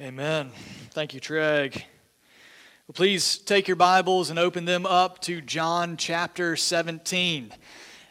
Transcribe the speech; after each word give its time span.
Amen. 0.00 0.52
Thank 0.92 1.12
you, 1.12 1.20
Treg. 1.20 1.74
Well, 1.74 2.94
please 2.94 3.36
take 3.36 3.66
your 3.66 3.74
Bibles 3.74 4.30
and 4.30 4.38
open 4.38 4.64
them 4.64 4.86
up 4.86 5.20
to 5.22 5.40
John 5.40 5.96
chapter 5.96 6.54
17. 6.54 7.52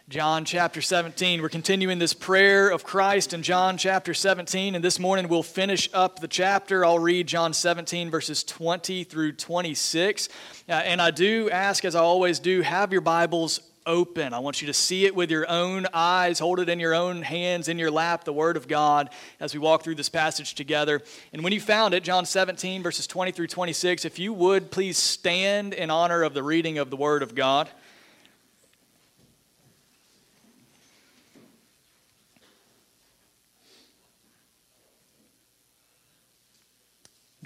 John 0.09 0.43
chapter 0.43 0.81
17. 0.81 1.41
We're 1.41 1.47
continuing 1.47 1.97
this 1.97 2.13
prayer 2.13 2.67
of 2.67 2.83
Christ 2.83 3.33
in 3.33 3.41
John 3.41 3.77
chapter 3.77 4.13
17, 4.13 4.75
and 4.75 4.83
this 4.83 4.99
morning 4.99 5.29
we'll 5.29 5.43
finish 5.43 5.89
up 5.93 6.19
the 6.19 6.27
chapter. 6.27 6.83
I'll 6.83 6.99
read 6.99 7.25
John 7.25 7.53
17, 7.53 8.11
verses 8.11 8.43
20 8.43 9.05
through 9.05 9.31
26. 9.31 10.27
Uh, 10.67 10.73
and 10.73 11.01
I 11.01 11.11
do 11.11 11.49
ask, 11.49 11.85
as 11.85 11.95
I 11.95 12.01
always 12.01 12.39
do, 12.39 12.63
have 12.63 12.91
your 12.91 12.99
Bibles 12.99 13.61
open. 13.87 14.33
I 14.33 14.39
want 14.39 14.61
you 14.61 14.67
to 14.67 14.73
see 14.73 15.05
it 15.05 15.15
with 15.15 15.31
your 15.31 15.49
own 15.49 15.87
eyes, 15.93 16.37
hold 16.37 16.59
it 16.59 16.69
in 16.69 16.79
your 16.79 16.93
own 16.93 17.23
hands, 17.23 17.67
in 17.69 17.79
your 17.79 17.89
lap, 17.89 18.25
the 18.25 18.33
Word 18.33 18.57
of 18.57 18.67
God, 18.67 19.09
as 19.39 19.53
we 19.53 19.59
walk 19.59 19.83
through 19.83 19.95
this 19.95 20.09
passage 20.09 20.53
together. 20.53 21.01
And 21.33 21.43
when 21.43 21.53
you 21.53 21.59
found 21.59 21.95
it, 21.95 22.03
John 22.03 22.25
17, 22.25 22.83
verses 22.83 23.07
20 23.07 23.31
through 23.31 23.47
26, 23.47 24.05
if 24.05 24.19
you 24.19 24.33
would 24.33 24.69
please 24.69 24.97
stand 24.97 25.73
in 25.73 25.89
honor 25.89 26.21
of 26.21 26.35
the 26.35 26.43
reading 26.43 26.77
of 26.77 26.91
the 26.91 26.97
Word 26.97 27.23
of 27.23 27.33
God. 27.33 27.69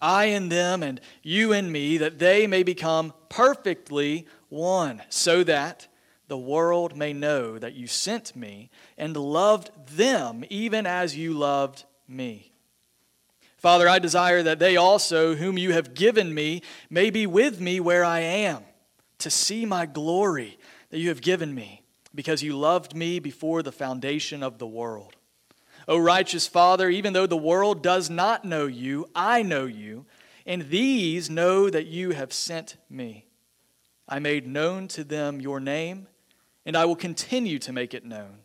I 0.00 0.26
in 0.26 0.48
them 0.48 0.82
and 0.82 1.00
you 1.22 1.52
in 1.52 1.70
me, 1.70 1.98
that 1.98 2.18
they 2.18 2.46
may 2.46 2.62
become 2.62 3.12
perfectly 3.28 4.26
one, 4.48 5.02
so 5.08 5.44
that 5.44 5.88
the 6.28 6.38
world 6.38 6.96
may 6.96 7.12
know 7.12 7.58
that 7.58 7.74
you 7.74 7.86
sent 7.86 8.36
me 8.36 8.70
and 8.96 9.16
loved 9.16 9.70
them 9.96 10.44
even 10.48 10.86
as 10.86 11.16
you 11.16 11.32
loved 11.32 11.84
me. 12.06 12.52
Father, 13.56 13.88
I 13.88 13.98
desire 13.98 14.42
that 14.42 14.58
they 14.58 14.76
also, 14.76 15.34
whom 15.34 15.58
you 15.58 15.72
have 15.72 15.92
given 15.92 16.32
me, 16.32 16.62
may 16.88 17.10
be 17.10 17.26
with 17.26 17.60
me 17.60 17.78
where 17.78 18.04
I 18.04 18.20
am, 18.20 18.62
to 19.18 19.28
see 19.28 19.66
my 19.66 19.84
glory 19.86 20.58
that 20.88 20.98
you 20.98 21.10
have 21.10 21.20
given 21.20 21.54
me, 21.54 21.82
because 22.14 22.42
you 22.42 22.56
loved 22.56 22.94
me 22.94 23.18
before 23.18 23.62
the 23.62 23.72
foundation 23.72 24.42
of 24.42 24.58
the 24.58 24.66
world. 24.66 25.14
O 25.90 25.98
righteous 25.98 26.46
Father, 26.46 26.88
even 26.88 27.14
though 27.14 27.26
the 27.26 27.36
world 27.36 27.82
does 27.82 28.08
not 28.08 28.44
know 28.44 28.66
you, 28.66 29.08
I 29.12 29.42
know 29.42 29.66
you, 29.66 30.06
and 30.46 30.70
these 30.70 31.28
know 31.28 31.68
that 31.68 31.86
you 31.86 32.12
have 32.12 32.32
sent 32.32 32.76
me. 32.88 33.26
I 34.08 34.20
made 34.20 34.46
known 34.46 34.86
to 34.88 35.02
them 35.02 35.40
your 35.40 35.58
name, 35.58 36.06
and 36.64 36.76
I 36.76 36.84
will 36.84 36.94
continue 36.94 37.58
to 37.58 37.72
make 37.72 37.92
it 37.92 38.04
known, 38.04 38.38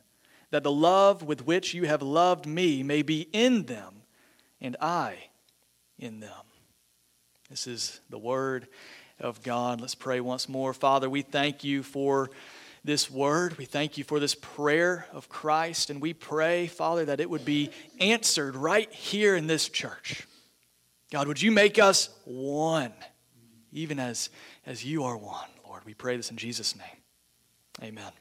that 0.50 0.64
the 0.64 0.72
love 0.72 1.22
with 1.22 1.46
which 1.46 1.76
you 1.76 1.84
have 1.86 2.02
loved 2.02 2.48
me 2.48 2.82
may 2.82 3.04
be 3.04 3.30
in 3.32 3.66
them, 3.66 4.02
and 4.60 4.76
I 4.82 5.16
in 6.00 6.22
them. 6.22 6.32
This 7.52 7.68
is 7.68 8.02
the 8.10 8.18
word 8.18 8.68
of 9.20 9.44
God. 9.44 9.82
Let's 9.82 9.94
pray 9.94 10.20
once 10.20 10.50
more. 10.50 10.74
Father, 10.74 11.08
we 11.08 11.22
thank 11.22 11.64
you 11.64 11.84
for 11.84 12.32
this 12.86 13.10
word. 13.10 13.58
We 13.58 13.66
thank 13.66 13.98
you 13.98 14.04
for 14.04 14.20
this 14.20 14.36
prayer 14.36 15.08
of 15.12 15.28
Christ, 15.28 15.90
and 15.90 16.00
we 16.00 16.14
pray, 16.14 16.68
Father, 16.68 17.06
that 17.06 17.20
it 17.20 17.30
would 17.30 17.44
be 17.44 17.72
answered 18.00 18.56
right 18.56 18.92
here 18.94 19.36
in 19.36 19.48
this 19.48 19.68
church. 19.68 20.28
God, 21.12 21.28
would 21.28 21.42
you 21.42 21.52
make 21.52 21.80
us 21.80 22.10
one, 22.26 22.94
even 23.72 24.00
as, 24.00 24.30
as 24.68 24.86
you 24.86 25.04
are 25.04 25.18
one, 25.18 25.50
Lord? 25.66 25.84
We 25.84 25.96
pray 25.96 26.16
this 26.16 26.30
in 26.30 26.38
Jesus' 26.38 26.76
name. 26.76 26.86
Amen. 27.82 28.12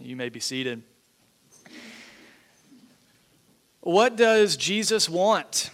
You 0.00 0.16
may 0.16 0.28
be 0.28 0.40
seated. 0.40 0.82
What 3.80 4.16
does 4.16 4.56
Jesus 4.56 5.08
want? 5.08 5.70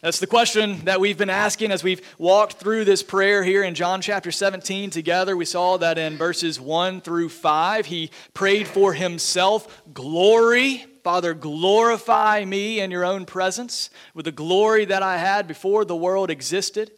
That's 0.00 0.20
the 0.20 0.28
question 0.28 0.84
that 0.84 1.00
we've 1.00 1.18
been 1.18 1.28
asking 1.28 1.72
as 1.72 1.82
we've 1.82 2.06
walked 2.18 2.52
through 2.52 2.84
this 2.84 3.02
prayer 3.02 3.42
here 3.42 3.64
in 3.64 3.74
John 3.74 4.00
chapter 4.00 4.30
17 4.30 4.90
together. 4.90 5.36
We 5.36 5.44
saw 5.44 5.76
that 5.78 5.98
in 5.98 6.16
verses 6.16 6.60
1 6.60 7.00
through 7.00 7.30
5, 7.30 7.86
he 7.86 8.12
prayed 8.32 8.68
for 8.68 8.92
himself 8.92 9.82
glory. 9.92 10.86
Father, 11.02 11.34
glorify 11.34 12.44
me 12.44 12.78
in 12.78 12.92
your 12.92 13.04
own 13.04 13.26
presence 13.26 13.90
with 14.14 14.26
the 14.26 14.30
glory 14.30 14.84
that 14.84 15.02
I 15.02 15.18
had 15.18 15.48
before 15.48 15.84
the 15.84 15.96
world 15.96 16.30
existed. 16.30 16.92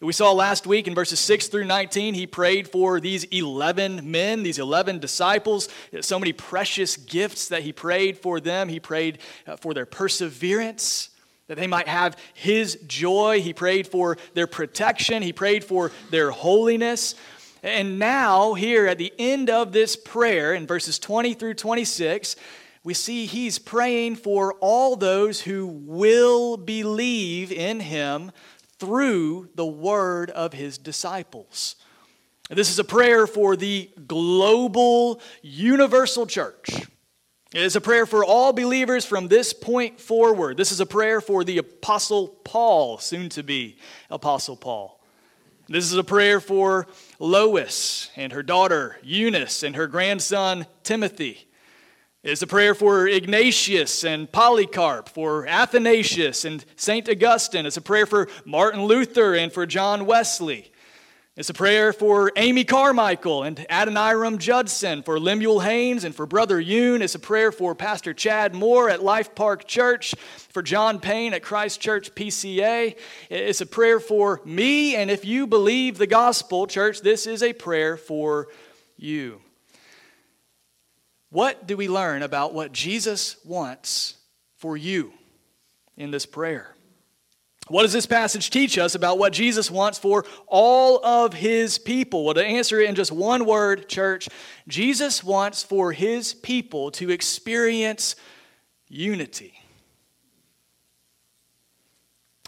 We 0.00 0.14
saw 0.14 0.32
last 0.32 0.66
week 0.66 0.88
in 0.88 0.94
verses 0.94 1.20
6 1.20 1.48
through 1.48 1.66
19, 1.66 2.14
he 2.14 2.26
prayed 2.26 2.66
for 2.66 2.98
these 2.98 3.24
11 3.24 4.10
men, 4.10 4.42
these 4.42 4.58
11 4.58 5.00
disciples. 5.00 5.68
So 6.00 6.18
many 6.18 6.32
precious 6.32 6.96
gifts 6.96 7.48
that 7.48 7.60
he 7.60 7.74
prayed 7.74 8.16
for 8.16 8.40
them. 8.40 8.70
He 8.70 8.80
prayed 8.80 9.18
uh, 9.46 9.56
for 9.56 9.74
their 9.74 9.84
perseverance 9.84 11.10
that 11.48 11.56
they 11.56 11.66
might 11.66 11.88
have 11.88 12.16
his 12.34 12.78
joy. 12.86 13.40
He 13.40 13.52
prayed 13.52 13.88
for 13.88 14.16
their 14.34 14.46
protection, 14.46 15.22
he 15.22 15.32
prayed 15.32 15.64
for 15.64 15.90
their 16.10 16.30
holiness. 16.30 17.14
And 17.62 17.98
now, 17.98 18.54
here 18.54 18.86
at 18.86 18.98
the 18.98 19.12
end 19.18 19.50
of 19.50 19.72
this 19.72 19.96
prayer, 19.96 20.54
in 20.54 20.66
verses 20.66 20.98
20 21.00 21.34
through 21.34 21.54
26, 21.54 22.36
we 22.84 22.94
see 22.94 23.26
he's 23.26 23.58
praying 23.58 24.16
for 24.16 24.54
all 24.60 24.94
those 24.94 25.40
who 25.40 25.66
will 25.66 26.56
believe 26.56 27.50
in 27.50 27.80
him 27.80 28.30
through 28.78 29.48
the 29.56 29.66
word 29.66 30.30
of 30.30 30.52
his 30.52 30.78
disciples. 30.78 31.74
This 32.48 32.70
is 32.70 32.78
a 32.78 32.84
prayer 32.84 33.26
for 33.26 33.56
the 33.56 33.90
global, 34.06 35.20
universal 35.42 36.26
church. 36.26 36.86
It 37.54 37.62
is 37.62 37.76
a 37.76 37.80
prayer 37.80 38.04
for 38.04 38.22
all 38.22 38.52
believers 38.52 39.06
from 39.06 39.28
this 39.28 39.54
point 39.54 39.98
forward. 39.98 40.58
This 40.58 40.70
is 40.70 40.80
a 40.80 40.86
prayer 40.86 41.22
for 41.22 41.44
the 41.44 41.56
Apostle 41.56 42.28
Paul, 42.28 42.98
soon 42.98 43.30
to 43.30 43.42
be 43.42 43.78
Apostle 44.10 44.54
Paul. 44.54 45.00
This 45.66 45.90
is 45.90 45.96
a 45.96 46.04
prayer 46.04 46.40
for 46.40 46.86
Lois 47.18 48.10
and 48.16 48.34
her 48.34 48.42
daughter 48.42 48.98
Eunice 49.02 49.62
and 49.62 49.76
her 49.76 49.86
grandson 49.86 50.66
Timothy. 50.82 51.48
It 52.22 52.32
is 52.32 52.42
a 52.42 52.46
prayer 52.46 52.74
for 52.74 53.08
Ignatius 53.08 54.04
and 54.04 54.30
Polycarp, 54.30 55.08
for 55.08 55.46
Athanasius 55.46 56.44
and 56.44 56.62
St. 56.76 57.08
Augustine. 57.08 57.64
It's 57.64 57.78
a 57.78 57.82
prayer 57.82 58.04
for 58.04 58.28
Martin 58.44 58.84
Luther 58.84 59.34
and 59.34 59.50
for 59.50 59.64
John 59.64 60.04
Wesley. 60.04 60.70
It's 61.38 61.50
a 61.50 61.54
prayer 61.54 61.92
for 61.92 62.32
Amy 62.34 62.64
Carmichael 62.64 63.44
and 63.44 63.64
Adoniram 63.70 64.38
Judson, 64.38 65.04
for 65.04 65.20
Lemuel 65.20 65.60
Haynes 65.60 66.02
and 66.02 66.12
for 66.12 66.26
Brother 66.26 66.58
Yun. 66.58 67.00
It's 67.00 67.14
a 67.14 67.20
prayer 67.20 67.52
for 67.52 67.76
Pastor 67.76 68.12
Chad 68.12 68.56
Moore 68.56 68.90
at 68.90 69.04
Life 69.04 69.36
Park 69.36 69.64
Church, 69.64 70.16
for 70.50 70.62
John 70.62 70.98
Payne 70.98 71.34
at 71.34 71.44
Christ 71.44 71.80
Church 71.80 72.12
PCA. 72.12 72.96
It's 73.30 73.60
a 73.60 73.66
prayer 73.66 74.00
for 74.00 74.40
me, 74.44 74.96
and 74.96 75.12
if 75.12 75.24
you 75.24 75.46
believe 75.46 75.96
the 75.96 76.08
gospel, 76.08 76.66
church, 76.66 77.02
this 77.02 77.24
is 77.24 77.40
a 77.44 77.52
prayer 77.52 77.96
for 77.96 78.48
you. 78.96 79.40
What 81.30 81.68
do 81.68 81.76
we 81.76 81.88
learn 81.88 82.24
about 82.24 82.52
what 82.52 82.72
Jesus 82.72 83.36
wants 83.44 84.16
for 84.56 84.76
you 84.76 85.12
in 85.96 86.10
this 86.10 86.26
prayer? 86.26 86.74
What 87.68 87.82
does 87.82 87.92
this 87.92 88.06
passage 88.06 88.50
teach 88.50 88.78
us 88.78 88.94
about 88.94 89.18
what 89.18 89.32
Jesus 89.32 89.70
wants 89.70 89.98
for 89.98 90.24
all 90.46 91.04
of 91.04 91.34
his 91.34 91.78
people? 91.78 92.24
Well, 92.24 92.34
to 92.34 92.44
answer 92.44 92.80
it 92.80 92.88
in 92.88 92.94
just 92.94 93.12
one 93.12 93.44
word, 93.44 93.88
church, 93.88 94.28
Jesus 94.66 95.22
wants 95.22 95.62
for 95.62 95.92
his 95.92 96.34
people 96.34 96.90
to 96.92 97.10
experience 97.10 98.16
unity. 98.88 99.54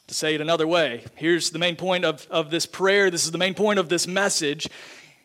To 0.06 0.14
say 0.14 0.34
it 0.34 0.40
another 0.40 0.66
way, 0.66 1.04
here's 1.14 1.50
the 1.50 1.58
main 1.58 1.76
point 1.76 2.04
of, 2.04 2.26
of 2.30 2.50
this 2.50 2.66
prayer. 2.66 3.10
This 3.10 3.24
is 3.24 3.30
the 3.30 3.38
main 3.38 3.54
point 3.54 3.78
of 3.78 3.88
this 3.88 4.06
message 4.06 4.68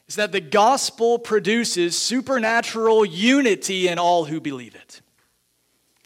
is 0.07 0.15
that 0.15 0.31
the 0.31 0.41
gospel 0.41 1.17
produces 1.17 1.97
supernatural 1.97 3.05
unity 3.05 3.87
in 3.87 3.97
all 3.97 4.25
who 4.25 4.39
believe 4.39 4.75
it. 4.75 5.01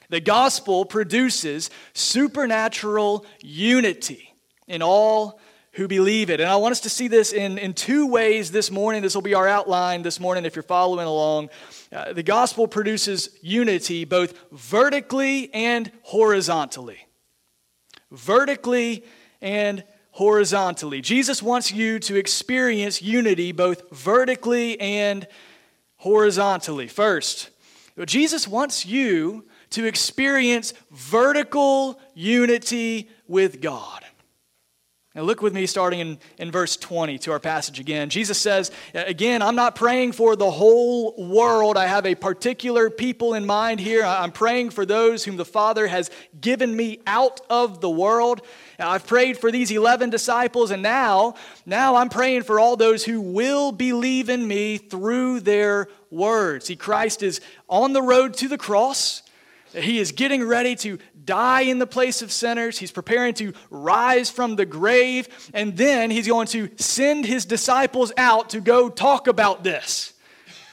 The 0.09 0.19
gospel 0.19 0.85
produces 0.85 1.69
supernatural 1.93 3.25
unity 3.41 4.33
in 4.67 4.81
all 4.81 5.39
who 5.73 5.87
believe 5.87 6.29
it. 6.29 6.41
And 6.41 6.49
I 6.49 6.55
want 6.55 6.71
us 6.71 6.81
to 6.81 6.89
see 6.89 7.07
this 7.07 7.31
in, 7.31 7.57
in 7.57 7.73
two 7.73 8.07
ways 8.07 8.51
this 8.51 8.71
morning. 8.71 9.01
This 9.01 9.13
will 9.13 9.21
be 9.21 9.35
our 9.35 9.47
outline 9.47 10.01
this 10.01 10.19
morning 10.19 10.45
if 10.45 10.55
you're 10.55 10.63
following 10.63 11.05
along. 11.05 11.49
Uh, 11.91 12.11
the 12.13 12.23
gospel 12.23 12.67
produces 12.67 13.29
unity 13.41 14.03
both 14.03 14.33
vertically 14.51 15.53
and 15.53 15.91
horizontally. 16.01 17.07
Vertically 18.11 19.05
and 19.41 19.83
horizontally. 20.11 21.01
Jesus 21.01 21.41
wants 21.43 21.71
you 21.71 21.99
to 21.99 22.15
experience 22.15 23.01
unity 23.01 23.51
both 23.51 23.89
vertically 23.91 24.79
and 24.81 25.27
horizontally. 25.97 26.87
First, 26.87 27.51
Jesus 28.05 28.47
wants 28.47 28.85
you 28.85 29.45
to 29.71 29.85
experience 29.85 30.73
vertical 30.91 31.99
unity 32.13 33.09
with 33.27 33.61
God. 33.61 34.03
Now, 35.15 35.23
look 35.23 35.41
with 35.41 35.55
me 35.55 35.65
starting 35.65 35.99
in, 35.99 36.19
in 36.37 36.51
verse 36.51 36.77
20 36.77 37.17
to 37.19 37.31
our 37.31 37.39
passage 37.39 37.79
again. 37.79 38.09
Jesus 38.09 38.37
says, 38.37 38.69
Again, 38.93 39.41
I'm 39.41 39.55
not 39.55 39.75
praying 39.75 40.11
for 40.11 40.35
the 40.35 40.51
whole 40.51 41.15
world. 41.17 41.77
I 41.77 41.87
have 41.87 42.05
a 42.05 42.13
particular 42.13 42.91
people 42.91 43.33
in 43.33 43.45
mind 43.45 43.79
here. 43.79 44.05
I'm 44.05 44.31
praying 44.31 44.69
for 44.69 44.85
those 44.85 45.25
whom 45.25 45.35
the 45.35 45.45
Father 45.45 45.87
has 45.87 46.11
given 46.39 46.75
me 46.75 46.99
out 47.07 47.41
of 47.49 47.81
the 47.81 47.89
world. 47.89 48.43
I've 48.77 49.07
prayed 49.07 49.37
for 49.37 49.51
these 49.51 49.71
11 49.71 50.11
disciples, 50.11 50.69
and 50.69 50.83
now, 50.83 51.33
now 51.65 51.95
I'm 51.95 52.09
praying 52.09 52.43
for 52.43 52.59
all 52.59 52.77
those 52.77 53.03
who 53.03 53.19
will 53.19 53.71
believe 53.71 54.29
in 54.29 54.47
me 54.47 54.77
through 54.77 55.39
their 55.39 55.89
words. 56.11 56.65
See, 56.65 56.75
Christ 56.75 57.23
is 57.23 57.41
on 57.67 57.93
the 57.93 58.01
road 58.03 58.35
to 58.35 58.47
the 58.47 58.59
cross. 58.59 59.23
He 59.73 59.99
is 59.99 60.11
getting 60.11 60.43
ready 60.43 60.75
to 60.77 60.97
die 61.25 61.61
in 61.61 61.79
the 61.79 61.87
place 61.87 62.21
of 62.21 62.31
sinners. 62.31 62.79
He's 62.79 62.91
preparing 62.91 63.33
to 63.35 63.53
rise 63.69 64.29
from 64.29 64.55
the 64.55 64.65
grave. 64.65 65.27
And 65.53 65.77
then 65.77 66.11
he's 66.11 66.27
going 66.27 66.47
to 66.47 66.69
send 66.77 67.25
his 67.25 67.45
disciples 67.45 68.11
out 68.17 68.49
to 68.51 68.61
go 68.61 68.89
talk 68.89 69.27
about 69.27 69.63
this. 69.63 70.13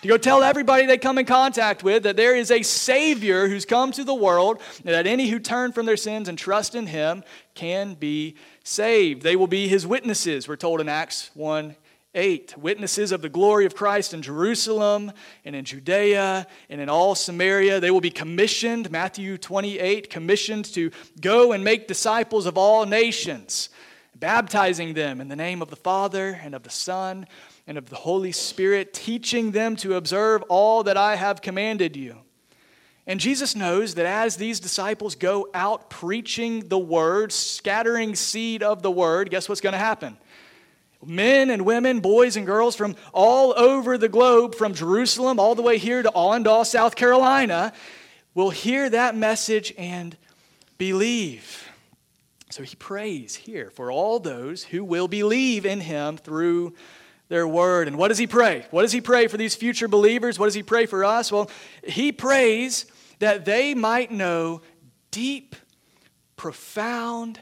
To 0.02 0.08
go 0.08 0.18
tell 0.18 0.42
everybody 0.42 0.86
they 0.86 0.98
come 0.98 1.18
in 1.18 1.26
contact 1.26 1.82
with 1.82 2.04
that 2.04 2.16
there 2.16 2.36
is 2.36 2.50
a 2.50 2.62
Savior 2.62 3.48
who's 3.48 3.64
come 3.64 3.92
to 3.92 4.04
the 4.04 4.14
world, 4.14 4.60
and 4.84 4.94
that 4.94 5.06
any 5.06 5.28
who 5.28 5.38
turn 5.38 5.72
from 5.72 5.86
their 5.86 5.96
sins 5.96 6.28
and 6.28 6.38
trust 6.38 6.74
in 6.74 6.86
him 6.86 7.24
can 7.54 7.94
be 7.94 8.36
saved. 8.62 9.22
They 9.22 9.36
will 9.36 9.46
be 9.46 9.68
his 9.68 9.86
witnesses, 9.86 10.46
we're 10.46 10.56
told 10.56 10.80
in 10.80 10.88
Acts 10.88 11.30
1 11.34 11.74
8 12.16 12.56
witnesses 12.56 13.12
of 13.12 13.22
the 13.22 13.28
glory 13.28 13.66
of 13.66 13.76
Christ 13.76 14.14
in 14.14 14.22
Jerusalem 14.22 15.12
and 15.44 15.54
in 15.54 15.64
Judea 15.64 16.46
and 16.68 16.80
in 16.80 16.88
all 16.88 17.14
Samaria. 17.14 17.78
They 17.78 17.90
will 17.92 18.00
be 18.00 18.10
commissioned, 18.10 18.90
Matthew 18.90 19.38
28, 19.38 20.10
commissioned 20.10 20.64
to 20.74 20.90
go 21.20 21.52
and 21.52 21.62
make 21.62 21.86
disciples 21.86 22.46
of 22.46 22.58
all 22.58 22.86
nations, 22.86 23.68
baptizing 24.16 24.94
them 24.94 25.20
in 25.20 25.28
the 25.28 25.36
name 25.36 25.62
of 25.62 25.70
the 25.70 25.76
Father 25.76 26.40
and 26.42 26.54
of 26.54 26.62
the 26.62 26.70
Son 26.70 27.26
and 27.66 27.76
of 27.76 27.90
the 27.90 27.96
Holy 27.96 28.32
Spirit, 28.32 28.94
teaching 28.94 29.50
them 29.50 29.76
to 29.76 29.94
observe 29.94 30.42
all 30.48 30.82
that 30.84 30.96
I 30.96 31.16
have 31.16 31.42
commanded 31.42 31.96
you. 31.96 32.16
And 33.08 33.20
Jesus 33.20 33.54
knows 33.54 33.94
that 33.94 34.06
as 34.06 34.36
these 34.36 34.58
disciples 34.58 35.14
go 35.14 35.48
out 35.54 35.90
preaching 35.90 36.68
the 36.68 36.78
word, 36.78 37.30
scattering 37.30 38.16
seed 38.16 38.64
of 38.64 38.82
the 38.82 38.90
word, 38.90 39.30
guess 39.30 39.48
what's 39.48 39.60
going 39.60 39.74
to 39.74 39.78
happen? 39.78 40.16
Men 41.06 41.50
and 41.50 41.64
women, 41.64 42.00
boys 42.00 42.36
and 42.36 42.44
girls 42.44 42.74
from 42.74 42.96
all 43.12 43.54
over 43.56 43.96
the 43.96 44.08
globe, 44.08 44.54
from 44.54 44.74
Jerusalem 44.74 45.38
all 45.38 45.54
the 45.54 45.62
way 45.62 45.78
here 45.78 46.02
to 46.02 46.10
Allendale, 46.14 46.64
South 46.64 46.96
Carolina, 46.96 47.72
will 48.34 48.50
hear 48.50 48.90
that 48.90 49.16
message 49.16 49.72
and 49.78 50.16
believe. 50.78 51.68
So 52.50 52.62
he 52.62 52.74
prays 52.76 53.34
here 53.34 53.70
for 53.70 53.90
all 53.90 54.18
those 54.18 54.64
who 54.64 54.84
will 54.84 55.08
believe 55.08 55.64
in 55.64 55.80
him 55.80 56.16
through 56.16 56.74
their 57.28 57.46
word. 57.46 57.88
And 57.88 57.98
what 57.98 58.08
does 58.08 58.18
he 58.18 58.26
pray? 58.26 58.66
What 58.70 58.82
does 58.82 58.92
he 58.92 59.00
pray 59.00 59.26
for 59.26 59.36
these 59.36 59.54
future 59.54 59.88
believers? 59.88 60.38
What 60.38 60.46
does 60.46 60.54
he 60.54 60.62
pray 60.62 60.86
for 60.86 61.04
us? 61.04 61.32
Well, 61.32 61.50
he 61.84 62.12
prays 62.12 62.86
that 63.18 63.44
they 63.44 63.74
might 63.74 64.10
know 64.10 64.62
deep, 65.10 65.56
profound, 66.36 67.40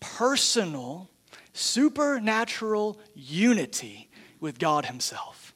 personal 0.00 1.10
supernatural 1.54 3.00
unity 3.14 4.10
with 4.40 4.58
God 4.58 4.84
Himself. 4.84 5.54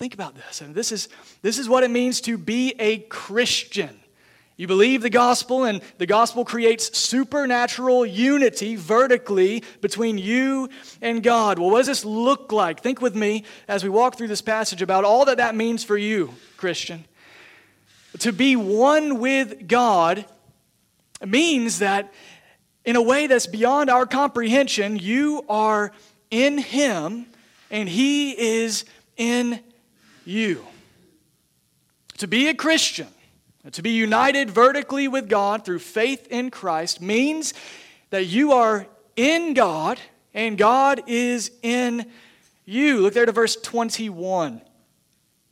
Think 0.00 0.14
about 0.14 0.34
this. 0.34 0.62
And 0.62 0.74
this 0.74 0.92
is, 0.92 1.10
this 1.42 1.58
is 1.58 1.68
what 1.68 1.84
it 1.84 1.90
means 1.90 2.22
to 2.22 2.38
be 2.38 2.74
a 2.78 3.00
Christian. 3.00 4.00
You 4.56 4.66
believe 4.66 5.02
the 5.02 5.10
gospel, 5.10 5.64
and 5.64 5.82
the 5.98 6.06
gospel 6.06 6.42
creates 6.42 6.96
supernatural 6.96 8.06
unity 8.06 8.76
vertically 8.76 9.62
between 9.82 10.16
you 10.16 10.70
and 11.02 11.22
God. 11.22 11.58
Well, 11.58 11.68
what 11.68 11.80
does 11.80 11.86
this 11.86 12.04
look 12.06 12.50
like? 12.50 12.80
Think 12.80 13.02
with 13.02 13.14
me 13.14 13.44
as 13.68 13.84
we 13.84 13.90
walk 13.90 14.16
through 14.16 14.28
this 14.28 14.40
passage 14.40 14.80
about 14.80 15.04
all 15.04 15.26
that 15.26 15.36
that 15.36 15.54
means 15.54 15.84
for 15.84 15.98
you, 15.98 16.32
Christian. 16.56 17.04
To 18.20 18.32
be 18.32 18.56
one 18.56 19.18
with 19.18 19.68
God 19.68 20.24
means 21.24 21.80
that 21.80 22.10
in 22.84 22.96
a 22.96 23.02
way 23.02 23.26
that's 23.26 23.46
beyond 23.46 23.90
our 23.90 24.06
comprehension. 24.06 24.96
You 24.96 25.44
are 25.48 25.92
in 26.30 26.58
Him, 26.58 27.26
and 27.70 27.88
He 27.88 28.38
is 28.38 28.84
in 29.16 29.60
you. 30.24 30.64
To 32.18 32.26
be 32.26 32.48
a 32.48 32.54
Christian, 32.54 33.08
to 33.72 33.82
be 33.82 33.90
united 33.90 34.50
vertically 34.50 35.08
with 35.08 35.28
God 35.28 35.64
through 35.64 35.78
faith 35.80 36.26
in 36.28 36.50
Christ, 36.50 37.00
means 37.00 37.54
that 38.10 38.24
you 38.24 38.52
are 38.52 38.86
in 39.16 39.54
God 39.54 39.98
and 40.34 40.56
God 40.56 41.02
is 41.06 41.50
in 41.62 42.06
you. 42.64 43.00
Look 43.00 43.14
there 43.14 43.26
to 43.26 43.32
verse 43.32 43.56
21. 43.56 44.60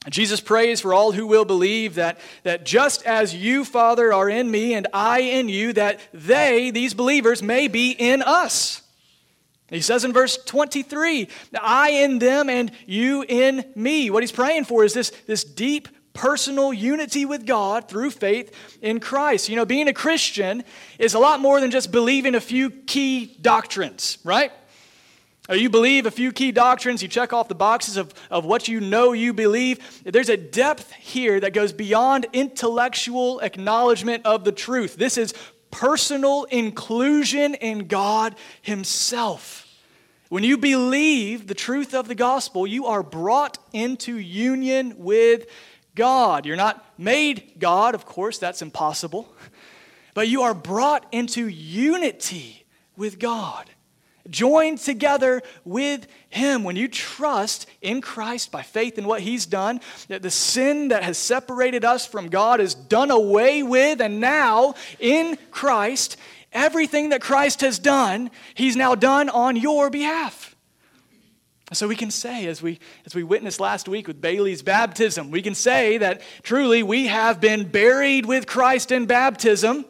Jesus 0.08 0.40
prays 0.40 0.80
for 0.80 0.94
all 0.94 1.12
who 1.12 1.26
will 1.26 1.44
believe 1.44 1.96
that, 1.96 2.18
that 2.44 2.64
just 2.64 3.04
as 3.04 3.34
you, 3.34 3.64
Father, 3.64 4.12
are 4.12 4.30
in 4.30 4.50
me 4.50 4.74
and 4.74 4.86
I 4.92 5.20
in 5.20 5.48
you, 5.48 5.72
that 5.74 6.00
they, 6.14 6.70
these 6.70 6.94
believers, 6.94 7.42
may 7.42 7.68
be 7.68 7.90
in 7.90 8.22
us. 8.22 8.82
He 9.68 9.82
says 9.82 10.04
in 10.04 10.12
verse 10.12 10.38
23, 10.46 11.28
I 11.60 11.90
in 11.90 12.18
them 12.20 12.48
and 12.48 12.72
you 12.86 13.24
in 13.28 13.64
me. 13.74 14.08
What 14.08 14.22
he's 14.22 14.32
praying 14.32 14.64
for 14.64 14.82
is 14.82 14.94
this, 14.94 15.10
this 15.26 15.44
deep 15.44 15.88
personal 16.14 16.72
unity 16.72 17.26
with 17.26 17.44
God 17.44 17.88
through 17.88 18.10
faith 18.10 18.52
in 18.80 19.00
Christ. 19.00 19.48
You 19.48 19.56
know, 19.56 19.66
being 19.66 19.88
a 19.88 19.92
Christian 19.92 20.64
is 20.98 21.14
a 21.14 21.18
lot 21.18 21.40
more 21.40 21.60
than 21.60 21.70
just 21.70 21.92
believing 21.92 22.34
a 22.34 22.40
few 22.40 22.70
key 22.70 23.36
doctrines, 23.40 24.18
right? 24.24 24.52
You 25.54 25.70
believe 25.70 26.04
a 26.04 26.10
few 26.10 26.30
key 26.30 26.52
doctrines, 26.52 27.02
you 27.02 27.08
check 27.08 27.32
off 27.32 27.48
the 27.48 27.54
boxes 27.54 27.96
of, 27.96 28.12
of 28.30 28.44
what 28.44 28.68
you 28.68 28.80
know 28.80 29.12
you 29.12 29.32
believe. 29.32 30.02
There's 30.04 30.28
a 30.28 30.36
depth 30.36 30.92
here 30.92 31.40
that 31.40 31.54
goes 31.54 31.72
beyond 31.72 32.26
intellectual 32.34 33.40
acknowledgement 33.40 34.26
of 34.26 34.44
the 34.44 34.52
truth. 34.52 34.96
This 34.96 35.16
is 35.16 35.32
personal 35.70 36.44
inclusion 36.44 37.54
in 37.54 37.88
God 37.88 38.34
Himself. 38.60 39.66
When 40.28 40.44
you 40.44 40.58
believe 40.58 41.46
the 41.46 41.54
truth 41.54 41.94
of 41.94 42.08
the 42.08 42.14
gospel, 42.14 42.66
you 42.66 42.84
are 42.84 43.02
brought 43.02 43.56
into 43.72 44.18
union 44.18 44.96
with 44.98 45.46
God. 45.94 46.44
You're 46.44 46.56
not 46.56 46.84
made 46.98 47.54
God, 47.58 47.94
of 47.94 48.04
course, 48.04 48.36
that's 48.36 48.60
impossible, 48.60 49.32
but 50.12 50.28
you 50.28 50.42
are 50.42 50.52
brought 50.52 51.06
into 51.10 51.48
unity 51.48 52.66
with 52.96 53.18
God 53.18 53.70
joined 54.30 54.78
together 54.78 55.42
with 55.64 56.06
Him. 56.28 56.64
When 56.64 56.76
you 56.76 56.88
trust 56.88 57.66
in 57.80 58.00
Christ 58.00 58.50
by 58.50 58.62
faith 58.62 58.98
in 58.98 59.06
what 59.06 59.20
He's 59.20 59.46
done, 59.46 59.80
that 60.08 60.22
the 60.22 60.30
sin 60.30 60.88
that 60.88 61.02
has 61.02 61.18
separated 61.18 61.84
us 61.84 62.06
from 62.06 62.28
God 62.28 62.60
is 62.60 62.74
done 62.74 63.10
away 63.10 63.62
with, 63.62 64.00
and 64.00 64.20
now 64.20 64.74
in 64.98 65.38
Christ, 65.50 66.16
everything 66.52 67.10
that 67.10 67.20
Christ 67.20 67.60
has 67.60 67.78
done, 67.78 68.30
He's 68.54 68.76
now 68.76 68.94
done 68.94 69.28
on 69.28 69.56
your 69.56 69.90
behalf. 69.90 70.54
So 71.72 71.86
we 71.86 71.96
can 71.96 72.10
say, 72.10 72.46
as 72.46 72.62
we, 72.62 72.78
as 73.04 73.14
we 73.14 73.22
witnessed 73.22 73.60
last 73.60 73.88
week 73.88 74.08
with 74.08 74.22
Bailey's 74.22 74.62
baptism, 74.62 75.30
we 75.30 75.42
can 75.42 75.54
say 75.54 75.98
that 75.98 76.22
truly 76.42 76.82
we 76.82 77.08
have 77.08 77.42
been 77.42 77.68
buried 77.68 78.24
with 78.24 78.46
Christ 78.46 78.90
in 78.90 79.04
baptism 79.04 79.84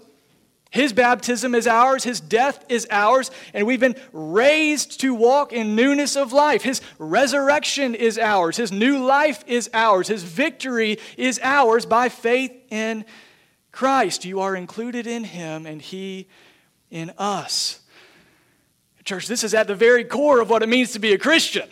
his 0.70 0.92
baptism 0.92 1.54
is 1.54 1.66
ours, 1.66 2.04
His 2.04 2.20
death 2.20 2.64
is 2.68 2.86
ours, 2.90 3.30
and 3.54 3.66
we've 3.66 3.80
been 3.80 3.96
raised 4.12 5.00
to 5.00 5.14
walk 5.14 5.52
in 5.52 5.74
newness 5.74 6.14
of 6.14 6.32
life. 6.32 6.62
His 6.62 6.82
resurrection 6.98 7.94
is 7.94 8.18
ours, 8.18 8.58
His 8.58 8.70
new 8.70 9.04
life 9.04 9.42
is 9.46 9.70
ours, 9.72 10.08
His 10.08 10.22
victory 10.22 10.98
is 11.16 11.40
ours 11.42 11.86
by 11.86 12.10
faith 12.10 12.52
in 12.70 13.06
Christ. 13.72 14.26
You 14.26 14.40
are 14.40 14.54
included 14.54 15.06
in 15.06 15.24
Him, 15.24 15.64
and 15.64 15.80
He 15.80 16.28
in 16.90 17.12
us. 17.16 17.80
Church, 19.04 19.26
this 19.26 19.42
is 19.42 19.54
at 19.54 19.68
the 19.68 19.74
very 19.74 20.04
core 20.04 20.40
of 20.40 20.50
what 20.50 20.62
it 20.62 20.68
means 20.68 20.92
to 20.92 20.98
be 20.98 21.14
a 21.14 21.18
Christian. 21.18 21.66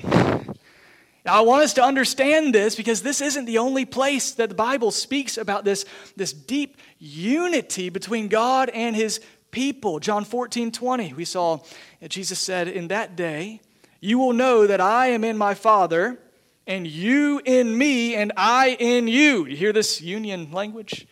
Now, 1.27 1.39
I 1.39 1.41
want 1.41 1.65
us 1.65 1.75
to 1.75 1.83
understand 1.83 2.55
this 2.55 2.77
because 2.77 3.03
this 3.03 3.21
isn't 3.21 3.47
the 3.47 3.59
only 3.59 3.85
place 3.85 4.31
that 4.35 4.49
the 4.49 4.55
Bible 4.55 4.93
speaks 4.93 5.37
about 5.37 5.65
this, 5.65 5.85
this 6.15 6.33
deep 6.33 6.77
unity 7.01 7.89
between 7.89 8.29
God 8.29 8.71
and 8.71 8.95
his 8.95 9.21
people. 9.51 9.99
John 9.99 10.25
14, 10.25 10.71
20, 10.71 11.15
we 11.15 11.25
saw 11.25 11.59
Jesus 12.07 12.39
said, 12.39 12.69
In 12.69 12.87
that 12.89 13.17
day, 13.17 13.61
you 14.01 14.21
will 14.21 14.35
know 14.35 14.69
that 14.69 14.81
I 14.81 15.09
am 15.09 15.25
in 15.25 15.37
my 15.37 15.55
Father, 15.55 16.17
and 16.65 16.87
you 16.87 17.41
in 17.45 17.77
me, 17.77 18.15
and 18.15 18.33
I 18.37 18.77
in 18.79 19.09
you. 19.09 19.47
You 19.47 19.57
hear 19.57 19.73
this 19.73 20.01
union 20.01 20.53
language? 20.53 21.09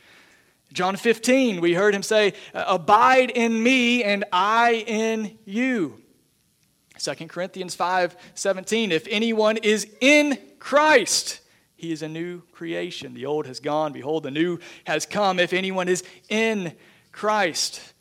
John 0.73 0.95
15, 0.95 1.61
we 1.61 1.75
heard 1.75 1.93
him 1.93 2.05
say, 2.05 2.35
Abide 2.53 3.31
in 3.31 3.61
me 3.61 4.05
and 4.05 4.25
I 4.33 4.85
in 4.87 5.39
you. 5.45 6.04
2 7.05 7.29
Corinthians 7.29 7.75
5 7.75 8.17
17, 8.35 8.93
if 8.93 9.07
anyone 9.11 9.59
is 9.59 9.87
in 10.01 10.39
Christ, 10.59 11.41
he 11.77 11.93
is 11.93 12.03
a 12.03 12.09
new 12.09 12.41
creation. 12.53 13.13
The 13.13 13.27
old 13.27 13.47
has 13.47 13.61
gone, 13.61 13.93
behold, 13.93 14.23
the 14.23 14.31
new 14.31 14.59
has 14.85 15.05
come. 15.05 15.39
If 15.39 15.53
anyone 15.53 15.89
is 15.89 16.03
in 16.31 16.75
Christ, 17.13 17.95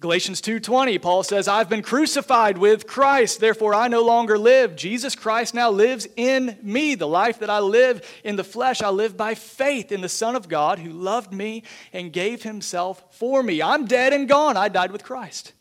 Galatians 0.00 0.42
2:20 0.42 1.00
Paul 1.00 1.22
says 1.22 1.48
I've 1.48 1.68
been 1.70 1.80
crucified 1.80 2.58
with 2.58 2.86
Christ. 2.86 3.40
Therefore 3.40 3.74
I 3.74 3.88
no 3.88 4.02
longer 4.02 4.36
live. 4.36 4.76
Jesus 4.76 5.14
Christ 5.14 5.54
now 5.54 5.70
lives 5.70 6.06
in 6.16 6.58
me. 6.60 6.94
The 6.94 7.08
life 7.08 7.38
that 7.38 7.48
I 7.48 7.60
live 7.60 8.06
in 8.22 8.36
the 8.36 8.44
flesh 8.44 8.82
I 8.82 8.90
live 8.90 9.16
by 9.16 9.34
faith 9.34 9.92
in 9.92 10.02
the 10.02 10.08
son 10.08 10.36
of 10.36 10.48
God 10.48 10.78
who 10.80 10.90
loved 10.90 11.32
me 11.32 11.62
and 11.92 12.12
gave 12.12 12.42
himself 12.42 13.02
for 13.12 13.42
me. 13.42 13.62
I'm 13.62 13.86
dead 13.86 14.12
and 14.12 14.28
gone. 14.28 14.58
I 14.58 14.68
died 14.68 14.92
with 14.92 15.04
Christ. 15.04 15.54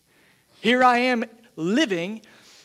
Here 0.59 0.83
I 0.83 0.97
am 0.97 1.23
living 1.55 2.21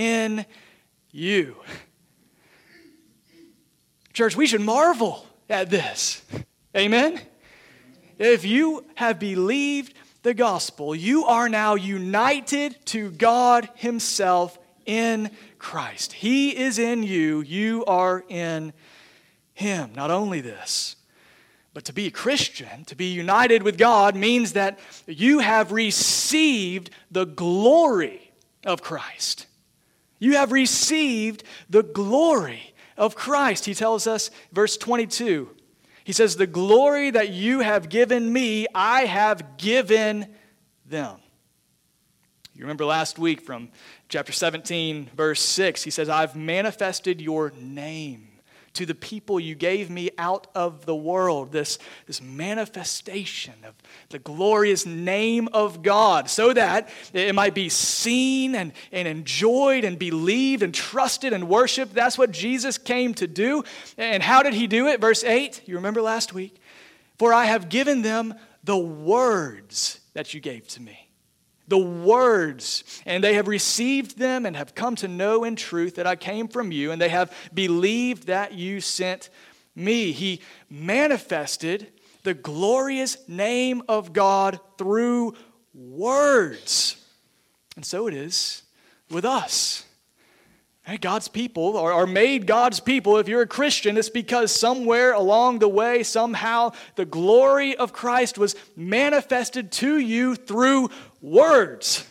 in 0.00 0.46
you. 1.10 1.56
Church, 4.14 4.34
we 4.34 4.46
should 4.46 4.62
marvel 4.62 5.26
at 5.50 5.68
this. 5.68 6.22
Amen? 6.74 7.20
If 8.18 8.46
you 8.46 8.86
have 8.94 9.18
believed 9.18 9.92
the 10.22 10.32
gospel, 10.32 10.94
you 10.94 11.26
are 11.26 11.50
now 11.50 11.74
united 11.74 12.76
to 12.86 13.10
God 13.10 13.68
Himself 13.74 14.58
in 14.86 15.30
Christ. 15.58 16.14
He 16.14 16.56
is 16.56 16.78
in 16.78 17.02
you, 17.02 17.42
you 17.42 17.84
are 17.84 18.24
in 18.30 18.72
Him. 19.52 19.92
Not 19.94 20.10
only 20.10 20.40
this, 20.40 20.96
but 21.74 21.84
to 21.84 21.92
be 21.92 22.06
a 22.06 22.10
Christian, 22.10 22.86
to 22.86 22.96
be 22.96 23.12
united 23.12 23.62
with 23.62 23.76
God, 23.76 24.16
means 24.16 24.54
that 24.54 24.78
you 25.06 25.40
have 25.40 25.72
received 25.72 26.88
the 27.10 27.26
glory 27.26 28.32
of 28.64 28.82
Christ. 28.82 29.46
You 30.20 30.34
have 30.34 30.52
received 30.52 31.42
the 31.68 31.82
glory 31.82 32.74
of 32.96 33.16
Christ. 33.16 33.64
He 33.64 33.74
tells 33.74 34.06
us, 34.06 34.30
verse 34.52 34.76
22 34.76 35.56
he 36.04 36.12
says, 36.12 36.36
The 36.36 36.46
glory 36.46 37.10
that 37.10 37.28
you 37.28 37.60
have 37.60 37.88
given 37.88 38.32
me, 38.32 38.66
I 38.74 39.02
have 39.02 39.58
given 39.58 40.26
them. 40.84 41.18
You 42.54 42.62
remember 42.62 42.84
last 42.84 43.18
week 43.18 43.42
from 43.42 43.70
chapter 44.08 44.32
17, 44.32 45.10
verse 45.14 45.40
6, 45.40 45.84
he 45.84 45.90
says, 45.90 46.08
I've 46.08 46.34
manifested 46.34 47.20
your 47.20 47.52
name 47.56 48.29
to 48.74 48.86
the 48.86 48.94
people 48.94 49.40
you 49.40 49.54
gave 49.54 49.90
me 49.90 50.10
out 50.16 50.46
of 50.54 50.86
the 50.86 50.94
world. 50.94 51.52
This, 51.52 51.78
this 52.06 52.22
manifestation 52.22 53.54
of 53.66 53.74
the 54.10 54.18
glorious 54.18 54.86
name 54.86 55.48
of 55.52 55.82
God, 55.82 56.30
so 56.30 56.52
that 56.52 56.88
it 57.12 57.34
might 57.34 57.54
be 57.54 57.68
seen 57.68 58.54
and, 58.54 58.72
and 58.92 59.08
enjoyed 59.08 59.84
and 59.84 59.98
believed 59.98 60.62
and 60.62 60.74
trusted 60.74 61.32
and 61.32 61.48
worshiped. 61.48 61.94
That's 61.94 62.16
what 62.16 62.30
Jesus 62.30 62.78
came 62.78 63.14
to 63.14 63.26
do. 63.26 63.64
And 63.98 64.22
how 64.22 64.42
did 64.42 64.54
he 64.54 64.66
do 64.66 64.86
it? 64.88 65.00
Verse 65.00 65.24
8, 65.24 65.62
you 65.66 65.76
remember 65.76 66.00
last 66.00 66.32
week? 66.32 66.60
For 67.18 67.34
I 67.34 67.46
have 67.46 67.68
given 67.68 68.02
them 68.02 68.34
the 68.64 68.78
words 68.78 70.00
that 70.14 70.32
you 70.32 70.40
gave 70.40 70.66
to 70.68 70.82
me 70.82 71.09
the 71.70 71.78
words, 71.78 72.84
and 73.06 73.24
they 73.24 73.34
have 73.34 73.48
received 73.48 74.18
them 74.18 74.44
and 74.44 74.56
have 74.56 74.74
come 74.74 74.96
to 74.96 75.08
know 75.08 75.44
in 75.44 75.56
truth 75.56 75.94
that 75.94 76.06
I 76.06 76.16
came 76.16 76.48
from 76.48 76.72
you, 76.72 76.90
and 76.90 77.00
they 77.00 77.08
have 77.08 77.32
believed 77.54 78.26
that 78.26 78.52
you 78.52 78.80
sent 78.80 79.30
me. 79.74 80.12
He 80.12 80.42
manifested 80.68 81.92
the 82.24 82.34
glorious 82.34 83.16
name 83.28 83.82
of 83.88 84.12
God 84.12 84.60
through 84.76 85.34
words. 85.72 86.96
And 87.76 87.86
so 87.86 88.08
it 88.08 88.14
is 88.14 88.62
with 89.08 89.24
us. 89.24 89.84
God's 91.00 91.28
people 91.28 91.76
are, 91.76 92.06
made 92.06 92.46
God's 92.46 92.80
people. 92.80 93.18
If 93.18 93.28
you're 93.28 93.42
a 93.42 93.46
Christian, 93.46 93.96
it's 93.96 94.08
because 94.08 94.50
somewhere 94.50 95.12
along 95.12 95.60
the 95.60 95.68
way, 95.68 96.02
somehow, 96.02 96.72
the 96.96 97.04
glory 97.04 97.76
of 97.76 97.92
Christ 97.92 98.38
was 98.38 98.56
manifested 98.74 99.70
to 99.72 99.98
you 99.98 100.34
through 100.34 100.90
words. 101.20 102.06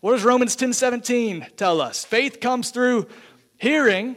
What 0.00 0.12
does 0.12 0.24
Romans 0.24 0.56
10 0.56 0.72
17 0.72 1.46
tell 1.56 1.80
us? 1.80 2.04
Faith 2.04 2.40
comes 2.40 2.70
through 2.70 3.06
hearing, 3.58 4.16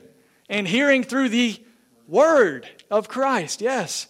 and 0.49 0.67
hearing 0.67 1.03
through 1.03 1.29
the 1.29 1.61
word 2.07 2.67
of 2.89 3.07
Christ. 3.07 3.61
Yes. 3.61 4.07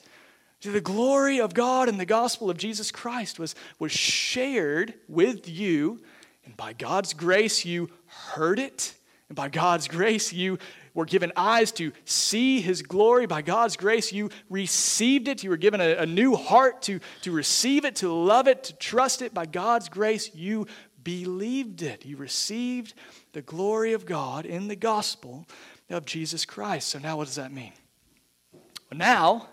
The 0.61 0.79
glory 0.79 1.41
of 1.41 1.53
God 1.53 1.89
and 1.89 1.99
the 1.99 2.05
gospel 2.05 2.49
of 2.49 2.57
Jesus 2.57 2.89
Christ 2.89 3.37
was, 3.37 3.53
was 3.79 3.91
shared 3.91 4.93
with 5.09 5.49
you, 5.49 6.01
and 6.45 6.55
by 6.55 6.71
God's 6.71 7.13
grace, 7.13 7.65
you 7.65 7.89
heard 8.05 8.59
it 8.59 8.93
and 9.27 9.35
by 9.35 9.49
God's 9.49 9.87
grace, 9.87 10.31
you 10.31 10.59
were 10.93 11.05
given 11.05 11.31
eyes 11.35 11.71
to 11.73 11.91
see 12.05 12.61
his 12.61 12.81
glory. 12.81 13.25
By 13.25 13.41
God's 13.41 13.77
grace, 13.77 14.11
you 14.11 14.29
received 14.49 15.27
it. 15.27 15.43
You 15.43 15.49
were 15.49 15.57
given 15.57 15.81
a, 15.81 15.95
a, 15.95 16.05
new 16.05 16.35
heart 16.35 16.83
to, 16.83 16.99
to 17.21 17.31
receive 17.31 17.85
it, 17.85 17.95
to 17.97 18.11
love 18.11 18.47
it, 18.47 18.65
to 18.65 18.73
trust 18.73 19.21
it. 19.21 19.33
By 19.33 19.45
God's 19.45 19.89
grace, 19.89 20.33
you 20.35 20.67
believed 21.03 21.81
it. 21.81 22.05
You 22.05 22.17
received 22.17 22.93
the 23.33 23.41
glory 23.41 23.93
of 23.93 24.05
God 24.05 24.45
in 24.45 24.67
the 24.67 24.75
gospel 24.75 25.47
of 25.89 26.05
Jesus 26.05 26.45
Christ. 26.45 26.89
So 26.89 26.99
now 26.99 27.17
what 27.17 27.25
does 27.25 27.35
that 27.35 27.51
mean? 27.51 27.73
Well, 28.53 28.97
now, 28.97 29.49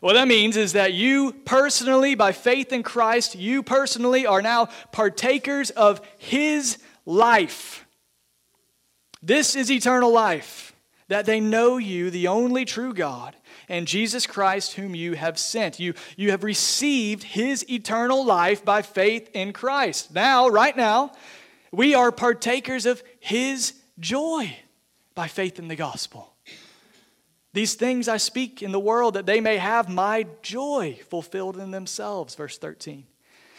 what 0.00 0.14
that 0.14 0.28
means 0.28 0.56
is 0.56 0.72
that 0.74 0.92
you 0.92 1.32
personally, 1.44 2.14
by 2.14 2.32
faith 2.32 2.72
in 2.72 2.82
Christ, 2.82 3.34
you 3.34 3.62
personally 3.62 4.26
are 4.26 4.40
now 4.40 4.66
partakers 4.92 5.70
of 5.70 6.00
his 6.16 6.78
life. 7.04 7.84
This 9.22 9.54
is 9.54 9.70
eternal 9.70 10.12
life, 10.12 10.74
that 11.08 11.26
they 11.26 11.40
know 11.40 11.76
you, 11.76 12.10
the 12.10 12.28
only 12.28 12.64
true 12.64 12.94
God, 12.94 13.36
and 13.68 13.86
Jesus 13.86 14.26
Christ, 14.26 14.74
whom 14.74 14.94
you 14.94 15.14
have 15.14 15.38
sent. 15.38 15.78
You, 15.78 15.94
you 16.16 16.30
have 16.30 16.42
received 16.42 17.22
his 17.22 17.68
eternal 17.70 18.24
life 18.24 18.64
by 18.64 18.82
faith 18.82 19.30
in 19.34 19.52
Christ. 19.52 20.14
Now, 20.14 20.48
right 20.48 20.76
now, 20.76 21.12
we 21.70 21.94
are 21.94 22.10
partakers 22.10 22.86
of 22.86 23.02
his 23.20 23.74
joy 23.98 24.56
by 25.14 25.28
faith 25.28 25.58
in 25.58 25.68
the 25.68 25.76
gospel. 25.76 26.32
These 27.52 27.74
things 27.74 28.08
I 28.08 28.16
speak 28.16 28.62
in 28.62 28.72
the 28.72 28.80
world 28.80 29.14
that 29.14 29.26
they 29.26 29.40
may 29.40 29.56
have 29.58 29.88
my 29.88 30.26
joy 30.42 30.98
fulfilled 31.08 31.56
in 31.56 31.72
themselves. 31.72 32.34
Verse 32.34 32.58
13. 32.58 33.06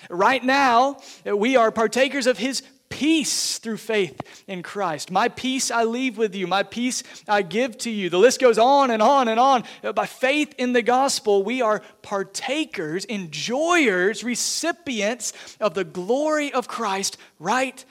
Right 0.10 0.44
now, 0.44 0.98
we 1.26 1.56
are 1.56 1.72
partakers 1.72 2.26
of 2.26 2.38
his 2.38 2.64
peace 2.92 3.58
through 3.58 3.78
faith 3.78 4.22
in 4.48 4.62
Christ. 4.62 5.10
My 5.10 5.30
peace 5.30 5.72
I 5.72 5.86
leave 5.86 6.18
with 6.18 6.36
you, 6.36 6.46
my 6.46 6.62
peace 6.62 7.02
I 7.28 7.42
give 7.42 7.78
to 7.80 7.90
you. 7.90 8.12
The 8.12 8.20
list 8.20 8.40
goes 8.40 8.60
on 8.60 8.92
and 8.92 9.02
on 9.02 9.28
and 9.28 9.40
on. 9.40 9.64
By 9.96 10.06
faith 10.06 10.54
in 10.60 10.74
the 10.74 10.84
gospel, 10.84 11.42
we 11.42 11.62
are 11.64 11.82
partakers, 12.04 13.06
enjoyers, 13.06 14.24
recipients 14.24 15.34
of 15.60 15.74
the 15.74 15.84
glory 15.84 16.54
of 16.54 16.68
Christ 16.68 17.18
right 17.40 17.84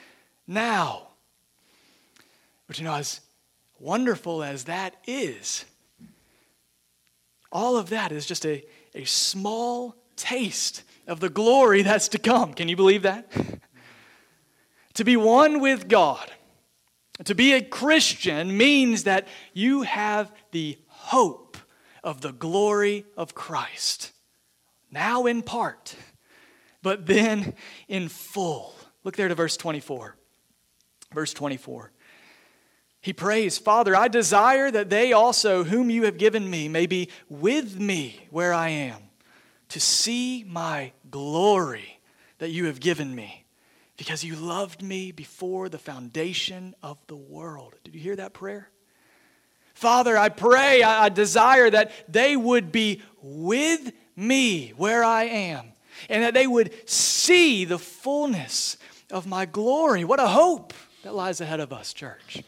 now. 0.47 1.07
But 2.67 2.79
you 2.79 2.85
know, 2.85 2.95
as 2.95 3.19
wonderful 3.79 4.43
as 4.43 4.65
that 4.65 4.95
is, 5.05 5.65
all 7.51 7.75
of 7.75 7.89
that 7.89 8.13
is 8.13 8.25
just 8.25 8.45
a, 8.45 8.63
a 8.95 9.03
small 9.03 9.95
taste 10.15 10.83
of 11.07 11.19
the 11.19 11.29
glory 11.29 11.81
that's 11.81 12.07
to 12.09 12.19
come. 12.19 12.53
Can 12.53 12.69
you 12.69 12.75
believe 12.75 13.01
that? 13.01 13.29
To 14.95 15.03
be 15.03 15.15
one 15.15 15.59
with 15.59 15.87
God, 15.87 16.31
to 17.23 17.35
be 17.35 17.53
a 17.53 17.61
Christian, 17.61 18.57
means 18.57 19.03
that 19.03 19.27
you 19.53 19.83
have 19.83 20.31
the 20.51 20.77
hope 20.87 21.57
of 22.03 22.21
the 22.21 22.33
glory 22.33 23.05
of 23.15 23.35
Christ. 23.35 24.11
Now 24.91 25.25
in 25.25 25.41
part, 25.41 25.95
but 26.81 27.05
then 27.05 27.53
in 27.87 28.09
full. 28.09 28.75
Look 29.03 29.15
there 29.15 29.27
to 29.27 29.35
verse 29.35 29.57
24. 29.57 30.15
Verse 31.13 31.33
24. 31.33 31.91
He 33.01 33.13
prays, 33.13 33.57
Father, 33.57 33.95
I 33.95 34.07
desire 34.07 34.69
that 34.69 34.89
they 34.89 35.11
also, 35.11 35.63
whom 35.63 35.89
you 35.89 36.03
have 36.03 36.17
given 36.17 36.49
me, 36.49 36.67
may 36.67 36.85
be 36.85 37.09
with 37.29 37.79
me 37.79 38.27
where 38.29 38.53
I 38.53 38.69
am 38.69 39.01
to 39.69 39.79
see 39.79 40.43
my 40.47 40.91
glory 41.09 41.99
that 42.37 42.49
you 42.49 42.65
have 42.65 42.79
given 42.79 43.15
me 43.15 43.40
because 44.01 44.23
you 44.23 44.35
loved 44.35 44.81
me 44.81 45.11
before 45.11 45.69
the 45.69 45.77
foundation 45.77 46.73
of 46.81 46.97
the 47.05 47.15
world. 47.15 47.75
Did 47.83 47.93
you 47.93 48.01
hear 48.01 48.15
that 48.15 48.33
prayer? 48.33 48.67
Father, 49.75 50.17
I 50.17 50.29
pray, 50.29 50.81
I, 50.81 51.09
desire 51.09 51.69
that 51.69 51.91
they 52.11 52.35
would 52.35 52.71
be 52.71 53.03
with 53.21 53.93
me 54.15 54.69
where 54.75 55.03
I 55.03 55.25
am 55.25 55.73
and 56.09 56.23
that 56.23 56.33
they 56.33 56.47
would 56.47 56.73
see 56.89 57.63
the 57.63 57.77
fullness 57.77 58.77
of 59.11 59.27
my 59.27 59.45
glory. 59.45 60.03
What 60.03 60.19
a 60.19 60.25
hope 60.25 60.73
that 61.03 61.13
lies 61.13 61.39
ahead 61.39 61.59
of 61.59 61.71
us, 61.71 61.93
church. 61.93 62.41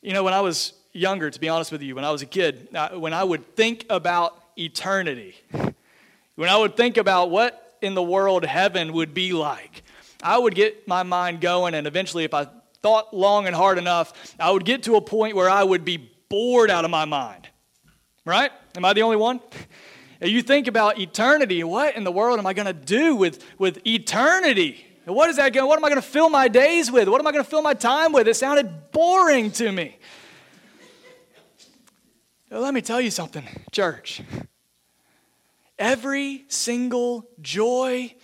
You 0.00 0.14
know, 0.14 0.24
when 0.24 0.32
I 0.32 0.40
was 0.40 0.72
younger, 0.94 1.28
to 1.28 1.38
be 1.38 1.50
honest 1.50 1.70
with 1.70 1.82
you, 1.82 1.94
when 1.94 2.06
I 2.06 2.10
was 2.10 2.22
a 2.22 2.26
kid, 2.26 2.74
when 2.94 3.12
I 3.12 3.22
would 3.22 3.54
think 3.54 3.84
about 3.90 4.34
eternity, 4.56 5.34
when 6.36 6.48
I 6.48 6.56
would 6.56 6.74
think 6.74 6.96
about 6.96 7.28
what 7.28 7.61
in 7.82 7.94
the 7.94 8.02
world 8.02 8.44
heaven 8.44 8.92
would 8.92 9.14
be 9.14 9.32
like, 9.32 9.82
I 10.22 10.38
would 10.38 10.54
get 10.54 10.86
my 10.86 11.02
mind 11.02 11.40
going, 11.40 11.74
and 11.74 11.86
eventually, 11.86 12.24
if 12.24 12.34
I 12.34 12.46
thought 12.82 13.14
long 13.14 13.46
and 13.46 13.54
hard 13.54 13.78
enough, 13.78 14.34
I 14.38 14.50
would 14.50 14.64
get 14.64 14.84
to 14.84 14.96
a 14.96 15.00
point 15.00 15.36
where 15.36 15.48
I 15.48 15.62
would 15.62 15.84
be 15.84 16.10
bored 16.28 16.70
out 16.70 16.84
of 16.84 16.90
my 16.90 17.04
mind. 17.04 17.48
Right? 18.24 18.50
Am 18.76 18.84
I 18.84 18.92
the 18.92 19.02
only 19.02 19.16
one? 19.16 19.40
You 20.24 20.40
think 20.40 20.68
about 20.68 21.00
eternity. 21.00 21.64
What 21.64 21.96
in 21.96 22.04
the 22.04 22.12
world 22.12 22.38
am 22.38 22.46
I 22.46 22.52
going 22.52 22.66
to 22.66 22.72
do 22.72 23.16
with, 23.16 23.44
with 23.58 23.84
eternity? 23.84 24.86
What 25.04 25.28
is 25.28 25.36
that 25.36 25.52
going? 25.52 25.66
What 25.66 25.78
am 25.78 25.84
I 25.84 25.88
going 25.88 26.00
to 26.00 26.06
fill 26.06 26.30
my 26.30 26.46
days 26.46 26.92
with? 26.92 27.08
What 27.08 27.20
am 27.20 27.26
I 27.26 27.32
going 27.32 27.42
to 27.42 27.50
fill 27.50 27.60
my 27.60 27.74
time 27.74 28.12
with? 28.12 28.28
It 28.28 28.34
sounded 28.34 28.92
boring 28.92 29.50
to 29.52 29.72
me. 29.72 29.98
Let 32.50 32.72
me 32.72 32.82
tell 32.82 33.00
you 33.00 33.10
something, 33.10 33.44
church. 33.72 34.22
Every 35.78 36.44
single 36.48 37.28
joy, 37.40 38.14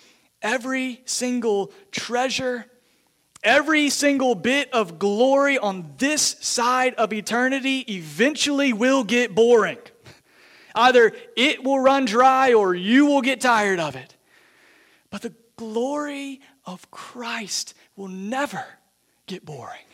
every 0.43 1.03
single 1.05 1.73
treasure, 1.91 2.67
every 3.43 3.91
single 3.91 4.35
bit 4.35 4.73
of 4.73 4.99
glory 4.99 5.59
on 5.59 5.95
this 5.99 6.37
side 6.41 6.95
of 6.95 7.13
eternity 7.13 7.81
eventually 7.89 8.73
will 8.73 9.05
get 9.05 9.35
boring. 9.35 9.79
Either 10.75 11.13
it 11.37 11.65
will 11.65 11.81
run 11.81 12.05
dry 12.05 12.53
or 12.53 12.75
you 12.75 13.07
will 13.07 13.23
get 13.23 13.41
tired 13.41 13.81
of 13.81 13.97
it. 13.97 14.15
But 15.11 15.23
the 15.23 15.35
glory 15.57 16.41
of 16.65 16.91
Christ 16.91 17.75
will 17.97 18.09
never 18.09 18.65
get 19.27 19.45
boring. 19.45 19.88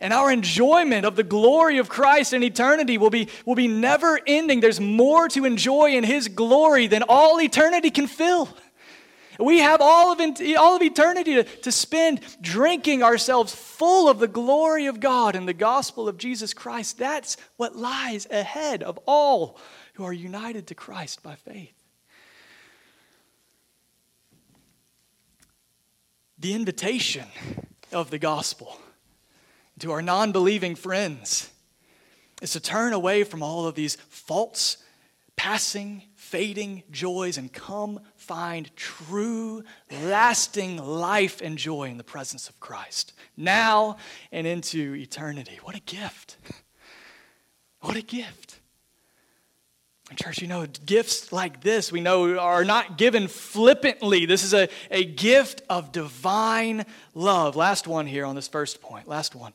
And 0.00 0.12
our 0.12 0.30
enjoyment 0.30 1.06
of 1.06 1.16
the 1.16 1.22
glory 1.22 1.78
of 1.78 1.88
Christ 1.88 2.32
in 2.32 2.42
eternity 2.42 2.98
will 2.98 3.10
be, 3.10 3.28
will 3.46 3.54
be 3.54 3.68
never 3.68 4.20
ending. 4.26 4.60
There's 4.60 4.80
more 4.80 5.28
to 5.28 5.44
enjoy 5.44 5.92
in 5.92 6.04
His 6.04 6.28
glory 6.28 6.86
than 6.86 7.04
all 7.08 7.40
eternity 7.40 7.90
can 7.90 8.06
fill. 8.06 8.48
We 9.38 9.58
have 9.58 9.80
all 9.80 10.12
of, 10.12 10.20
all 10.58 10.76
of 10.76 10.82
eternity 10.82 11.34
to, 11.34 11.44
to 11.44 11.72
spend 11.72 12.20
drinking 12.40 13.02
ourselves 13.02 13.54
full 13.54 14.08
of 14.08 14.18
the 14.18 14.28
glory 14.28 14.86
of 14.86 15.00
God 15.00 15.34
and 15.34 15.48
the 15.48 15.54
gospel 15.54 16.08
of 16.08 16.18
Jesus 16.18 16.54
Christ. 16.54 16.98
That's 16.98 17.36
what 17.56 17.74
lies 17.74 18.26
ahead 18.30 18.82
of 18.82 18.98
all 19.06 19.58
who 19.94 20.04
are 20.04 20.12
united 20.12 20.68
to 20.68 20.74
Christ 20.74 21.22
by 21.22 21.34
faith. 21.34 21.72
The 26.38 26.54
invitation 26.54 27.26
of 27.92 28.10
the 28.10 28.18
gospel 28.18 28.78
to 29.80 29.92
our 29.92 30.02
non 30.02 30.32
believing 30.32 30.74
friends 30.74 31.50
is 32.42 32.52
to 32.52 32.60
turn 32.60 32.92
away 32.92 33.24
from 33.24 33.42
all 33.42 33.66
of 33.66 33.74
these 33.74 33.96
false, 34.08 34.76
passing, 35.36 36.02
fading 36.14 36.82
joys 36.90 37.38
and 37.38 37.52
come 37.52 38.00
find 38.16 38.74
true, 38.76 39.62
lasting 40.02 40.76
life 40.76 41.40
and 41.40 41.58
joy 41.58 41.84
in 41.84 41.98
the 41.98 42.04
presence 42.04 42.48
of 42.48 42.58
Christ, 42.60 43.12
now 43.36 43.96
and 44.32 44.46
into 44.46 44.94
eternity. 44.94 45.58
What 45.62 45.76
a 45.76 45.80
gift! 45.80 46.36
What 47.80 47.96
a 47.96 48.02
gift. 48.02 48.53
Church, 50.16 50.40
you 50.40 50.48
know, 50.48 50.66
gifts 50.86 51.32
like 51.32 51.60
this 51.60 51.90
we 51.92 52.00
know 52.00 52.38
are 52.38 52.64
not 52.64 52.98
given 52.98 53.28
flippantly. 53.28 54.26
This 54.26 54.42
is 54.42 54.54
a, 54.54 54.68
a 54.90 55.04
gift 55.04 55.62
of 55.68 55.92
divine 55.92 56.84
love. 57.14 57.56
Last 57.56 57.86
one 57.86 58.06
here 58.06 58.24
on 58.24 58.34
this 58.34 58.48
first 58.48 58.80
point. 58.80 59.08
Last 59.08 59.34
one. 59.34 59.52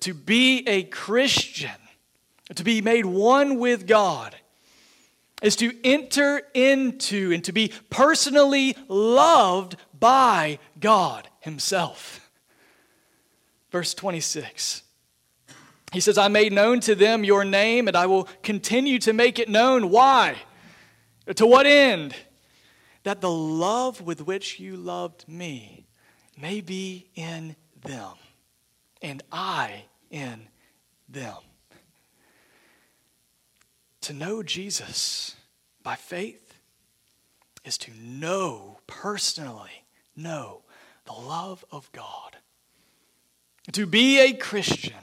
To 0.00 0.14
be 0.14 0.66
a 0.66 0.84
Christian, 0.84 1.70
to 2.54 2.64
be 2.64 2.80
made 2.80 3.06
one 3.06 3.58
with 3.58 3.86
God, 3.86 4.34
is 5.42 5.56
to 5.56 5.72
enter 5.84 6.42
into 6.54 7.32
and 7.32 7.44
to 7.44 7.52
be 7.52 7.72
personally 7.90 8.76
loved 8.88 9.76
by 9.98 10.58
God 10.80 11.28
Himself. 11.40 12.30
Verse 13.70 13.94
26. 13.94 14.82
He 15.92 16.00
says, 16.00 16.18
I 16.18 16.28
made 16.28 16.52
known 16.52 16.80
to 16.80 16.94
them 16.94 17.24
your 17.24 17.44
name, 17.44 17.88
and 17.88 17.96
I 17.96 18.06
will 18.06 18.24
continue 18.42 18.98
to 19.00 19.12
make 19.12 19.38
it 19.38 19.48
known. 19.48 19.90
Why? 19.90 20.36
To 21.34 21.46
what 21.46 21.66
end? 21.66 22.14
That 23.04 23.20
the 23.20 23.30
love 23.30 24.00
with 24.00 24.26
which 24.26 24.58
you 24.58 24.76
loved 24.76 25.28
me 25.28 25.86
may 26.36 26.60
be 26.60 27.08
in 27.14 27.56
them, 27.82 28.14
and 29.00 29.22
I 29.30 29.84
in 30.10 30.48
them. 31.08 31.36
To 34.02 34.12
know 34.12 34.42
Jesus 34.42 35.36
by 35.82 35.94
faith 35.94 36.58
is 37.64 37.78
to 37.78 37.92
know 38.00 38.78
personally, 38.86 39.84
know 40.16 40.62
the 41.04 41.12
love 41.12 41.64
of 41.70 41.90
God. 41.92 42.36
To 43.72 43.86
be 43.86 44.20
a 44.20 44.32
Christian 44.32 44.94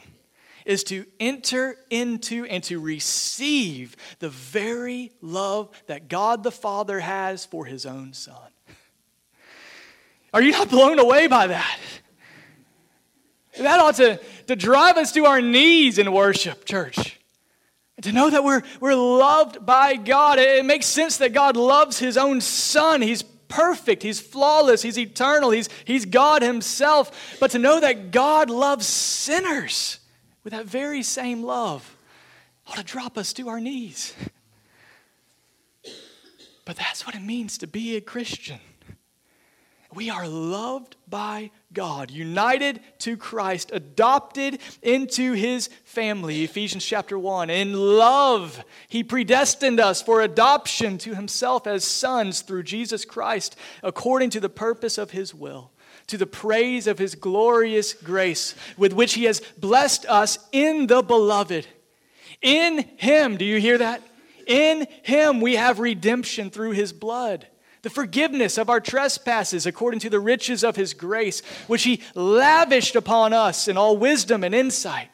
is 0.66 0.84
to 0.86 1.06
enter 1.20 1.78
into 1.90 2.46
and 2.46 2.64
to 2.66 2.80
receive 2.80 3.96
the 4.20 4.30
very 4.30 5.12
love 5.22 5.70
that 5.88 6.08
God 6.08 6.44
the 6.44 6.52
Father 6.52 7.00
has 7.00 7.46
for 7.46 7.66
his 7.66 7.86
own 7.86 8.14
Son. 8.14 8.36
Are 10.34 10.42
you 10.42 10.52
not 10.52 10.70
blown 10.70 11.00
away 11.00 11.28
by 11.28 11.48
that? 11.48 11.80
That 13.60 13.80
ought 13.80 13.96
to, 13.96 14.20
to 14.48 14.56
drive 14.56 14.98
us 14.98 15.12
to 15.12 15.26
our 15.26 15.42
knees 15.42 16.00
in 16.00 16.12
worship, 16.12 16.66
church. 16.66 17.20
To 18.02 18.12
know 18.12 18.30
that 18.30 18.44
we're, 18.44 18.64
we're 18.80 18.96
loved 18.96 19.64
by 19.66 19.96
God. 19.96 20.40
It 20.40 20.66
makes 20.66 20.88
sense 20.88 21.18
that 21.18 21.34
God 21.34 21.56
loves 21.56 22.00
His 22.00 22.18
own 22.18 22.42
Son. 22.42 23.02
He's 23.02 23.22
perfect, 23.22 24.02
He's 24.02 24.20
flawless, 24.20 24.82
He's 24.82 24.98
eternal, 24.98 25.52
He's, 25.52 25.70
he's 25.86 26.06
God 26.06 26.42
Himself. 26.42 27.38
But 27.40 27.52
to 27.52 27.60
know 27.60 27.80
that 27.80 28.10
God 28.10 28.50
loves 28.50 28.88
sinners 28.88 30.00
with 30.44 30.54
that 30.54 30.66
very 30.66 31.04
same 31.04 31.44
love 31.44 31.96
ought 32.68 32.78
to 32.78 32.84
drop 32.84 33.18
us 33.18 33.34
to 33.34 33.50
our 33.50 33.60
knees. 33.60 34.14
But 36.66 36.78
that's 36.78 37.06
what 37.06 37.16
it 37.16 37.22
means 37.22 37.58
to 37.60 37.68
be 37.68 37.96
a 37.96 38.02
Christian. 38.02 38.60
We 39.94 40.10
are 40.10 40.28
loved 40.28 40.96
by 41.08 41.52
God, 41.72 42.10
united 42.10 42.80
to 43.00 43.16
Christ, 43.16 43.70
adopted 43.72 44.60
into 44.82 45.34
his 45.34 45.68
family. 45.84 46.44
Ephesians 46.44 46.84
chapter 46.84 47.20
1. 47.20 47.52
In 47.52 47.74
love, 47.74 48.64
he 48.88 49.04
predestined 49.04 49.80
us 49.80 50.02
for 50.02 50.22
adoption 50.22 50.98
to 51.00 51.14
himself 51.14 51.68
as 51.68 51.84
sons 51.84 52.42
through 52.42 52.64
Jesus 52.64 53.06
Christ, 53.06 53.56
according 53.84 54.32
to 54.32 54.40
the 54.40 54.50
purpose 54.50 54.98
of 54.98 55.12
his 55.12 55.34
will, 55.36 55.70
to 56.08 56.18
the 56.18 56.26
praise 56.26 56.88
of 56.88 57.00
his 57.00 57.16
glorious 57.16 57.94
grace, 57.94 58.56
with 58.78 58.94
which 58.94 59.14
he 59.14 59.24
has 59.26 59.42
blessed 59.58 60.06
us 60.06 60.40
in 60.52 60.88
the 60.88 61.02
beloved. 61.02 61.68
In 62.42 62.86
him, 62.98 63.38
do 63.38 63.46
you 63.46 63.60
hear 63.60 63.78
that? 63.78 64.02
In 64.48 64.88
him 65.04 65.40
we 65.40 65.56
have 65.56 65.80
redemption 65.80 66.50
through 66.50 66.72
his 66.72 66.92
blood 66.92 67.48
the 67.84 67.90
forgiveness 67.90 68.58
of 68.58 68.70
our 68.70 68.80
trespasses 68.80 69.66
according 69.66 70.00
to 70.00 70.10
the 70.10 70.20
riches 70.20 70.64
of 70.64 70.76
his 70.76 70.94
grace, 70.94 71.42
which 71.68 71.84
he 71.84 72.02
lavished 72.16 72.96
upon 72.96 73.34
us 73.34 73.68
in 73.68 73.78
all 73.78 73.98
wisdom 73.98 74.44
and 74.44 74.56
insight, 74.56 75.10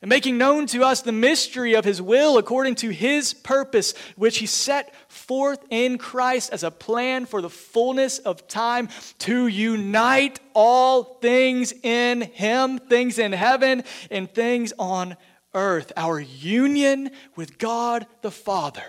and 0.00 0.08
making 0.08 0.38
known 0.38 0.66
to 0.66 0.84
us 0.84 1.02
the 1.02 1.12
mystery 1.12 1.74
of 1.74 1.84
his 1.84 2.00
will 2.00 2.38
according 2.38 2.76
to 2.76 2.90
his 2.90 3.34
purpose, 3.34 3.92
which 4.14 4.38
he 4.38 4.46
set 4.46 4.94
forth 5.32 5.64
in 5.70 5.96
Christ 5.96 6.52
as 6.52 6.62
a 6.62 6.70
plan 6.70 7.24
for 7.24 7.40
the 7.40 7.48
fullness 7.48 8.18
of 8.18 8.46
time 8.48 8.90
to 9.20 9.46
unite 9.46 10.38
all 10.52 11.04
things 11.04 11.72
in 11.82 12.20
him, 12.20 12.78
things 12.78 13.18
in 13.18 13.32
heaven 13.32 13.82
and 14.10 14.30
things 14.30 14.74
on 14.78 15.16
earth. 15.54 15.90
Our 15.96 16.20
union 16.20 17.12
with 17.34 17.56
God 17.56 18.04
the 18.20 18.30
Father 18.30 18.84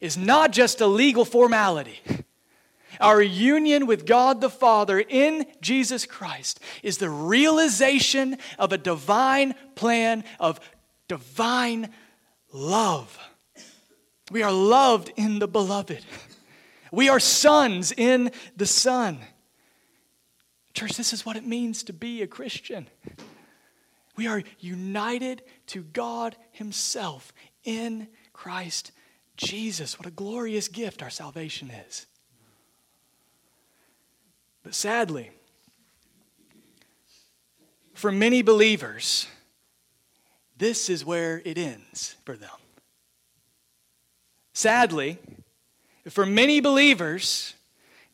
is 0.00 0.16
not 0.16 0.52
just 0.52 0.80
a 0.80 0.86
legal 0.86 1.26
formality. 1.26 2.00
Our 2.98 3.20
union 3.20 3.86
with 3.86 4.06
God 4.06 4.40
the 4.40 4.48
Father 4.48 4.98
in 4.98 5.44
Jesus 5.60 6.06
Christ 6.06 6.60
is 6.82 6.96
the 6.96 7.10
realization 7.10 8.38
of 8.58 8.72
a 8.72 8.78
divine 8.78 9.54
plan 9.74 10.24
of 10.40 10.60
divine 11.08 11.90
love. 12.54 13.18
We 14.30 14.42
are 14.42 14.52
loved 14.52 15.12
in 15.16 15.38
the 15.38 15.48
beloved. 15.48 16.04
We 16.90 17.08
are 17.08 17.20
sons 17.20 17.92
in 17.92 18.32
the 18.56 18.66
Son. 18.66 19.18
Church, 20.74 20.96
this 20.96 21.12
is 21.12 21.24
what 21.24 21.36
it 21.36 21.46
means 21.46 21.82
to 21.84 21.92
be 21.92 22.22
a 22.22 22.26
Christian. 22.26 22.88
We 24.16 24.26
are 24.26 24.42
united 24.58 25.42
to 25.68 25.82
God 25.82 26.36
Himself 26.52 27.32
in 27.64 28.08
Christ 28.32 28.92
Jesus. 29.36 29.98
What 29.98 30.06
a 30.06 30.10
glorious 30.10 30.68
gift 30.68 31.02
our 31.02 31.10
salvation 31.10 31.70
is. 31.70 32.06
But 34.62 34.74
sadly, 34.74 35.30
for 37.94 38.10
many 38.10 38.42
believers, 38.42 39.28
this 40.56 40.90
is 40.90 41.04
where 41.04 41.40
it 41.44 41.56
ends 41.56 42.16
for 42.24 42.36
them. 42.36 42.50
Sadly, 44.56 45.18
for 46.08 46.24
many 46.24 46.60
believers, 46.60 47.52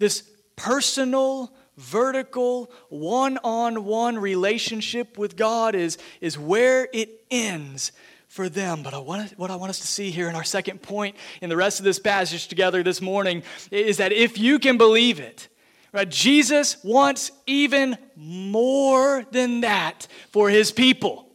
this 0.01 0.25
personal, 0.57 1.53
vertical, 1.77 2.69
one 2.89 3.39
on 3.45 3.85
one 3.85 4.19
relationship 4.19 5.17
with 5.17 5.37
God 5.37 5.77
is, 5.77 5.99
is 6.21 6.37
where 6.37 6.89
it 6.93 7.11
ends 7.31 7.93
for 8.27 8.49
them. 8.49 8.83
But 8.83 8.93
I 8.93 8.99
want, 8.99 9.39
what 9.39 9.53
I 9.53 9.55
want 9.55 9.71
us 9.71 9.79
to 9.79 9.87
see 9.87 10.11
here 10.11 10.29
in 10.29 10.35
our 10.35 10.43
second 10.43 10.83
point 10.83 11.15
in 11.41 11.49
the 11.49 11.57
rest 11.57 11.79
of 11.79 11.85
this 11.85 12.01
passage 12.01 12.49
together 12.49 12.83
this 12.83 13.01
morning 13.01 13.45
is 13.71 13.99
that 13.99 14.11
if 14.11 14.37
you 14.37 14.59
can 14.59 14.77
believe 14.77 15.21
it, 15.21 15.47
right, 15.93 16.09
Jesus 16.09 16.83
wants 16.83 17.31
even 17.47 17.97
more 18.17 19.25
than 19.31 19.61
that 19.61 20.09
for 20.33 20.51
his 20.51 20.73
people. 20.73 21.29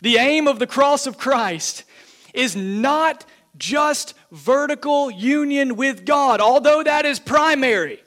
The 0.00 0.18
aim 0.18 0.46
of 0.46 0.60
the 0.60 0.68
cross 0.68 1.08
of 1.08 1.18
Christ 1.18 1.82
is 2.32 2.54
not 2.54 3.24
just 3.56 4.14
vertical 4.30 5.10
union 5.10 5.76
with 5.76 6.04
God, 6.04 6.40
although 6.40 6.82
that 6.82 7.06
is 7.06 7.18
primary. 7.18 8.02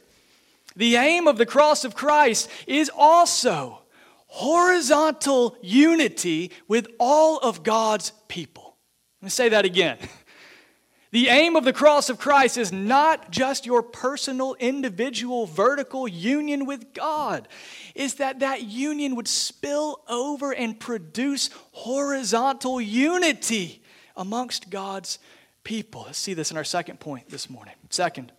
The 0.75 0.95
aim 0.95 1.27
of 1.27 1.37
the 1.37 1.45
cross 1.45 1.85
of 1.85 1.95
Christ 1.95 2.49
is 2.67 2.91
also 2.95 3.81
horizontal 4.27 5.57
unity 5.61 6.51
with 6.67 6.87
all 6.99 7.39
of 7.39 7.63
God's 7.63 8.11
people. 8.27 8.75
Let 9.21 9.25
me 9.25 9.29
say 9.29 9.49
that 9.49 9.65
again. 9.65 9.97
The 11.11 11.29
aim 11.29 11.55
of 11.55 11.63
the 11.63 11.73
cross 11.73 12.09
of 12.09 12.19
Christ 12.19 12.57
is 12.57 12.73
not 12.73 13.31
just 13.31 13.65
your 13.65 13.81
personal, 13.81 14.55
individual, 14.55 15.45
vertical 15.45 16.05
union 16.05 16.65
with 16.65 16.93
God. 16.93 17.47
Is 17.95 18.15
that 18.15 18.39
that 18.41 18.63
union 18.63 19.15
would 19.15 19.27
spill 19.27 20.01
over 20.09 20.53
and 20.53 20.77
produce 20.77 21.49
horizontal 21.71 22.81
unity 22.81 23.81
amongst 24.17 24.69
God's 24.69 25.17
people. 25.67 26.03
Let's 26.05 26.17
see 26.17 26.33
this 26.33 26.49
in 26.49 26.55
our 26.55 26.63
second 26.63 27.01
point 27.01 27.27
this 27.29 27.49
morning. 27.49 27.73
Second, 27.89 28.31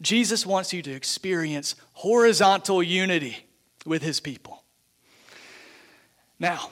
Jesus 0.00 0.46
wants 0.46 0.72
you 0.72 0.80
to 0.82 0.92
experience 0.92 1.74
horizontal 1.92 2.84
unity 2.84 3.48
with 3.84 4.00
his 4.02 4.20
people. 4.20 4.62
Now, 6.38 6.70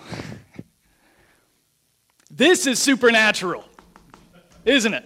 this 2.31 2.69
is 2.69 2.79
supernatural 2.79 3.65
isn't 4.65 4.95
it? 4.95 5.05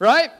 Right? 0.00 0.30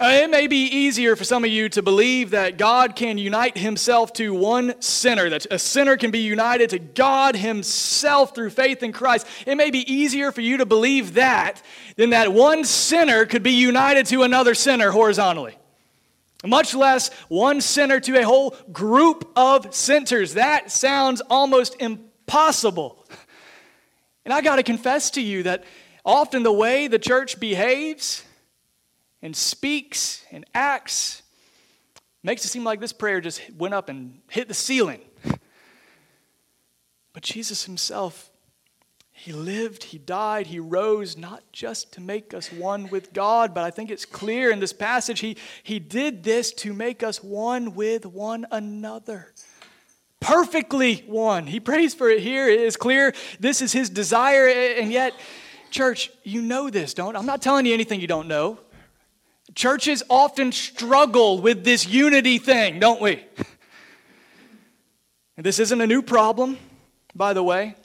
Uh, 0.00 0.06
it 0.06 0.28
may 0.28 0.48
be 0.48 0.64
easier 0.64 1.14
for 1.14 1.22
some 1.22 1.44
of 1.44 1.50
you 1.50 1.68
to 1.68 1.80
believe 1.80 2.30
that 2.30 2.58
God 2.58 2.96
can 2.96 3.16
unite 3.16 3.56
himself 3.56 4.12
to 4.14 4.34
one 4.34 4.80
sinner, 4.82 5.30
that 5.30 5.46
a 5.52 5.58
sinner 5.58 5.96
can 5.96 6.10
be 6.10 6.18
united 6.18 6.70
to 6.70 6.80
God 6.80 7.36
himself 7.36 8.34
through 8.34 8.50
faith 8.50 8.82
in 8.82 8.90
Christ. 8.90 9.24
It 9.46 9.54
may 9.54 9.70
be 9.70 9.88
easier 9.92 10.32
for 10.32 10.40
you 10.40 10.56
to 10.56 10.66
believe 10.66 11.14
that 11.14 11.62
than 11.96 12.10
that 12.10 12.32
one 12.32 12.64
sinner 12.64 13.24
could 13.24 13.44
be 13.44 13.52
united 13.52 14.06
to 14.06 14.24
another 14.24 14.56
sinner 14.56 14.90
horizontally. 14.90 15.56
Much 16.44 16.74
less 16.74 17.12
one 17.28 17.60
sinner 17.60 18.00
to 18.00 18.20
a 18.20 18.24
whole 18.24 18.56
group 18.72 19.30
of 19.36 19.72
sinners. 19.72 20.34
That 20.34 20.72
sounds 20.72 21.22
almost 21.30 21.80
impossible. 21.80 23.06
And 24.24 24.34
I 24.34 24.40
got 24.40 24.56
to 24.56 24.64
confess 24.64 25.12
to 25.12 25.20
you 25.20 25.44
that 25.44 25.64
Often, 26.04 26.42
the 26.42 26.52
way 26.52 26.86
the 26.86 26.98
church 26.98 27.40
behaves 27.40 28.24
and 29.24 29.34
speaks 29.34 30.22
and 30.30 30.44
acts 30.54 31.22
makes 32.22 32.44
it 32.44 32.48
seem 32.48 32.62
like 32.62 32.78
this 32.78 32.92
prayer 32.92 33.22
just 33.22 33.40
went 33.56 33.72
up 33.72 33.88
and 33.88 34.20
hit 34.30 34.46
the 34.46 34.54
ceiling. 34.54 35.00
But 37.14 37.22
Jesus 37.22 37.64
himself, 37.64 38.28
he 39.12 39.32
lived, 39.32 39.84
he 39.84 39.98
died, 39.98 40.48
he 40.48 40.58
rose, 40.58 41.16
not 41.16 41.44
just 41.52 41.92
to 41.92 42.00
make 42.00 42.34
us 42.34 42.50
one 42.50 42.88
with 42.88 43.12
God, 43.12 43.54
but 43.54 43.62
I 43.62 43.70
think 43.70 43.92
it's 43.92 44.04
clear 44.04 44.50
in 44.50 44.58
this 44.58 44.72
passage, 44.72 45.20
he, 45.20 45.36
he 45.62 45.78
did 45.78 46.24
this 46.24 46.52
to 46.54 46.74
make 46.74 47.04
us 47.04 47.22
one 47.22 47.76
with 47.76 48.04
one 48.04 48.46
another. 48.50 49.32
Perfectly 50.18 51.04
one. 51.06 51.46
He 51.46 51.60
prays 51.60 51.94
for 51.94 52.10
it 52.10 52.20
here. 52.20 52.48
It 52.48 52.58
is 52.58 52.76
clear 52.76 53.14
this 53.38 53.62
is 53.62 53.72
his 53.72 53.88
desire, 53.88 54.48
and 54.48 54.90
yet 54.90 55.14
Church, 55.74 56.12
you 56.22 56.40
know 56.40 56.70
this, 56.70 56.94
don't? 56.94 57.16
I'm 57.16 57.26
not 57.26 57.42
telling 57.42 57.66
you 57.66 57.74
anything 57.74 58.00
you 58.00 58.06
don't 58.06 58.28
know. 58.28 58.60
Churches 59.54 60.02
often 60.08 60.52
struggle 60.52 61.40
with 61.40 61.64
this 61.64 61.86
unity 61.86 62.38
thing, 62.38 62.80
don't 62.80 63.00
we? 63.00 63.24
And 65.36 65.44
this 65.44 65.58
isn't 65.58 65.80
a 65.80 65.86
new 65.86 66.02
problem, 66.02 66.56
by 67.14 67.34
the 67.34 67.42
way. 67.42 67.76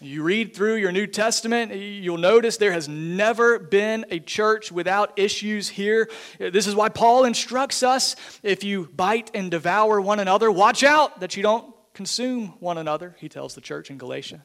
You 0.00 0.22
read 0.22 0.54
through 0.54 0.76
your 0.76 0.92
New 0.92 1.08
Testament, 1.08 1.74
you'll 1.74 2.18
notice 2.18 2.56
there 2.56 2.72
has 2.72 2.88
never 2.88 3.58
been 3.58 4.06
a 4.10 4.20
church 4.20 4.70
without 4.70 5.18
issues 5.18 5.68
here. 5.68 6.08
This 6.38 6.68
is 6.68 6.76
why 6.76 6.88
Paul 6.88 7.24
instructs 7.24 7.82
us 7.82 8.14
if 8.44 8.62
you 8.62 8.88
bite 8.94 9.32
and 9.34 9.50
devour 9.50 10.00
one 10.00 10.20
another, 10.20 10.52
watch 10.52 10.84
out 10.84 11.18
that 11.18 11.36
you 11.36 11.42
don't 11.42 11.74
consume 11.94 12.54
one 12.60 12.78
another, 12.78 13.16
he 13.18 13.28
tells 13.28 13.56
the 13.56 13.60
church 13.60 13.90
in 13.90 13.98
Galatia. 13.98 14.44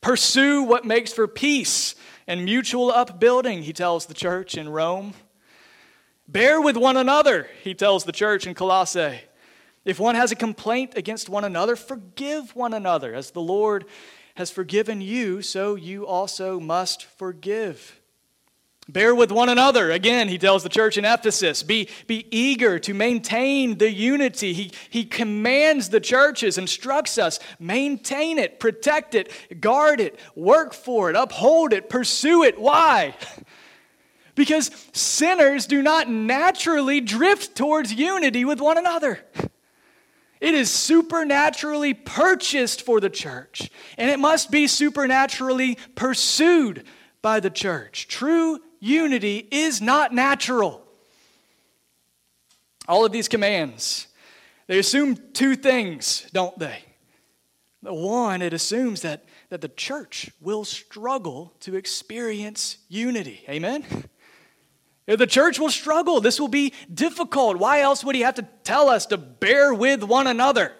Pursue 0.00 0.62
what 0.62 0.86
makes 0.86 1.12
for 1.12 1.28
peace 1.28 1.94
and 2.26 2.42
mutual 2.42 2.90
upbuilding, 2.90 3.64
he 3.64 3.74
tells 3.74 4.06
the 4.06 4.14
church 4.14 4.56
in 4.56 4.70
Rome. 4.70 5.12
Bear 6.30 6.60
with 6.60 6.76
one 6.76 6.96
another, 6.96 7.48
he 7.64 7.74
tells 7.74 8.04
the 8.04 8.12
church 8.12 8.46
in 8.46 8.54
Colossae. 8.54 9.20
If 9.84 9.98
one 9.98 10.14
has 10.14 10.30
a 10.30 10.36
complaint 10.36 10.92
against 10.94 11.28
one 11.28 11.42
another, 11.42 11.74
forgive 11.74 12.54
one 12.54 12.72
another. 12.72 13.12
As 13.14 13.32
the 13.32 13.40
Lord 13.40 13.84
has 14.36 14.48
forgiven 14.48 15.00
you, 15.00 15.42
so 15.42 15.74
you 15.74 16.06
also 16.06 16.60
must 16.60 17.04
forgive. 17.04 18.00
Bear 18.88 19.12
with 19.12 19.32
one 19.32 19.48
another. 19.48 19.90
Again, 19.90 20.28
he 20.28 20.38
tells 20.38 20.62
the 20.62 20.68
church 20.68 20.96
in 20.96 21.04
Ephesus 21.04 21.64
be, 21.64 21.88
be 22.06 22.26
eager 22.30 22.78
to 22.78 22.94
maintain 22.94 23.78
the 23.78 23.90
unity. 23.90 24.52
He, 24.52 24.72
he 24.88 25.04
commands 25.04 25.88
the 25.88 26.00
churches, 26.00 26.58
instructs 26.58 27.18
us 27.18 27.40
maintain 27.58 28.38
it, 28.38 28.60
protect 28.60 29.16
it, 29.16 29.60
guard 29.60 30.00
it, 30.00 30.16
work 30.36 30.74
for 30.74 31.10
it, 31.10 31.16
uphold 31.16 31.72
it, 31.72 31.88
pursue 31.88 32.44
it. 32.44 32.56
Why? 32.56 33.16
Because 34.40 34.70
sinners 34.94 35.66
do 35.66 35.82
not 35.82 36.08
naturally 36.08 37.02
drift 37.02 37.54
towards 37.54 37.92
unity 37.92 38.46
with 38.46 38.58
one 38.58 38.78
another. 38.78 39.20
It 40.40 40.54
is 40.54 40.70
supernaturally 40.70 41.92
purchased 41.92 42.80
for 42.80 43.00
the 43.00 43.10
church, 43.10 43.70
and 43.98 44.08
it 44.08 44.18
must 44.18 44.50
be 44.50 44.66
supernaturally 44.66 45.76
pursued 45.94 46.84
by 47.20 47.40
the 47.40 47.50
church. 47.50 48.08
True 48.08 48.60
unity 48.78 49.46
is 49.50 49.82
not 49.82 50.14
natural. 50.14 50.86
All 52.88 53.04
of 53.04 53.12
these 53.12 53.28
commands, 53.28 54.06
they 54.68 54.78
assume 54.78 55.18
two 55.34 55.54
things, 55.54 56.26
don't 56.32 56.58
they? 56.58 56.78
The 57.82 57.92
one, 57.92 58.40
it 58.40 58.54
assumes 58.54 59.02
that, 59.02 59.22
that 59.50 59.60
the 59.60 59.68
church 59.68 60.30
will 60.40 60.64
struggle 60.64 61.52
to 61.60 61.74
experience 61.74 62.78
unity. 62.88 63.44
Amen? 63.46 63.84
The 65.16 65.26
church 65.26 65.58
will 65.58 65.70
struggle. 65.70 66.20
This 66.20 66.38
will 66.38 66.48
be 66.48 66.72
difficult. 66.92 67.56
Why 67.56 67.80
else 67.80 68.04
would 68.04 68.14
he 68.14 68.22
have 68.22 68.36
to 68.36 68.46
tell 68.62 68.88
us 68.88 69.06
to 69.06 69.18
bear 69.18 69.74
with 69.74 70.02
one 70.04 70.26
another? 70.26 70.72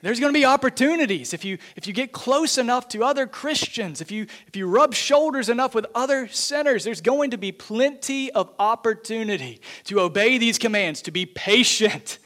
There's 0.00 0.20
going 0.20 0.34
to 0.34 0.38
be 0.38 0.44
opportunities 0.44 1.32
if 1.32 1.46
you, 1.46 1.56
if 1.76 1.86
you 1.86 1.94
get 1.94 2.12
close 2.12 2.58
enough 2.58 2.88
to 2.88 3.02
other 3.02 3.26
Christians, 3.26 4.02
if 4.02 4.10
you, 4.10 4.26
if 4.46 4.54
you 4.54 4.66
rub 4.66 4.92
shoulders 4.92 5.48
enough 5.48 5.74
with 5.74 5.86
other 5.94 6.28
sinners, 6.28 6.84
there's 6.84 7.00
going 7.00 7.30
to 7.30 7.38
be 7.38 7.52
plenty 7.52 8.30
of 8.32 8.50
opportunity 8.58 9.62
to 9.84 10.00
obey 10.00 10.36
these 10.36 10.58
commands, 10.58 11.00
to 11.02 11.10
be 11.10 11.24
patient, 11.24 12.18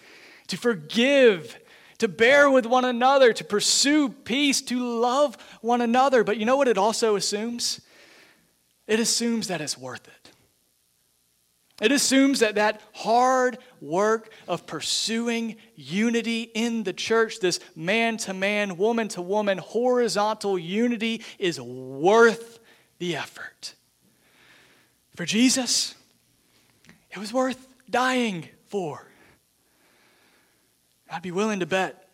to 0.48 0.56
forgive, 0.56 1.56
to 1.98 2.08
bear 2.08 2.50
with 2.50 2.66
one 2.66 2.84
another, 2.84 3.32
to 3.32 3.44
pursue 3.44 4.08
peace, 4.08 4.60
to 4.62 4.84
love 5.00 5.36
one 5.60 5.80
another. 5.80 6.24
But 6.24 6.36
you 6.36 6.46
know 6.46 6.56
what 6.56 6.66
it 6.66 6.78
also 6.78 7.14
assumes? 7.14 7.80
It 8.88 8.98
assumes 8.98 9.46
that 9.48 9.60
it's 9.60 9.78
worth 9.78 10.08
it. 10.08 10.32
It 11.80 11.92
assumes 11.92 12.40
that 12.40 12.56
that 12.56 12.80
hard 12.92 13.58
work 13.80 14.32
of 14.48 14.66
pursuing 14.66 15.56
unity 15.76 16.42
in 16.42 16.82
the 16.82 16.92
church, 16.92 17.38
this 17.38 17.60
man 17.76 18.16
to 18.18 18.34
man, 18.34 18.76
woman 18.76 19.06
to 19.08 19.22
woman, 19.22 19.58
horizontal 19.58 20.58
unity, 20.58 21.22
is 21.38 21.60
worth 21.60 22.58
the 22.98 23.14
effort. 23.14 23.74
For 25.14 25.24
Jesus, 25.24 25.94
it 27.10 27.18
was 27.18 27.32
worth 27.32 27.64
dying 27.88 28.48
for. 28.66 29.06
I'd 31.10 31.22
be 31.22 31.30
willing 31.30 31.60
to 31.60 31.66
bet. 31.66 32.08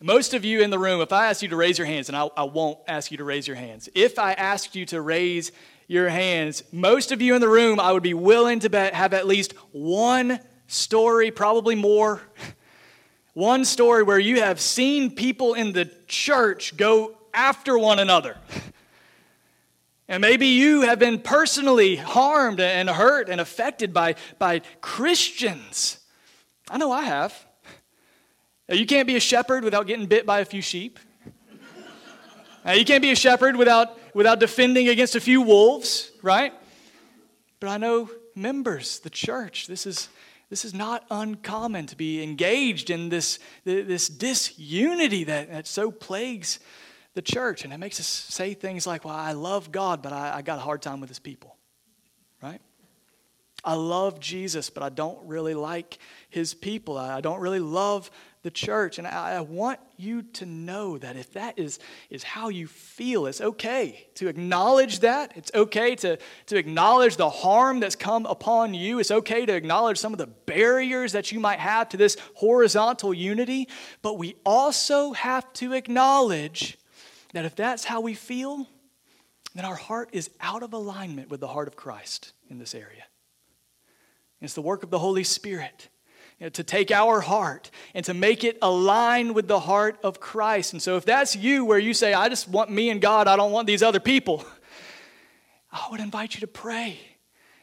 Most 0.00 0.34
of 0.34 0.44
you 0.44 0.60
in 0.60 0.70
the 0.70 0.78
room, 0.78 1.00
if 1.00 1.12
I 1.12 1.28
ask 1.28 1.42
you 1.42 1.48
to 1.48 1.56
raise 1.56 1.78
your 1.78 1.86
hands, 1.86 2.08
and 2.08 2.16
I, 2.16 2.28
I 2.36 2.42
won't 2.42 2.78
ask 2.86 3.10
you 3.10 3.16
to 3.18 3.24
raise 3.24 3.46
your 3.46 3.56
hands, 3.56 3.88
if 3.94 4.18
I 4.18 4.32
asked 4.32 4.74
you 4.74 4.84
to 4.86 5.00
raise 5.00 5.52
your 5.86 6.08
hands, 6.08 6.62
most 6.72 7.12
of 7.12 7.22
you 7.22 7.34
in 7.34 7.40
the 7.40 7.48
room, 7.48 7.78
I 7.78 7.92
would 7.92 8.02
be 8.02 8.14
willing 8.14 8.60
to 8.60 8.70
bet, 8.70 8.94
have 8.94 9.14
at 9.14 9.26
least 9.26 9.52
one 9.72 10.40
story, 10.66 11.30
probably 11.30 11.74
more, 11.74 12.22
one 13.34 13.64
story 13.64 14.02
where 14.02 14.18
you 14.18 14.40
have 14.40 14.60
seen 14.60 15.14
people 15.14 15.54
in 15.54 15.72
the 15.72 15.90
church 16.08 16.76
go 16.76 17.16
after 17.32 17.78
one 17.78 17.98
another. 17.98 18.36
And 20.08 20.20
maybe 20.20 20.46
you 20.46 20.82
have 20.82 21.00
been 21.00 21.18
personally 21.18 21.96
harmed 21.96 22.60
and 22.60 22.88
hurt 22.88 23.28
and 23.28 23.40
affected 23.40 23.92
by, 23.92 24.14
by 24.38 24.60
Christians. 24.80 25.98
I 26.70 26.78
know 26.78 26.92
I 26.92 27.02
have. 27.02 27.46
You 28.68 28.86
can't 28.86 29.06
be 29.06 29.16
a 29.16 29.20
shepherd 29.20 29.64
without 29.64 29.86
getting 29.86 30.06
bit 30.06 30.24
by 30.24 30.40
a 30.40 30.44
few 30.44 30.62
sheep. 30.62 30.98
You 32.74 32.84
can't 32.84 33.02
be 33.02 33.10
a 33.10 33.16
shepherd 33.16 33.56
without, 33.56 33.98
without 34.16 34.40
defending 34.40 34.88
against 34.88 35.14
a 35.14 35.20
few 35.20 35.42
wolves, 35.42 36.10
right? 36.22 36.54
But 37.60 37.68
I 37.68 37.76
know 37.76 38.08
members, 38.34 38.98
the 39.00 39.10
church, 39.10 39.66
this 39.66 39.84
is, 39.84 40.08
this 40.48 40.64
is 40.64 40.72
not 40.72 41.04
uncommon 41.10 41.86
to 41.88 41.96
be 41.96 42.22
engaged 42.22 42.88
in 42.88 43.10
this, 43.10 43.38
this 43.64 44.08
disunity 44.08 45.24
that, 45.24 45.50
that 45.50 45.66
so 45.66 45.90
plagues 45.90 46.60
the 47.12 47.20
church. 47.20 47.62
And 47.62 47.74
it 47.74 47.76
makes 47.76 48.00
us 48.00 48.06
say 48.06 48.54
things 48.54 48.86
like, 48.86 49.04
well, 49.04 49.14
I 49.14 49.32
love 49.32 49.70
God, 49.70 50.00
but 50.00 50.14
I, 50.14 50.36
I 50.36 50.42
got 50.42 50.56
a 50.56 50.62
hard 50.62 50.80
time 50.80 51.00
with 51.00 51.10
his 51.10 51.18
people, 51.18 51.54
right? 52.42 52.62
I 53.66 53.74
love 53.74 54.20
Jesus, 54.20 54.70
but 54.70 54.84
I 54.84 54.90
don't 54.90 55.18
really 55.26 55.54
like 55.54 55.98
his 56.30 56.54
people. 56.54 56.96
I 56.96 57.20
don't 57.20 57.40
really 57.40 57.58
love 57.58 58.12
the 58.42 58.50
church. 58.52 58.98
And 58.98 59.08
I, 59.08 59.32
I, 59.32 59.40
want 59.40 59.80
you 59.96 60.22
to 60.22 60.46
know 60.46 60.98
that 60.98 61.16
if 61.16 61.32
that 61.32 61.58
is, 61.58 61.80
is 62.08 62.22
how 62.22 62.48
you 62.48 62.68
feel, 62.68 63.26
it's 63.26 63.40
okay 63.40 64.06
to 64.14 64.28
acknowledge 64.28 65.00
that. 65.00 65.32
It's 65.34 65.50
okay 65.52 65.96
to, 65.96 66.16
to 66.46 66.56
acknowledge 66.56 67.16
the 67.16 67.28
harm 67.28 67.80
that's 67.80 67.96
come 67.96 68.24
upon 68.24 68.72
you. 68.72 69.00
It's 69.00 69.10
okay 69.10 69.44
to 69.44 69.52
acknowledge 69.52 69.98
some 69.98 70.12
of 70.12 70.18
the 70.18 70.28
barriers 70.28 71.10
that 71.10 71.32
you 71.32 71.40
might 71.40 71.58
have 71.58 71.88
to 71.88 71.96
this 71.96 72.16
horizontal 72.34 73.12
unity. 73.12 73.68
But 74.00 74.16
we 74.16 74.36
also 74.46 75.12
have 75.14 75.52
to 75.54 75.72
acknowledge 75.72 76.78
that 77.32 77.44
if 77.44 77.56
that's 77.56 77.84
how 77.84 78.00
we 78.00 78.14
feel, 78.14 78.68
then 79.56 79.64
our 79.64 79.74
heart 79.74 80.10
is 80.12 80.30
out 80.40 80.62
of 80.62 80.72
alignment 80.72 81.30
with 81.30 81.40
the 81.40 81.48
heart 81.48 81.66
of 81.66 81.74
Christ 81.74 82.30
in 82.48 82.60
this 82.60 82.76
area. 82.76 83.06
It's 84.40 84.54
the 84.54 84.62
work 84.62 84.82
of 84.82 84.90
the 84.90 84.98
Holy 84.98 85.24
Spirit 85.24 85.88
you 86.38 86.46
know, 86.46 86.50
to 86.50 86.62
take 86.62 86.90
our 86.90 87.20
heart 87.20 87.70
and 87.94 88.04
to 88.04 88.14
make 88.14 88.44
it 88.44 88.58
align 88.60 89.32
with 89.34 89.48
the 89.48 89.60
heart 89.60 89.98
of 90.02 90.20
Christ. 90.20 90.72
And 90.72 90.82
so, 90.82 90.96
if 90.96 91.04
that's 91.04 91.34
you, 91.34 91.64
where 91.64 91.78
you 91.78 91.94
say, 91.94 92.12
I 92.12 92.28
just 92.28 92.48
want 92.48 92.70
me 92.70 92.90
and 92.90 93.00
God, 93.00 93.28
I 93.28 93.36
don't 93.36 93.52
want 93.52 93.66
these 93.66 93.82
other 93.82 94.00
people, 94.00 94.44
I 95.72 95.86
would 95.90 96.00
invite 96.00 96.34
you 96.34 96.40
to 96.40 96.46
pray. 96.46 96.98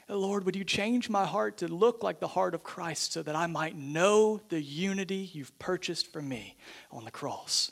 Lord, 0.10 0.46
would 0.46 0.56
you 0.56 0.64
change 0.64 1.10
my 1.10 1.26
heart 1.26 1.58
to 1.58 1.68
look 1.68 2.04
like 2.04 2.20
the 2.20 2.28
heart 2.28 2.54
of 2.54 2.64
Christ 2.64 3.14
so 3.14 3.24
that 3.24 3.36
I 3.36 3.48
might 3.48 3.76
know 3.76 4.42
the 4.50 4.62
unity 4.62 5.30
you've 5.34 5.58
purchased 5.60 6.12
for 6.12 6.22
me 6.22 6.56
on 6.92 7.06
the 7.06 7.12
cross? 7.12 7.72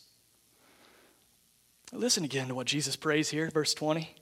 Listen 1.91 2.23
again 2.23 2.47
to 2.47 2.55
what 2.55 2.67
Jesus 2.67 2.95
prays 2.95 3.29
here, 3.29 3.49
verse 3.49 3.73
20. 3.73 4.15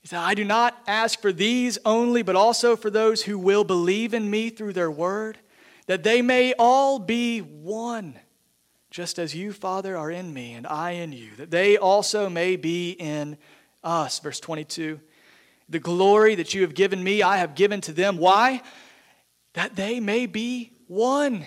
He 0.00 0.08
said, 0.08 0.20
I 0.20 0.34
do 0.34 0.44
not 0.44 0.76
ask 0.86 1.20
for 1.20 1.32
these 1.32 1.78
only, 1.84 2.22
but 2.22 2.36
also 2.36 2.74
for 2.76 2.90
those 2.90 3.22
who 3.22 3.38
will 3.38 3.64
believe 3.64 4.14
in 4.14 4.30
me 4.30 4.50
through 4.50 4.72
their 4.72 4.90
word 4.90 5.38
that 5.90 6.04
they 6.04 6.22
may 6.22 6.54
all 6.56 7.00
be 7.00 7.40
one, 7.40 8.16
just 8.92 9.18
as 9.18 9.34
you, 9.34 9.52
Father, 9.52 9.96
are 9.96 10.08
in 10.08 10.32
me 10.32 10.54
and 10.54 10.64
I 10.64 10.92
in 10.92 11.10
you, 11.10 11.30
that 11.36 11.50
they 11.50 11.76
also 11.76 12.28
may 12.28 12.54
be 12.54 12.92
in 12.92 13.36
us. 13.82 14.20
Verse 14.20 14.38
22 14.38 15.00
The 15.68 15.80
glory 15.80 16.36
that 16.36 16.54
you 16.54 16.62
have 16.62 16.74
given 16.74 17.02
me, 17.02 17.24
I 17.24 17.38
have 17.38 17.56
given 17.56 17.80
to 17.80 17.92
them. 17.92 18.18
Why? 18.18 18.62
That 19.54 19.74
they 19.74 19.98
may 19.98 20.26
be 20.26 20.70
one. 20.86 21.44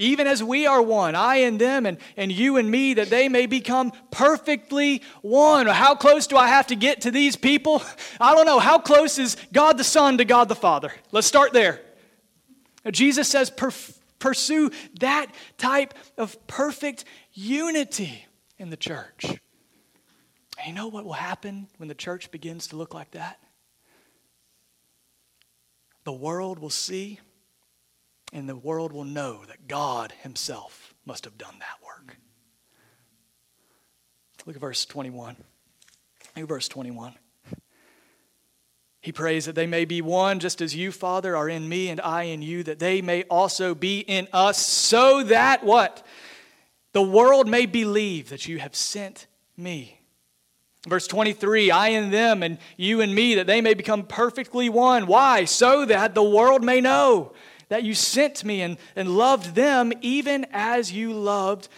Even 0.00 0.28
as 0.28 0.44
we 0.44 0.64
are 0.64 0.80
one, 0.80 1.16
I 1.16 1.38
and 1.38 1.60
them, 1.60 1.84
and, 1.84 1.98
and 2.16 2.30
you 2.30 2.56
and 2.56 2.70
me, 2.70 2.94
that 2.94 3.10
they 3.10 3.28
may 3.28 3.46
become 3.46 3.92
perfectly 4.12 5.02
one. 5.22 5.66
How 5.66 5.96
close 5.96 6.28
do 6.28 6.36
I 6.36 6.46
have 6.46 6.68
to 6.68 6.76
get 6.76 7.00
to 7.00 7.10
these 7.10 7.34
people? 7.34 7.82
I 8.20 8.32
don't 8.32 8.46
know. 8.46 8.60
How 8.60 8.78
close 8.78 9.18
is 9.18 9.36
God 9.52 9.76
the 9.76 9.82
Son 9.82 10.18
to 10.18 10.24
God 10.24 10.48
the 10.48 10.54
Father? 10.54 10.92
Let's 11.10 11.26
start 11.26 11.52
there. 11.52 11.80
Jesus 12.92 13.26
says, 13.26 13.50
pursue 14.20 14.70
that 15.00 15.26
type 15.58 15.94
of 16.16 16.46
perfect 16.46 17.04
unity 17.32 18.24
in 18.56 18.70
the 18.70 18.76
church. 18.76 19.24
And 19.24 20.68
you 20.68 20.74
know 20.74 20.86
what 20.86 21.04
will 21.04 21.12
happen 21.12 21.66
when 21.78 21.88
the 21.88 21.94
church 21.94 22.30
begins 22.30 22.68
to 22.68 22.76
look 22.76 22.94
like 22.94 23.10
that? 23.10 23.40
The 26.04 26.12
world 26.12 26.60
will 26.60 26.70
see 26.70 27.18
and 28.32 28.48
the 28.48 28.56
world 28.56 28.92
will 28.92 29.04
know 29.04 29.44
that 29.46 29.68
God 29.68 30.12
Himself 30.22 30.94
must 31.04 31.24
have 31.24 31.38
done 31.38 31.54
that 31.58 31.84
work. 31.84 32.16
Look 34.46 34.56
at 34.56 34.60
verse 34.60 34.84
21. 34.84 35.36
Look 36.36 36.42
at 36.42 36.48
verse 36.48 36.68
21. 36.68 37.14
He 39.00 39.12
prays 39.12 39.46
that 39.46 39.54
they 39.54 39.66
may 39.66 39.84
be 39.84 40.02
one, 40.02 40.38
just 40.40 40.60
as 40.60 40.74
you, 40.74 40.90
Father, 40.90 41.36
are 41.36 41.48
in 41.48 41.68
me 41.68 41.88
and 41.88 42.00
I 42.00 42.24
in 42.24 42.42
you, 42.42 42.62
that 42.64 42.78
they 42.78 43.00
may 43.00 43.22
also 43.24 43.74
be 43.74 44.00
in 44.00 44.26
us, 44.32 44.58
so 44.58 45.22
that 45.24 45.64
what? 45.64 46.04
The 46.92 47.02
world 47.02 47.48
may 47.48 47.66
believe 47.66 48.30
that 48.30 48.48
you 48.48 48.58
have 48.58 48.74
sent 48.74 49.26
me. 49.56 50.00
Verse 50.86 51.06
23 51.06 51.70
I 51.70 51.88
in 51.88 52.10
them 52.10 52.42
and 52.42 52.58
you 52.76 53.00
and 53.00 53.14
me, 53.14 53.36
that 53.36 53.46
they 53.46 53.60
may 53.60 53.74
become 53.74 54.04
perfectly 54.04 54.68
one. 54.68 55.06
Why? 55.06 55.44
So 55.44 55.84
that 55.84 56.14
the 56.14 56.22
world 56.22 56.64
may 56.64 56.80
know 56.80 57.32
that 57.68 57.84
you 57.84 57.94
sent 57.94 58.44
me 58.44 58.62
and, 58.62 58.78
and 58.96 59.16
loved 59.16 59.54
them 59.54 59.92
even 60.00 60.46
as 60.52 60.92
you 60.92 61.12
loved 61.12 61.68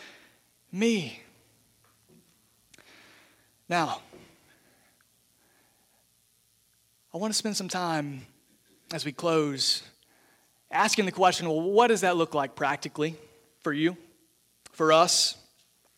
me. 0.72 1.20
Now, 3.68 4.00
I 7.12 7.18
want 7.18 7.33
to 7.33 7.38
spend 7.38 7.57
some 7.57 7.68
time 7.68 8.26
as 8.92 9.05
we 9.05 9.12
close 9.12 9.83
asking 10.70 11.07
the 11.07 11.12
question 11.12 11.48
well, 11.48 11.61
what 11.61 11.88
does 11.88 12.03
that 12.03 12.16
look 12.16 12.35
like 12.35 12.55
practically 12.55 13.16
for 13.62 13.72
you, 13.72 13.96
for 14.72 14.92
us? 14.92 15.37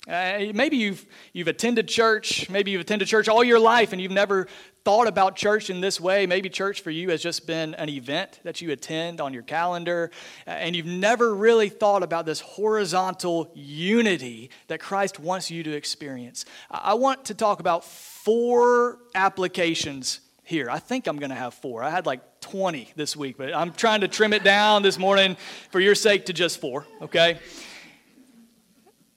Uh, 0.09 0.47
maybe 0.53 0.79
you've, 0.79 1.07
you've 1.33 1.49
attended 1.49 1.87
church, 1.87 2.51
maybe 2.51 2.73
you've 2.73 2.81
attended 2.81 3.07
church 3.07 3.29
all 3.29 3.45
your 3.45 3.61
life 3.61 3.93
and 3.93 4.03
you've 4.03 4.11
never 4.11 4.49
thought 4.85 5.07
about 5.07 5.37
church 5.37 5.71
in 5.71 5.81
this 5.81 6.01
way. 6.01 6.27
Maybe 6.27 6.49
church 6.49 6.81
for 6.81 6.91
you 6.91 7.11
has 7.11 7.23
just 7.23 7.47
been 7.47 7.75
an 7.75 7.89
event 7.89 8.41
that 8.43 8.61
you 8.61 8.71
attend 8.71 9.21
on 9.21 9.33
your 9.33 9.43
calendar, 9.43 10.11
uh, 10.47 10.51
and 10.51 10.75
you've 10.75 10.87
never 10.87 11.35
really 11.35 11.69
thought 11.69 12.03
about 12.03 12.27
this 12.27 12.41
horizontal 12.41 13.51
unity 13.55 14.51
that 14.67 14.81
Christ 14.81 15.21
wants 15.21 15.51
you 15.51 15.63
to 15.63 15.73
experience. 15.73 16.45
I 16.71 16.95
want 16.95 17.27
to 17.27 17.35
talk 17.35 17.61
about 17.61 17.85
four 17.85 18.99
applications 19.15 20.21
here. 20.43 20.69
I 20.69 20.79
think 20.79 21.07
I'm 21.07 21.19
going 21.19 21.31
to 21.31 21.37
have 21.37 21.55
four. 21.55 21.83
I 21.83 21.91
had 21.91 22.07
like 22.07 22.41
20 22.41 22.91
this 22.97 23.17
week, 23.17 23.37
but 23.39 23.55
I'm 23.55 23.73
trying 23.73 24.01
to 24.01 24.09
trim 24.09 24.33
it 24.33 24.43
down 24.43 24.83
this 24.83 24.99
morning 24.99 25.37
for 25.71 25.81
your 25.81 25.95
sake 25.95 26.27
to 26.27 26.33
just 26.33 26.61
four, 26.61 26.87
okay? 27.01 27.39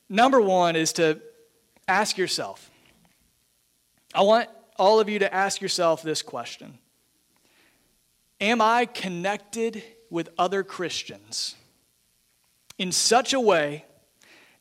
Number 0.07 0.39
one 0.39 0.75
is 0.75 0.93
to 0.93 1.19
ask 1.87 2.17
yourself. 2.17 2.69
I 4.13 4.21
want 4.21 4.49
all 4.77 4.99
of 4.99 5.09
you 5.09 5.19
to 5.19 5.33
ask 5.33 5.61
yourself 5.61 6.01
this 6.01 6.21
question 6.21 6.77
Am 8.41 8.61
I 8.61 8.85
connected 8.85 9.83
with 10.09 10.29
other 10.37 10.63
Christians 10.63 11.55
in 12.77 12.91
such 12.91 13.33
a 13.33 13.39
way 13.39 13.85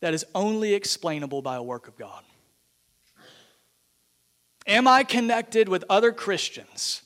that 0.00 0.14
is 0.14 0.24
only 0.34 0.74
explainable 0.74 1.42
by 1.42 1.56
a 1.56 1.62
work 1.62 1.88
of 1.88 1.96
God? 1.96 2.22
Am 4.66 4.88
I 4.88 5.04
connected 5.04 5.68
with 5.68 5.84
other 5.90 6.12
Christians 6.12 7.02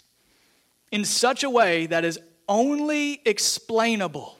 in 0.92 1.04
such 1.04 1.42
a 1.42 1.50
way 1.50 1.86
that 1.86 2.04
is 2.04 2.18
only 2.48 3.20
explainable 3.24 4.38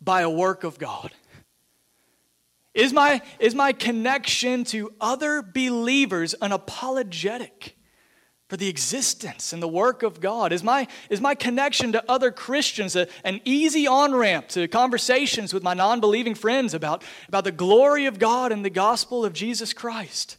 by 0.00 0.22
a 0.22 0.30
work 0.30 0.64
of 0.64 0.78
God? 0.78 1.12
Is 2.74 2.92
my, 2.92 3.22
is 3.38 3.54
my 3.54 3.72
connection 3.72 4.64
to 4.64 4.92
other 5.00 5.42
believers 5.42 6.34
an 6.40 6.52
apologetic 6.52 7.76
for 8.50 8.56
the 8.56 8.68
existence 8.68 9.52
and 9.52 9.62
the 9.62 9.68
work 9.68 10.02
of 10.02 10.20
God? 10.20 10.52
Is 10.52 10.64
my, 10.64 10.88
is 11.08 11.20
my 11.20 11.36
connection 11.36 11.92
to 11.92 12.04
other 12.10 12.32
Christians 12.32 12.96
a, 12.96 13.06
an 13.22 13.40
easy 13.44 13.86
on 13.86 14.12
ramp 14.12 14.48
to 14.48 14.66
conversations 14.66 15.54
with 15.54 15.62
my 15.62 15.72
non 15.72 16.00
believing 16.00 16.34
friends 16.34 16.74
about, 16.74 17.04
about 17.28 17.44
the 17.44 17.52
glory 17.52 18.06
of 18.06 18.18
God 18.18 18.50
and 18.50 18.64
the 18.64 18.70
gospel 18.70 19.24
of 19.24 19.32
Jesus 19.32 19.72
Christ? 19.72 20.36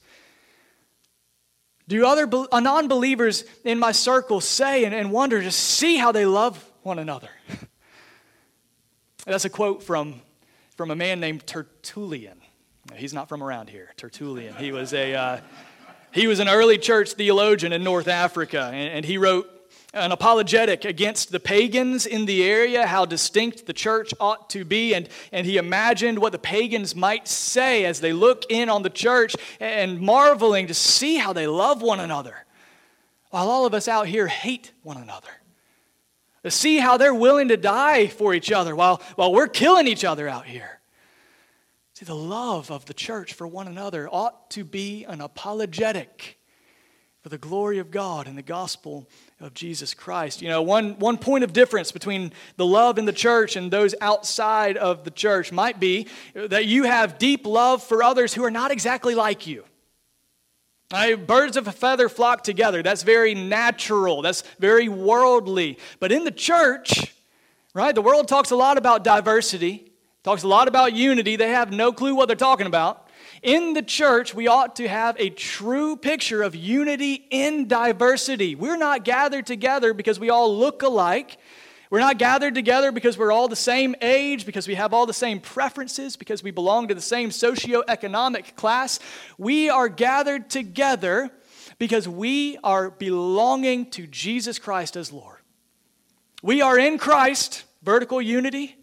Do 1.87 2.05
other 2.05 2.29
uh, 2.51 2.59
non 2.59 2.89
believers 2.89 3.45
in 3.63 3.79
my 3.79 3.93
circle 3.93 4.41
say 4.41 4.83
and, 4.83 4.93
and 4.93 5.13
wonder, 5.13 5.41
just 5.41 5.59
see 5.59 5.95
how 5.95 6.11
they 6.11 6.25
love 6.25 6.61
one 6.83 6.99
another? 6.99 7.29
That's 9.25 9.45
a 9.45 9.49
quote 9.49 9.83
from, 9.83 10.21
from 10.75 10.91
a 10.91 10.97
man 10.97 11.21
named 11.21 11.47
Tertullian. 11.47 12.41
He's 12.97 13.13
not 13.13 13.29
from 13.29 13.41
around 13.41 13.69
here, 13.69 13.93
Tertullian. 13.95 14.55
He 14.55 14.73
was, 14.73 14.93
a, 14.93 15.13
uh, 15.13 15.39
he 16.13 16.27
was 16.27 16.39
an 16.39 16.49
early 16.49 16.77
church 16.77 17.13
theologian 17.13 17.73
in 17.73 17.83
North 17.83 18.07
Africa, 18.07 18.69
and, 18.73 18.89
and 18.89 19.05
he 19.05 19.17
wrote 19.17 19.49
an 19.93 20.11
apologetic 20.11 20.85
against 20.85 21.31
the 21.31 21.39
pagans 21.39 22.05
in 22.05 22.25
the 22.25 22.43
area, 22.43 22.85
how 22.87 23.05
distinct 23.05 23.65
the 23.65 23.73
church 23.73 24.13
ought 24.19 24.49
to 24.49 24.63
be. 24.63 24.93
And, 24.93 25.09
and 25.31 25.45
he 25.45 25.57
imagined 25.57 26.19
what 26.19 26.31
the 26.31 26.39
pagans 26.39 26.95
might 26.95 27.27
say 27.27 27.85
as 27.85 27.99
they 27.99 28.13
look 28.13 28.45
in 28.49 28.69
on 28.69 28.83
the 28.83 28.89
church 28.89 29.35
and 29.59 29.99
marveling 29.99 30.67
to 30.67 30.73
see 30.73 31.17
how 31.17 31.33
they 31.33 31.47
love 31.47 31.81
one 31.81 31.99
another, 31.99 32.45
while 33.31 33.49
all 33.49 33.65
of 33.65 33.73
us 33.73 33.87
out 33.87 34.07
here 34.07 34.27
hate 34.27 34.71
one 34.83 34.97
another. 34.97 35.29
To 36.43 36.51
see 36.51 36.79
how 36.79 36.97
they're 36.97 37.13
willing 37.13 37.49
to 37.49 37.57
die 37.57 38.07
for 38.07 38.33
each 38.33 38.51
other 38.51 38.75
while, 38.75 39.01
while 39.15 39.31
we're 39.31 39.47
killing 39.47 39.87
each 39.87 40.03
other 40.03 40.27
out 40.27 40.45
here. 40.45 40.80
See, 42.01 42.05
the 42.05 42.15
love 42.15 42.71
of 42.71 42.85
the 42.85 42.95
church 42.95 43.33
for 43.33 43.45
one 43.45 43.67
another 43.67 44.09
ought 44.11 44.49
to 44.51 44.63
be 44.63 45.03
an 45.03 45.21
apologetic 45.21 46.39
for 47.21 47.29
the 47.29 47.37
glory 47.37 47.77
of 47.77 47.91
God 47.91 48.25
and 48.25 48.35
the 48.35 48.41
gospel 48.41 49.07
of 49.39 49.53
Jesus 49.53 49.93
Christ. 49.93 50.41
You 50.41 50.49
know, 50.49 50.63
one, 50.63 50.97
one 50.97 51.19
point 51.19 51.43
of 51.43 51.53
difference 51.53 51.91
between 51.91 52.33
the 52.55 52.65
love 52.65 52.97
in 52.97 53.05
the 53.05 53.13
church 53.13 53.55
and 53.55 53.69
those 53.69 53.93
outside 54.01 54.77
of 54.77 55.03
the 55.03 55.11
church 55.11 55.51
might 55.51 55.79
be 55.79 56.07
that 56.33 56.65
you 56.65 56.85
have 56.85 57.19
deep 57.19 57.45
love 57.45 57.83
for 57.83 58.01
others 58.01 58.33
who 58.33 58.43
are 58.43 58.49
not 58.49 58.71
exactly 58.71 59.13
like 59.13 59.45
you. 59.45 59.63
Right? 60.91 61.13
Birds 61.13 61.55
of 61.55 61.67
a 61.67 61.71
feather 61.71 62.09
flock 62.09 62.43
together. 62.43 62.81
That's 62.81 63.03
very 63.03 63.35
natural. 63.35 64.23
That's 64.23 64.41
very 64.57 64.89
worldly. 64.89 65.77
But 65.99 66.11
in 66.11 66.23
the 66.23 66.31
church, 66.31 67.13
right, 67.75 67.93
the 67.93 68.01
world 68.01 68.27
talks 68.27 68.49
a 68.49 68.55
lot 68.55 68.79
about 68.79 69.03
diversity, 69.03 69.90
talks 70.23 70.43
a 70.43 70.47
lot 70.47 70.67
about 70.67 70.93
unity. 70.93 71.35
They 71.35 71.49
have 71.49 71.71
no 71.71 71.91
clue 71.91 72.15
what 72.15 72.27
they're 72.27 72.35
talking 72.35 72.67
about. 72.67 73.07
In 73.41 73.73
the 73.73 73.81
church, 73.81 74.35
we 74.35 74.47
ought 74.47 74.75
to 74.75 74.87
have 74.87 75.15
a 75.19 75.29
true 75.31 75.95
picture 75.95 76.43
of 76.43 76.55
unity 76.55 77.25
in 77.31 77.67
diversity. 77.67 78.53
We're 78.53 78.77
not 78.77 79.03
gathered 79.03 79.47
together 79.47 79.93
because 79.93 80.19
we 80.19 80.29
all 80.29 80.55
look 80.55 80.83
alike. 80.83 81.37
We're 81.89 81.99
not 81.99 82.19
gathered 82.19 82.55
together 82.55 82.91
because 82.91 83.17
we're 83.17 83.31
all 83.31 83.47
the 83.47 83.55
same 83.55 83.95
age, 84.01 84.45
because 84.45 84.67
we 84.67 84.75
have 84.75 84.93
all 84.93 85.05
the 85.05 85.13
same 85.13 85.39
preferences, 85.41 86.15
because 86.15 86.41
we 86.41 86.51
belong 86.51 86.87
to 86.87 86.95
the 86.95 87.01
same 87.01 87.31
socioeconomic 87.31 88.55
class. 88.55 88.99
We 89.37 89.69
are 89.69 89.89
gathered 89.89 90.49
together 90.49 91.31
because 91.79 92.07
we 92.07 92.57
are 92.63 92.91
belonging 92.91 93.89
to 93.91 94.05
Jesus 94.07 94.59
Christ 94.59 94.95
as 94.95 95.11
Lord. 95.11 95.39
We 96.43 96.61
are 96.61 96.77
in 96.77 96.97
Christ, 96.97 97.63
vertical 97.81 98.21
unity. 98.21 98.77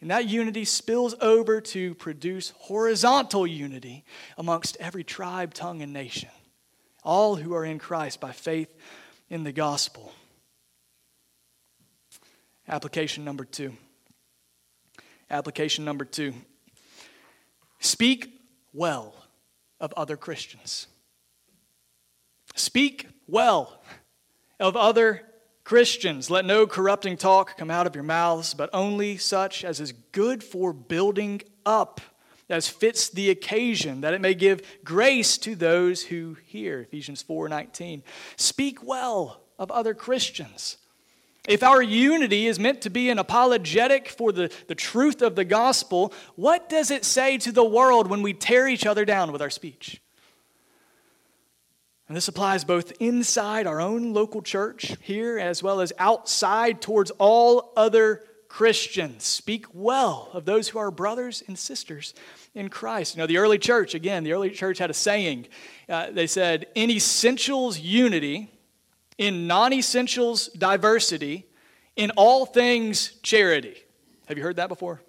And 0.00 0.10
that 0.10 0.28
unity 0.28 0.64
spills 0.64 1.14
over 1.20 1.60
to 1.60 1.94
produce 1.94 2.52
horizontal 2.56 3.46
unity 3.46 4.04
amongst 4.36 4.76
every 4.78 5.02
tribe, 5.02 5.54
tongue, 5.54 5.82
and 5.82 5.92
nation. 5.92 6.28
All 7.02 7.36
who 7.36 7.54
are 7.54 7.64
in 7.64 7.78
Christ 7.78 8.20
by 8.20 8.32
faith 8.32 8.68
in 9.28 9.42
the 9.44 9.52
gospel. 9.52 10.12
Application 12.68 13.24
number 13.24 13.44
two. 13.44 13.72
Application 15.30 15.84
number 15.84 16.04
two. 16.04 16.34
Speak 17.80 18.40
well 18.72 19.14
of 19.80 19.92
other 19.96 20.16
Christians. 20.16 20.86
Speak 22.54 23.08
well 23.26 23.80
of 24.60 24.76
other 24.76 25.27
Christians, 25.68 26.30
let 26.30 26.46
no 26.46 26.66
corrupting 26.66 27.18
talk 27.18 27.58
come 27.58 27.70
out 27.70 27.86
of 27.86 27.94
your 27.94 28.02
mouths, 28.02 28.54
but 28.54 28.70
only 28.72 29.18
such 29.18 29.66
as 29.66 29.80
is 29.80 29.92
good 30.12 30.42
for 30.42 30.72
building 30.72 31.42
up, 31.66 32.00
as 32.48 32.70
fits 32.70 33.10
the 33.10 33.28
occasion, 33.28 34.00
that 34.00 34.14
it 34.14 34.22
may 34.22 34.32
give 34.32 34.62
grace 34.82 35.36
to 35.36 35.54
those 35.54 36.04
who 36.04 36.38
hear. 36.46 36.80
Ephesians 36.80 37.22
4:19. 37.22 38.02
Speak 38.36 38.82
well 38.82 39.42
of 39.58 39.70
other 39.70 39.92
Christians. 39.92 40.78
If 41.46 41.62
our 41.62 41.82
unity 41.82 42.46
is 42.46 42.58
meant 42.58 42.80
to 42.80 42.88
be 42.88 43.10
an 43.10 43.18
apologetic 43.18 44.08
for 44.08 44.32
the, 44.32 44.50
the 44.68 44.74
truth 44.74 45.20
of 45.20 45.36
the 45.36 45.44
gospel, 45.44 46.14
what 46.34 46.70
does 46.70 46.90
it 46.90 47.04
say 47.04 47.36
to 47.36 47.52
the 47.52 47.62
world 47.62 48.08
when 48.08 48.22
we 48.22 48.32
tear 48.32 48.68
each 48.68 48.86
other 48.86 49.04
down 49.04 49.32
with 49.32 49.42
our 49.42 49.50
speech? 49.50 50.00
And 52.08 52.16
this 52.16 52.28
applies 52.28 52.64
both 52.64 52.92
inside 53.00 53.66
our 53.66 53.80
own 53.80 54.14
local 54.14 54.40
church 54.40 54.96
here 55.02 55.38
as 55.38 55.62
well 55.62 55.80
as 55.80 55.92
outside 55.98 56.80
towards 56.80 57.10
all 57.18 57.72
other 57.76 58.24
Christians. 58.48 59.24
Speak 59.24 59.66
well 59.74 60.30
of 60.32 60.46
those 60.46 60.70
who 60.70 60.78
are 60.78 60.90
brothers 60.90 61.42
and 61.46 61.58
sisters 61.58 62.14
in 62.54 62.70
Christ. 62.70 63.14
You 63.14 63.20
know, 63.20 63.26
the 63.26 63.36
early 63.36 63.58
church, 63.58 63.94
again, 63.94 64.24
the 64.24 64.32
early 64.32 64.48
church 64.48 64.78
had 64.78 64.88
a 64.88 64.94
saying. 64.94 65.48
Uh, 65.86 66.10
they 66.10 66.26
said, 66.26 66.66
in 66.74 66.90
essentials, 66.90 67.78
unity, 67.78 68.50
in 69.18 69.46
non 69.46 69.74
essentials, 69.74 70.48
diversity, 70.48 71.46
in 71.94 72.10
all 72.12 72.46
things, 72.46 73.18
charity. 73.22 73.76
Have 74.26 74.38
you 74.38 74.44
heard 74.44 74.56
that 74.56 74.68
before? 74.68 75.02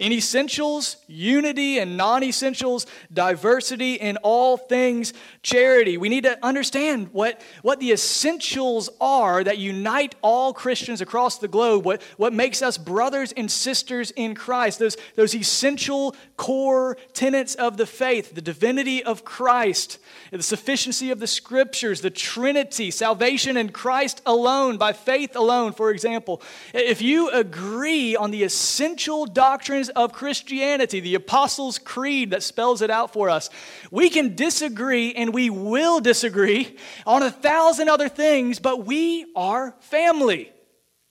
In 0.00 0.12
essentials, 0.12 0.96
unity, 1.08 1.78
and 1.78 1.98
non 1.98 2.22
essentials, 2.24 2.86
diversity, 3.12 3.96
in 3.96 4.16
all 4.22 4.56
things, 4.56 5.12
charity. 5.42 5.98
We 5.98 6.08
need 6.08 6.24
to 6.24 6.42
understand 6.42 7.10
what, 7.12 7.42
what 7.60 7.80
the 7.80 7.92
essentials 7.92 8.88
are 8.98 9.44
that 9.44 9.58
unite 9.58 10.14
all 10.22 10.54
Christians 10.54 11.02
across 11.02 11.36
the 11.36 11.48
globe, 11.48 11.84
what, 11.84 12.00
what 12.16 12.32
makes 12.32 12.62
us 12.62 12.78
brothers 12.78 13.32
and 13.36 13.50
sisters 13.50 14.10
in 14.12 14.34
Christ, 14.34 14.78
those, 14.78 14.96
those 15.16 15.34
essential 15.34 16.16
core 16.38 16.96
tenets 17.12 17.54
of 17.54 17.76
the 17.76 17.86
faith, 17.86 18.34
the 18.34 18.40
divinity 18.40 19.04
of 19.04 19.22
Christ, 19.22 19.98
the 20.30 20.42
sufficiency 20.42 21.10
of 21.10 21.20
the 21.20 21.26
scriptures, 21.26 22.00
the 22.00 22.08
Trinity, 22.08 22.90
salvation 22.90 23.58
in 23.58 23.68
Christ 23.68 24.22
alone, 24.24 24.78
by 24.78 24.94
faith 24.94 25.36
alone, 25.36 25.74
for 25.74 25.90
example. 25.90 26.40
If 26.72 27.02
you 27.02 27.28
agree 27.28 28.16
on 28.16 28.30
the 28.30 28.44
essential 28.44 29.26
doctrines 29.26 29.89
of 29.90 30.12
Christianity, 30.12 31.00
the 31.00 31.14
Apostles' 31.14 31.78
Creed 31.78 32.30
that 32.30 32.42
spells 32.42 32.82
it 32.82 32.90
out 32.90 33.12
for 33.12 33.28
us, 33.28 33.50
we 33.90 34.10
can 34.10 34.34
disagree 34.34 35.14
and 35.14 35.34
we 35.34 35.50
will 35.50 36.00
disagree 36.00 36.76
on 37.06 37.22
a 37.22 37.30
thousand 37.30 37.88
other 37.88 38.08
things, 38.08 38.58
but 38.58 38.86
we 38.86 39.26
are 39.36 39.74
family, 39.80 40.52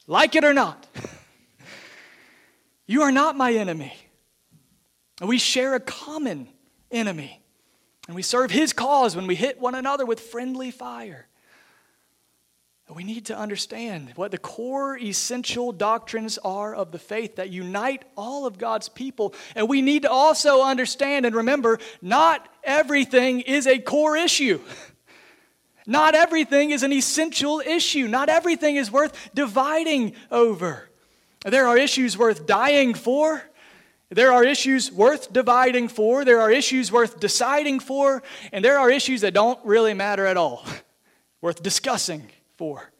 like 0.07 0.35
it 0.35 0.43
or 0.43 0.53
not. 0.53 0.85
You 2.89 3.03
are 3.03 3.11
not 3.11 3.37
my 3.37 3.53
enemy. 3.53 3.93
We 5.21 5.37
share 5.37 5.75
a 5.75 5.79
common 5.79 6.49
enemy. 6.89 7.39
And 8.07 8.15
we 8.15 8.23
serve 8.23 8.49
His 8.49 8.73
cause 8.73 9.15
when 9.15 9.27
we 9.27 9.35
hit 9.35 9.59
one 9.59 9.75
another 9.75 10.07
with 10.07 10.19
friendly 10.19 10.71
fire. 10.71 11.27
We 12.95 13.03
need 13.03 13.25
to 13.25 13.37
understand 13.37 14.13
what 14.15 14.31
the 14.31 14.39
core 14.39 14.97
essential 14.97 15.71
doctrines 15.71 16.39
are 16.39 16.73
of 16.73 16.91
the 16.91 16.97
faith 16.97 17.35
that 17.35 17.51
unite 17.51 18.03
all 18.17 18.47
of 18.47 18.57
God's 18.57 18.89
people. 18.89 19.35
And 19.55 19.69
we 19.69 19.83
need 19.83 20.03
to 20.03 20.11
also 20.11 20.63
understand 20.63 21.27
and 21.27 21.35
remember 21.35 21.77
not 22.01 22.49
everything 22.63 23.41
is 23.41 23.67
a 23.67 23.77
core 23.77 24.17
issue. 24.17 24.59
Not 25.87 26.13
everything 26.13 26.69
is 26.69 26.83
an 26.83 26.93
essential 26.93 27.61
issue. 27.61 28.07
Not 28.07 28.29
everything 28.29 28.75
is 28.75 28.91
worth 28.91 29.31
dividing 29.33 30.13
over. 30.29 30.87
There 31.43 31.67
are 31.67 31.75
issues 31.75 32.15
worth 32.15 32.45
dying 32.45 32.93
for, 32.93 33.41
there 34.11 34.31
are 34.31 34.43
issues 34.43 34.91
worth 34.91 35.33
dividing 35.33 35.87
for, 35.87 36.23
there 36.23 36.41
are 36.41 36.51
issues 36.51 36.91
worth 36.91 37.19
deciding 37.19 37.79
for, 37.79 38.21
and 38.51 38.63
there 38.63 38.77
are 38.77 38.91
issues 38.91 39.21
that 39.21 39.33
don't 39.33 39.59
really 39.65 39.95
matter 39.95 40.27
at 40.27 40.37
all, 40.37 40.63
worth 41.41 41.63
discussing 41.63 42.29
for. 42.59 42.91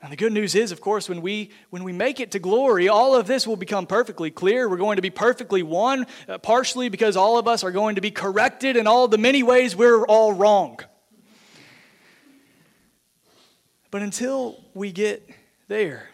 And 0.00 0.10
the 0.10 0.16
good 0.16 0.32
news 0.32 0.54
is, 0.54 0.72
of 0.72 0.80
course, 0.80 1.10
when 1.10 1.20
we, 1.20 1.50
when 1.68 1.84
we 1.84 1.92
make 1.92 2.20
it 2.20 2.30
to 2.32 2.38
glory, 2.38 2.88
all 2.88 3.14
of 3.14 3.26
this 3.26 3.46
will 3.46 3.56
become 3.56 3.86
perfectly 3.86 4.30
clear. 4.30 4.66
We're 4.66 4.78
going 4.78 4.96
to 4.96 5.02
be 5.02 5.10
perfectly 5.10 5.62
one, 5.62 6.06
uh, 6.26 6.38
partially 6.38 6.88
because 6.88 7.14
all 7.16 7.36
of 7.38 7.46
us 7.46 7.62
are 7.62 7.70
going 7.70 7.96
to 7.96 8.00
be 8.00 8.10
corrected 8.10 8.78
in 8.78 8.86
all 8.86 9.08
the 9.08 9.18
many 9.18 9.42
ways 9.42 9.76
we're 9.76 10.06
all 10.06 10.32
wrong. 10.32 10.80
But 13.90 14.00
until 14.00 14.58
we 14.72 14.90
get 14.90 15.28
there, 15.68 16.08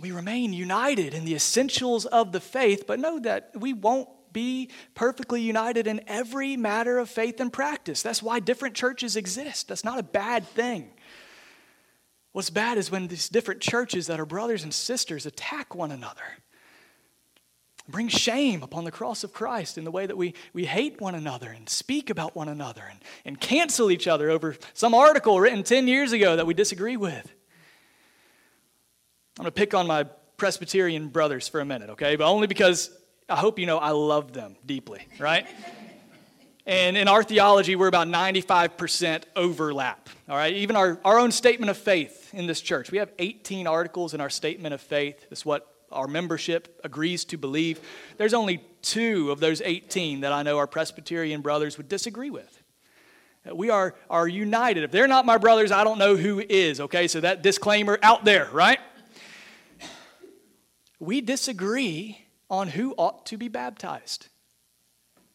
we 0.00 0.10
remain 0.10 0.52
united 0.52 1.14
in 1.14 1.24
the 1.24 1.36
essentials 1.36 2.06
of 2.06 2.32
the 2.32 2.40
faith, 2.40 2.88
but 2.88 2.98
know 2.98 3.20
that 3.20 3.52
we 3.54 3.72
won't 3.72 4.08
be 4.32 4.70
perfectly 4.94 5.40
united 5.40 5.86
in 5.86 6.02
every 6.06 6.56
matter 6.56 6.98
of 6.98 7.08
faith 7.08 7.40
and 7.40 7.52
practice. 7.52 8.02
That's 8.02 8.22
why 8.22 8.40
different 8.40 8.74
churches 8.74 9.16
exist. 9.16 9.68
That's 9.68 9.84
not 9.84 9.98
a 9.98 10.02
bad 10.02 10.46
thing. 10.46 10.90
What's 12.32 12.50
bad 12.50 12.78
is 12.78 12.90
when 12.90 13.08
these 13.08 13.28
different 13.28 13.60
churches 13.60 14.06
that 14.06 14.20
are 14.20 14.26
brothers 14.26 14.62
and 14.62 14.72
sisters 14.72 15.26
attack 15.26 15.74
one 15.74 15.90
another. 15.90 16.22
bring 17.88 18.08
shame 18.08 18.62
upon 18.62 18.84
the 18.84 18.90
cross 18.90 19.24
of 19.24 19.32
Christ 19.32 19.78
in 19.78 19.84
the 19.84 19.90
way 19.90 20.04
that 20.04 20.16
we, 20.16 20.34
we 20.52 20.66
hate 20.66 21.00
one 21.00 21.14
another 21.14 21.50
and 21.50 21.68
speak 21.68 22.10
about 22.10 22.36
one 22.36 22.48
another 22.48 22.82
and, 22.88 23.00
and 23.24 23.40
cancel 23.40 23.90
each 23.90 24.06
other 24.06 24.28
over 24.28 24.56
some 24.74 24.92
article 24.94 25.40
written 25.40 25.62
10 25.62 25.88
years 25.88 26.12
ago 26.12 26.36
that 26.36 26.46
we 26.46 26.52
disagree 26.52 26.98
with. 26.98 27.32
I'm 29.38 29.44
going 29.44 29.46
to 29.46 29.52
pick 29.52 29.72
on 29.72 29.86
my 29.86 30.04
Presbyterian 30.36 31.08
brothers 31.08 31.48
for 31.48 31.60
a 31.60 31.64
minute, 31.64 31.90
okay? 31.90 32.16
But 32.16 32.30
only 32.30 32.46
because 32.46 32.90
I 33.28 33.36
hope 33.36 33.58
you 33.58 33.66
know 33.66 33.78
I 33.78 33.90
love 33.90 34.32
them 34.32 34.56
deeply, 34.66 35.06
right? 35.18 35.46
and 36.68 36.98
in 36.98 37.08
our 37.08 37.22
theology, 37.22 37.76
we're 37.76 37.88
about 37.88 38.08
95% 38.08 39.22
overlap, 39.34 40.10
all 40.28 40.36
right? 40.36 40.52
Even 40.52 40.76
our, 40.76 41.00
our 41.02 41.18
own 41.18 41.32
statement 41.32 41.70
of 41.70 41.78
faith 41.78 42.28
in 42.34 42.46
this 42.46 42.60
church, 42.60 42.92
we 42.92 42.98
have 42.98 43.10
18 43.18 43.66
articles 43.66 44.12
in 44.12 44.20
our 44.20 44.28
statement 44.28 44.74
of 44.74 44.82
faith. 44.82 45.24
That's 45.30 45.46
what 45.46 45.66
our 45.90 46.06
membership 46.06 46.78
agrees 46.84 47.24
to 47.24 47.38
believe. 47.38 47.80
There's 48.18 48.34
only 48.34 48.62
two 48.82 49.30
of 49.30 49.40
those 49.40 49.62
18 49.62 50.20
that 50.20 50.32
I 50.34 50.42
know 50.42 50.58
our 50.58 50.66
Presbyterian 50.66 51.40
brothers 51.40 51.78
would 51.78 51.88
disagree 51.88 52.28
with. 52.28 52.62
Uh, 53.48 53.54
we 53.54 53.70
are, 53.70 53.94
are 54.10 54.28
united. 54.28 54.84
If 54.84 54.90
they're 54.90 55.08
not 55.08 55.24
my 55.24 55.38
brothers, 55.38 55.72
I 55.72 55.84
don't 55.84 55.98
know 55.98 56.16
who 56.16 56.38
is, 56.38 56.80
okay? 56.80 57.08
So 57.08 57.20
that 57.20 57.40
disclaimer 57.40 57.98
out 58.02 58.26
there, 58.26 58.46
right? 58.52 58.78
We 61.00 61.22
disagree 61.22 62.26
on 62.50 62.68
who 62.68 62.92
ought 62.98 63.24
to 63.26 63.38
be 63.38 63.48
baptized. 63.48 64.28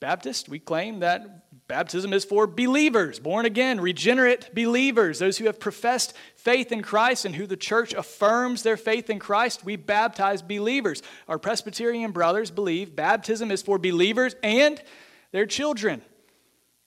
Baptist, 0.03 0.49
we 0.49 0.59
claim 0.59 0.99
that 0.99 1.67
baptism 1.69 2.11
is 2.11 2.25
for 2.25 2.45
believers, 2.45 3.19
born 3.19 3.45
again, 3.45 3.79
regenerate 3.79 4.53
believers, 4.53 5.19
those 5.19 5.37
who 5.37 5.45
have 5.45 5.61
professed 5.61 6.13
faith 6.35 6.73
in 6.73 6.81
Christ 6.81 7.23
and 7.23 7.33
who 7.33 7.47
the 7.47 7.55
church 7.55 7.93
affirms 7.93 8.63
their 8.63 8.75
faith 8.75 9.09
in 9.09 9.17
Christ. 9.17 9.63
We 9.63 9.77
baptize 9.77 10.41
believers. 10.41 11.01
Our 11.29 11.39
Presbyterian 11.39 12.11
brothers 12.11 12.51
believe 12.51 12.97
baptism 12.97 13.49
is 13.49 13.61
for 13.61 13.79
believers 13.79 14.35
and 14.43 14.83
their 15.31 15.45
children. 15.45 16.01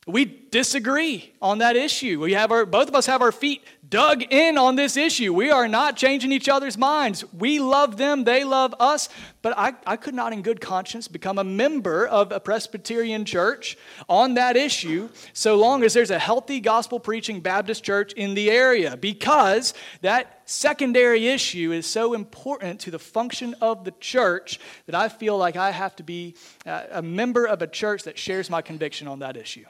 We 0.09 0.24
disagree 0.24 1.32
on 1.42 1.59
that 1.59 1.74
issue. 1.74 2.20
We 2.20 2.34
have 2.34 2.52
our, 2.52 2.64
both 2.64 2.86
of 2.86 2.94
us 2.94 3.07
have 3.07 3.22
our 3.22 3.32
feet 3.32 3.64
dug 3.88 4.22
in 4.22 4.57
on 4.57 4.76
this 4.76 4.96
issue. 4.96 5.34
We 5.34 5.50
are 5.50 5.66
not 5.66 5.96
changing 5.96 6.30
each 6.30 6.48
other's 6.48 6.78
minds. 6.78 7.24
We 7.32 7.59
love 7.59 7.96
them, 7.96 8.22
they 8.22 8.44
love 8.44 8.72
us. 8.78 9.09
But 9.42 9.59
I, 9.59 9.74
I 9.84 9.96
could 9.96 10.14
not, 10.14 10.32
in 10.32 10.42
good 10.42 10.61
conscience, 10.61 11.09
become 11.09 11.38
a 11.38 11.44
member 11.44 12.07
of 12.07 12.30
a 12.30 12.38
Presbyterian 12.38 13.24
church 13.24 13.76
on 14.09 14.34
that 14.34 14.57
issue 14.57 15.09
so 15.32 15.57
long 15.57 15.82
as 15.82 15.92
there's 15.92 16.12
a 16.12 16.20
healthy 16.20 16.61
gospel 16.61 17.00
preaching 17.00 17.40
Baptist 17.40 17.82
church 17.82 18.12
in 18.12 18.34
the 18.34 18.48
area 18.48 18.96
because 18.96 19.74
that 20.02 20.42
secondary 20.44 21.26
issue 21.26 21.72
is 21.72 21.84
so 21.84 22.14
important 22.14 22.78
to 22.82 22.92
the 22.92 22.98
function 23.00 23.57
of 23.61 23.84
the 23.84 23.92
church 23.98 24.61
that 24.86 24.94
I 24.94 25.09
feel 25.09 25.36
like 25.36 25.57
I 25.57 25.72
have 25.72 25.96
to 25.96 26.04
be 26.04 26.36
uh, 26.64 26.84
a 26.92 27.02
member 27.02 27.44
of 27.44 27.61
a 27.61 27.66
church 27.66 28.04
that 28.04 28.16
shares 28.16 28.48
my 28.48 28.62
conviction 28.62 29.09
on 29.09 29.18
that 29.18 29.36
issue. 29.36 29.64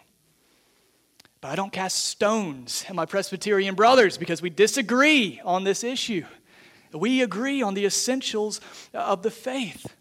But 1.46 1.52
I 1.52 1.54
don't 1.54 1.72
cast 1.72 2.06
stones 2.06 2.84
at 2.88 2.96
my 2.96 3.06
Presbyterian 3.06 3.76
brothers 3.76 4.18
because 4.18 4.42
we 4.42 4.50
disagree 4.50 5.40
on 5.44 5.62
this 5.62 5.84
issue. 5.84 6.24
We 6.92 7.22
agree 7.22 7.62
on 7.62 7.74
the 7.74 7.86
essentials 7.86 8.60
of 8.92 9.22
the 9.22 9.30
faith. 9.30 9.94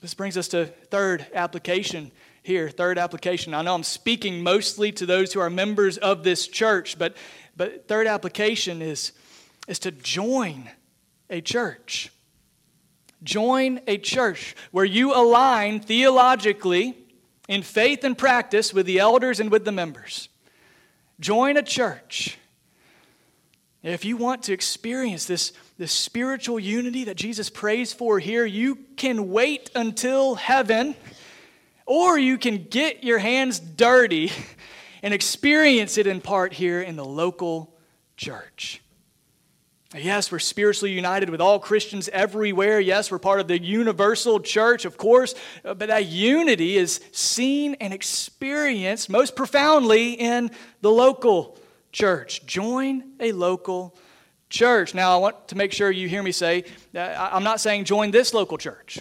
This 0.00 0.14
brings 0.14 0.38
us 0.38 0.48
to 0.48 0.64
third 0.64 1.26
application 1.34 2.10
here. 2.42 2.70
Third 2.70 2.96
application. 2.96 3.52
I 3.52 3.60
know 3.60 3.74
I'm 3.74 3.82
speaking 3.82 4.42
mostly 4.42 4.92
to 4.92 5.04
those 5.04 5.34
who 5.34 5.40
are 5.40 5.50
members 5.50 5.98
of 5.98 6.24
this 6.24 6.48
church, 6.48 6.98
but, 6.98 7.18
but 7.54 7.86
third 7.86 8.06
application 8.06 8.80
is, 8.80 9.12
is 9.68 9.78
to 9.80 9.90
join 9.90 10.70
a 11.28 11.42
church. 11.42 12.10
Join 13.22 13.82
a 13.86 13.98
church 13.98 14.56
where 14.70 14.86
you 14.86 15.14
align 15.14 15.80
theologically 15.80 16.96
in 17.50 17.62
faith 17.62 18.04
and 18.04 18.16
practice 18.16 18.72
with 18.72 18.86
the 18.86 19.00
elders 19.00 19.40
and 19.40 19.50
with 19.50 19.64
the 19.64 19.72
members. 19.72 20.28
Join 21.18 21.56
a 21.56 21.62
church. 21.62 22.38
If 23.82 24.04
you 24.04 24.16
want 24.16 24.44
to 24.44 24.52
experience 24.52 25.24
this, 25.24 25.52
this 25.76 25.90
spiritual 25.90 26.60
unity 26.60 27.04
that 27.04 27.16
Jesus 27.16 27.50
prays 27.50 27.92
for 27.92 28.20
here, 28.20 28.46
you 28.46 28.78
can 28.96 29.30
wait 29.32 29.68
until 29.74 30.36
heaven, 30.36 30.94
or 31.86 32.16
you 32.16 32.38
can 32.38 32.68
get 32.70 33.02
your 33.02 33.18
hands 33.18 33.58
dirty 33.58 34.30
and 35.02 35.12
experience 35.12 35.98
it 35.98 36.06
in 36.06 36.20
part 36.20 36.52
here 36.52 36.80
in 36.80 36.94
the 36.94 37.04
local 37.04 37.74
church. 38.16 38.80
Yes, 39.96 40.30
we're 40.30 40.38
spiritually 40.38 40.92
united 40.92 41.30
with 41.30 41.40
all 41.40 41.58
Christians 41.58 42.08
everywhere. 42.12 42.78
Yes, 42.78 43.10
we're 43.10 43.18
part 43.18 43.40
of 43.40 43.48
the 43.48 43.60
universal 43.60 44.38
church, 44.38 44.84
of 44.84 44.96
course, 44.96 45.34
uh, 45.64 45.74
but 45.74 45.88
that 45.88 46.06
unity 46.06 46.76
is 46.76 47.00
seen 47.10 47.74
and 47.80 47.92
experienced 47.92 49.10
most 49.10 49.34
profoundly 49.34 50.12
in 50.12 50.52
the 50.80 50.92
local 50.92 51.58
church. 51.90 52.46
Join 52.46 53.02
a 53.18 53.32
local 53.32 53.96
church. 54.48 54.94
Now, 54.94 55.12
I 55.12 55.16
want 55.16 55.48
to 55.48 55.56
make 55.56 55.72
sure 55.72 55.90
you 55.90 56.08
hear 56.08 56.22
me 56.22 56.30
say, 56.30 56.64
I'm 56.94 57.42
not 57.42 57.58
saying 57.58 57.84
join 57.84 58.12
this 58.12 58.32
local 58.32 58.58
church. 58.58 59.00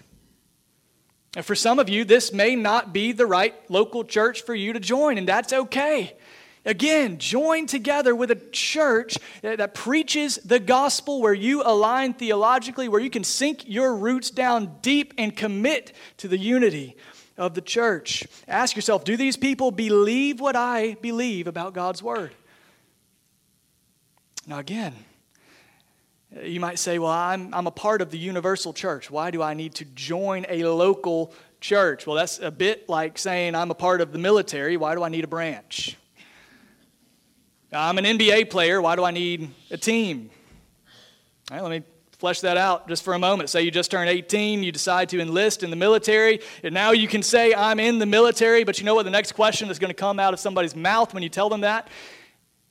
And 1.35 1.45
for 1.45 1.53
some 1.53 1.77
of 1.77 1.87
you, 1.87 2.03
this 2.03 2.33
may 2.33 2.55
not 2.55 2.93
be 2.93 3.11
the 3.11 3.27
right 3.27 3.53
local 3.69 4.03
church 4.03 4.41
for 4.41 4.55
you 4.55 4.73
to 4.73 4.79
join, 4.79 5.19
and 5.19 5.27
that's 5.27 5.53
okay. 5.53 6.17
Again, 6.65 7.17
join 7.17 7.67
together 7.67 8.13
with 8.13 8.31
a 8.31 8.35
church 8.35 9.17
that 9.41 9.73
preaches 9.73 10.35
the 10.37 10.59
gospel 10.59 11.21
where 11.21 11.33
you 11.33 11.63
align 11.63 12.13
theologically, 12.13 12.89
where 12.89 12.99
you 12.99 13.09
can 13.09 13.23
sink 13.23 13.67
your 13.67 13.95
roots 13.95 14.29
down 14.29 14.77
deep 14.81 15.13
and 15.17 15.35
commit 15.35 15.93
to 16.17 16.27
the 16.27 16.37
unity 16.37 16.97
of 17.37 17.53
the 17.53 17.61
church. 17.61 18.27
Ask 18.47 18.75
yourself 18.75 19.05
do 19.05 19.15
these 19.15 19.37
people 19.37 19.71
believe 19.71 20.41
what 20.41 20.55
I 20.55 20.95
believe 21.01 21.47
about 21.47 21.73
God's 21.73 22.03
word? 22.03 22.35
Now, 24.45 24.59
again, 24.59 24.93
you 26.43 26.59
might 26.59 26.77
say, 26.77 26.99
well, 26.99 27.11
I'm, 27.11 27.53
I'm 27.53 27.67
a 27.67 27.71
part 27.71 28.01
of 28.01 28.11
the 28.11 28.17
universal 28.17 28.73
church. 28.73 29.09
Why 29.09 29.31
do 29.31 29.41
I 29.41 29.53
need 29.53 29.75
to 29.75 29.85
join 29.85 30.45
a 30.49 30.63
local 30.65 31.33
church? 31.61 32.05
Well, 32.05 32.15
that's 32.15 32.39
a 32.39 32.51
bit 32.51 32.89
like 32.89 33.17
saying 33.17 33.55
I'm 33.55 33.71
a 33.71 33.75
part 33.75 34.01
of 34.01 34.11
the 34.11 34.19
military. 34.19 34.75
Why 34.75 34.95
do 34.95 35.03
I 35.03 35.09
need 35.09 35.23
a 35.23 35.27
branch? 35.27 35.97
I'm 37.71 37.99
an 37.99 38.05
NBA 38.05 38.49
player. 38.49 38.81
Why 38.81 38.95
do 38.95 39.03
I 39.03 39.11
need 39.11 39.51
a 39.69 39.77
team? 39.77 40.31
All 41.51 41.57
right, 41.57 41.63
let 41.63 41.69
me 41.69 41.83
flesh 42.17 42.41
that 42.41 42.57
out 42.57 42.87
just 42.87 43.03
for 43.03 43.13
a 43.13 43.19
moment. 43.19 43.49
Say 43.49 43.61
you 43.61 43.69
just 43.69 43.91
turned 43.91 44.09
18, 44.09 44.63
you 44.63 44.71
decide 44.71 45.09
to 45.09 45.19
enlist 45.21 45.61
in 45.61 45.69
the 45.69 45.75
military, 45.75 46.39
and 46.63 46.73
now 46.73 46.91
you 46.91 47.07
can 47.07 47.21
say, 47.21 47.53
I'm 47.53 47.79
in 47.79 47.99
the 47.99 48.07
military, 48.07 48.63
but 48.63 48.79
you 48.79 48.85
know 48.85 48.95
what 48.95 49.03
the 49.03 49.11
next 49.11 49.33
question 49.33 49.69
is 49.69 49.77
going 49.77 49.89
to 49.89 49.95
come 49.95 50.19
out 50.19 50.33
of 50.33 50.39
somebody's 50.39 50.75
mouth 50.75 51.13
when 51.13 51.21
you 51.21 51.29
tell 51.29 51.47
them 51.47 51.61
that? 51.61 51.87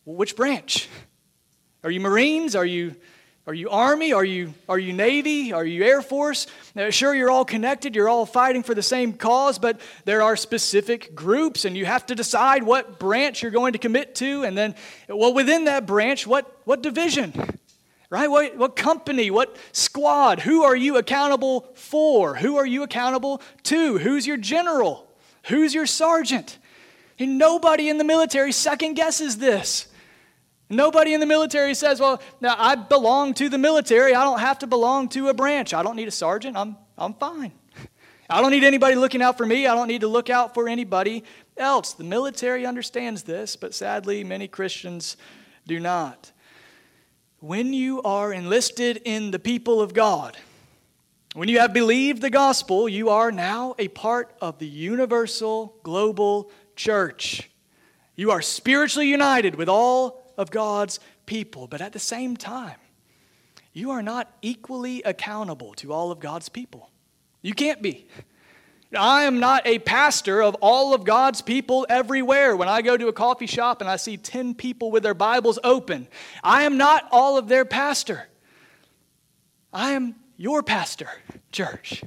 Well, 0.04 0.16
which 0.16 0.34
branch? 0.34 0.88
Are 1.84 1.90
you 1.90 2.00
Marines? 2.00 2.56
Are 2.56 2.66
you 2.66 2.96
are 3.48 3.54
you 3.54 3.70
Army? 3.70 4.12
Are 4.12 4.26
you, 4.26 4.52
are 4.68 4.78
you 4.78 4.92
Navy? 4.92 5.54
Are 5.54 5.64
you 5.64 5.82
Air 5.82 6.02
Force? 6.02 6.48
Now, 6.74 6.90
sure, 6.90 7.14
you're 7.14 7.30
all 7.30 7.46
connected, 7.46 7.96
you're 7.96 8.06
all 8.06 8.26
fighting 8.26 8.62
for 8.62 8.74
the 8.74 8.82
same 8.82 9.14
cause, 9.14 9.58
but 9.58 9.80
there 10.04 10.20
are 10.20 10.36
specific 10.36 11.14
groups, 11.14 11.64
and 11.64 11.74
you 11.74 11.86
have 11.86 12.04
to 12.06 12.14
decide 12.14 12.62
what 12.62 12.98
branch 12.98 13.42
you're 13.42 13.50
going 13.50 13.72
to 13.72 13.78
commit 13.78 14.14
to, 14.16 14.42
and 14.42 14.56
then, 14.56 14.74
well, 15.08 15.32
within 15.32 15.64
that 15.64 15.86
branch, 15.86 16.26
what, 16.26 16.60
what 16.64 16.82
division? 16.82 17.32
Right? 18.10 18.30
What, 18.30 18.58
what 18.58 18.76
company? 18.76 19.30
What 19.30 19.56
squad? 19.72 20.40
Who 20.40 20.64
are 20.64 20.76
you 20.76 20.98
accountable 20.98 21.70
for? 21.74 22.34
Who 22.34 22.58
are 22.58 22.66
you 22.66 22.82
accountable 22.82 23.40
to? 23.62 23.96
Who's 23.96 24.26
your 24.26 24.36
general? 24.36 25.10
Who's 25.44 25.72
your 25.72 25.86
sergeant? 25.86 26.58
And 27.18 27.38
nobody 27.38 27.88
in 27.88 27.96
the 27.96 28.04
military 28.04 28.52
second 28.52 28.92
guesses 28.92 29.38
this. 29.38 29.88
Nobody 30.70 31.14
in 31.14 31.20
the 31.20 31.26
military 31.26 31.74
says, 31.74 32.00
Well, 32.00 32.20
now 32.40 32.54
I 32.58 32.74
belong 32.74 33.34
to 33.34 33.48
the 33.48 33.58
military. 33.58 34.14
I 34.14 34.24
don't 34.24 34.40
have 34.40 34.58
to 34.60 34.66
belong 34.66 35.08
to 35.10 35.28
a 35.28 35.34
branch. 35.34 35.72
I 35.72 35.82
don't 35.82 35.96
need 35.96 36.08
a 36.08 36.12
sergeant. 36.12 36.56
I'm, 36.56 36.76
I'm 36.96 37.14
fine. 37.14 37.52
I 38.30 38.42
don't 38.42 38.50
need 38.50 38.64
anybody 38.64 38.94
looking 38.94 39.22
out 39.22 39.38
for 39.38 39.46
me. 39.46 39.66
I 39.66 39.74
don't 39.74 39.88
need 39.88 40.02
to 40.02 40.08
look 40.08 40.28
out 40.28 40.52
for 40.52 40.68
anybody 40.68 41.24
else. 41.56 41.94
The 41.94 42.04
military 42.04 42.66
understands 42.66 43.22
this, 43.22 43.56
but 43.56 43.74
sadly, 43.74 44.22
many 44.22 44.46
Christians 44.46 45.16
do 45.66 45.80
not. 45.80 46.32
When 47.40 47.72
you 47.72 48.02
are 48.02 48.32
enlisted 48.32 49.00
in 49.04 49.30
the 49.30 49.38
people 49.38 49.80
of 49.80 49.94
God, 49.94 50.36
when 51.34 51.48
you 51.48 51.60
have 51.60 51.72
believed 51.72 52.20
the 52.20 52.30
gospel, 52.30 52.88
you 52.88 53.08
are 53.08 53.32
now 53.32 53.74
a 53.78 53.88
part 53.88 54.34
of 54.42 54.58
the 54.58 54.66
universal 54.66 55.76
global 55.82 56.50
church. 56.76 57.48
You 58.16 58.30
are 58.32 58.42
spiritually 58.42 59.08
united 59.08 59.54
with 59.54 59.68
all 59.68 60.27
of 60.38 60.50
God's 60.50 61.00
people. 61.26 61.66
But 61.66 61.82
at 61.82 61.92
the 61.92 61.98
same 61.98 62.36
time, 62.36 62.76
you 63.74 63.90
are 63.90 64.02
not 64.02 64.32
equally 64.40 65.02
accountable 65.02 65.74
to 65.74 65.92
all 65.92 66.10
of 66.10 66.20
God's 66.20 66.48
people. 66.48 66.90
You 67.42 67.52
can't 67.52 67.82
be. 67.82 68.06
I 68.96 69.24
am 69.24 69.38
not 69.38 69.66
a 69.66 69.78
pastor 69.80 70.42
of 70.42 70.54
all 70.62 70.94
of 70.94 71.04
God's 71.04 71.42
people 71.42 71.86
everywhere. 71.90 72.56
When 72.56 72.68
I 72.68 72.80
go 72.80 72.96
to 72.96 73.08
a 73.08 73.12
coffee 73.12 73.46
shop 73.46 73.82
and 73.82 73.90
I 73.90 73.96
see 73.96 74.16
10 74.16 74.54
people 74.54 74.90
with 74.90 75.02
their 75.02 75.14
Bibles 75.14 75.58
open, 75.62 76.08
I 76.42 76.62
am 76.62 76.78
not 76.78 77.06
all 77.10 77.36
of 77.36 77.48
their 77.48 77.66
pastor. 77.66 78.28
I 79.72 79.92
am 79.92 80.14
your 80.38 80.62
pastor, 80.62 81.10
church. 81.52 82.02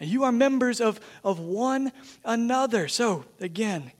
And 0.00 0.10
you 0.10 0.24
are 0.24 0.32
members 0.32 0.80
of, 0.80 0.98
of 1.22 1.38
one 1.38 1.92
another. 2.24 2.88
So, 2.88 3.24
again, 3.38 3.92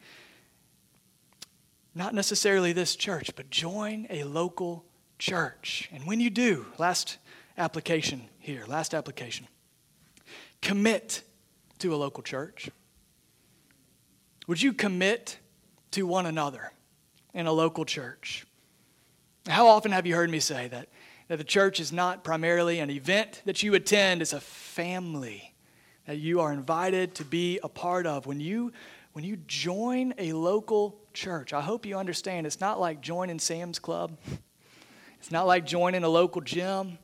not 1.94 2.14
necessarily 2.14 2.72
this 2.72 2.96
church, 2.96 3.30
but 3.36 3.50
join 3.50 4.06
a 4.10 4.24
local 4.24 4.84
church. 5.18 5.88
And 5.92 6.06
when 6.06 6.20
you 6.20 6.30
do, 6.30 6.66
last 6.78 7.18
application 7.56 8.28
here, 8.38 8.64
last 8.66 8.94
application, 8.94 9.46
commit 10.60 11.22
to 11.80 11.94
a 11.94 11.96
local 11.96 12.22
church. 12.22 12.70
Would 14.46 14.62
you 14.62 14.72
commit 14.72 15.38
to 15.92 16.06
one 16.06 16.26
another 16.26 16.72
in 17.34 17.46
a 17.46 17.52
local 17.52 17.84
church? 17.84 18.46
How 19.46 19.66
often 19.66 19.92
have 19.92 20.06
you 20.06 20.14
heard 20.14 20.30
me 20.30 20.40
say 20.40 20.68
that, 20.68 20.88
that 21.28 21.36
the 21.36 21.44
church 21.44 21.80
is 21.80 21.92
not 21.92 22.24
primarily 22.24 22.78
an 22.78 22.90
event 22.90 23.42
that 23.44 23.62
you 23.62 23.74
attend, 23.74 24.22
it's 24.22 24.32
a 24.32 24.40
family 24.40 25.54
that 26.06 26.18
you 26.18 26.40
are 26.40 26.52
invited 26.52 27.14
to 27.16 27.24
be 27.24 27.60
a 27.62 27.68
part 27.68 28.06
of. 28.06 28.26
When 28.26 28.40
you, 28.40 28.72
when 29.12 29.24
you 29.24 29.36
join 29.46 30.14
a 30.18 30.32
local 30.32 31.01
church, 31.12 31.52
I 31.52 31.60
hope 31.60 31.86
you 31.86 31.96
understand 31.96 32.46
it's 32.46 32.60
not 32.60 32.80
like 32.80 33.00
joining 33.00 33.38
Sam's 33.38 33.78
Club, 33.78 34.16
it's 35.18 35.30
not 35.30 35.46
like 35.46 35.66
joining 35.66 36.04
a 36.04 36.08
local 36.08 36.40
gym. 36.40 36.98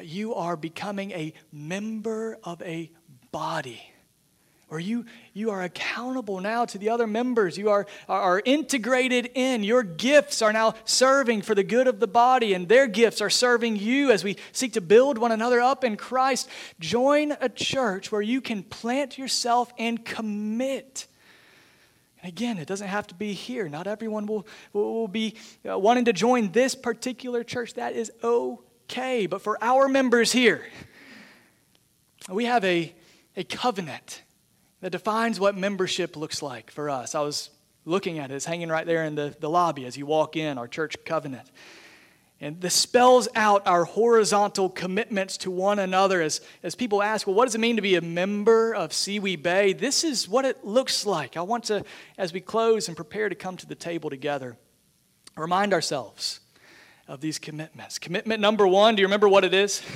You 0.00 0.34
are 0.34 0.56
becoming 0.56 1.10
a 1.10 1.32
member 1.52 2.38
of 2.44 2.62
a 2.62 2.92
body 3.32 3.82
or 4.70 4.78
you, 4.78 5.06
you 5.32 5.50
are 5.50 5.62
accountable 5.62 6.40
now 6.40 6.66
to 6.66 6.76
the 6.76 6.90
other 6.90 7.06
members. 7.06 7.56
You 7.56 7.70
are, 7.70 7.86
are, 8.08 8.42
integrated 8.44 9.30
in. 9.34 9.64
Your 9.64 9.82
gifts 9.82 10.42
are 10.42 10.52
now 10.52 10.74
serving 10.84 11.42
for 11.42 11.54
the 11.54 11.64
good 11.64 11.88
of 11.88 12.00
the 12.00 12.06
body, 12.06 12.52
and 12.52 12.68
their 12.68 12.86
gifts 12.86 13.20
are 13.20 13.30
serving 13.30 13.76
you 13.76 14.10
as 14.10 14.22
we 14.22 14.36
seek 14.52 14.74
to 14.74 14.80
build 14.80 15.16
one 15.16 15.32
another 15.32 15.60
up 15.60 15.84
in 15.84 15.96
Christ. 15.96 16.48
Join 16.78 17.32
a 17.40 17.48
church 17.48 18.12
where 18.12 18.20
you 18.20 18.40
can 18.40 18.62
plant 18.62 19.16
yourself 19.16 19.72
and 19.78 20.04
commit. 20.04 21.07
And 22.22 22.28
again, 22.28 22.58
it 22.58 22.66
doesn't 22.66 22.88
have 22.88 23.06
to 23.08 23.14
be 23.14 23.32
here. 23.32 23.68
Not 23.68 23.86
everyone 23.86 24.26
will, 24.26 24.46
will 24.72 25.08
be 25.08 25.34
uh, 25.68 25.78
wanting 25.78 26.06
to 26.06 26.12
join 26.12 26.52
this 26.52 26.74
particular 26.74 27.44
church. 27.44 27.74
That 27.74 27.94
is 27.94 28.10
okay. 28.22 29.26
But 29.26 29.42
for 29.42 29.62
our 29.62 29.88
members 29.88 30.32
here, 30.32 30.66
we 32.30 32.44
have 32.46 32.64
a, 32.64 32.94
a 33.36 33.44
covenant 33.44 34.22
that 34.80 34.90
defines 34.90 35.40
what 35.40 35.56
membership 35.56 36.16
looks 36.16 36.42
like 36.42 36.70
for 36.70 36.90
us. 36.90 37.14
I 37.14 37.20
was 37.20 37.50
looking 37.84 38.18
at 38.18 38.30
it, 38.30 38.34
it's 38.34 38.44
hanging 38.44 38.68
right 38.68 38.86
there 38.86 39.04
in 39.04 39.14
the, 39.14 39.34
the 39.40 39.48
lobby 39.48 39.86
as 39.86 39.96
you 39.96 40.06
walk 40.06 40.36
in, 40.36 40.58
our 40.58 40.68
church 40.68 40.96
covenant. 41.04 41.50
And 42.40 42.60
this 42.60 42.74
spells 42.74 43.26
out 43.34 43.66
our 43.66 43.84
horizontal 43.84 44.70
commitments 44.70 45.36
to 45.38 45.50
one 45.50 45.80
another. 45.80 46.22
As, 46.22 46.40
as 46.62 46.76
people 46.76 47.02
ask, 47.02 47.26
well, 47.26 47.34
what 47.34 47.46
does 47.46 47.56
it 47.56 47.60
mean 47.60 47.76
to 47.76 47.82
be 47.82 47.96
a 47.96 48.00
member 48.00 48.72
of 48.74 48.90
Seawee 48.90 49.40
Bay? 49.42 49.72
This 49.72 50.04
is 50.04 50.28
what 50.28 50.44
it 50.44 50.64
looks 50.64 51.04
like. 51.04 51.36
I 51.36 51.42
want 51.42 51.64
to, 51.64 51.84
as 52.16 52.32
we 52.32 52.40
close 52.40 52.86
and 52.86 52.96
prepare 52.96 53.28
to 53.28 53.34
come 53.34 53.56
to 53.56 53.66
the 53.66 53.74
table 53.74 54.08
together, 54.08 54.56
remind 55.36 55.72
ourselves 55.72 56.38
of 57.08 57.20
these 57.20 57.40
commitments. 57.40 57.98
Commitment 57.98 58.40
number 58.40 58.68
one, 58.68 58.94
do 58.94 59.00
you 59.00 59.06
remember 59.06 59.28
what 59.28 59.44
it 59.44 59.54
is? 59.54 59.82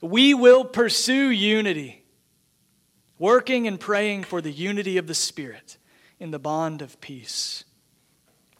We 0.00 0.32
will 0.32 0.64
pursue 0.64 1.28
unity 1.28 2.04
working 3.18 3.66
and 3.66 3.80
praying 3.80 4.22
for 4.22 4.40
the 4.40 4.52
unity 4.52 4.96
of 4.96 5.08
the 5.08 5.14
Spirit 5.14 5.76
in 6.20 6.30
the 6.30 6.38
bond 6.38 6.82
of 6.82 7.00
peace. 7.00 7.64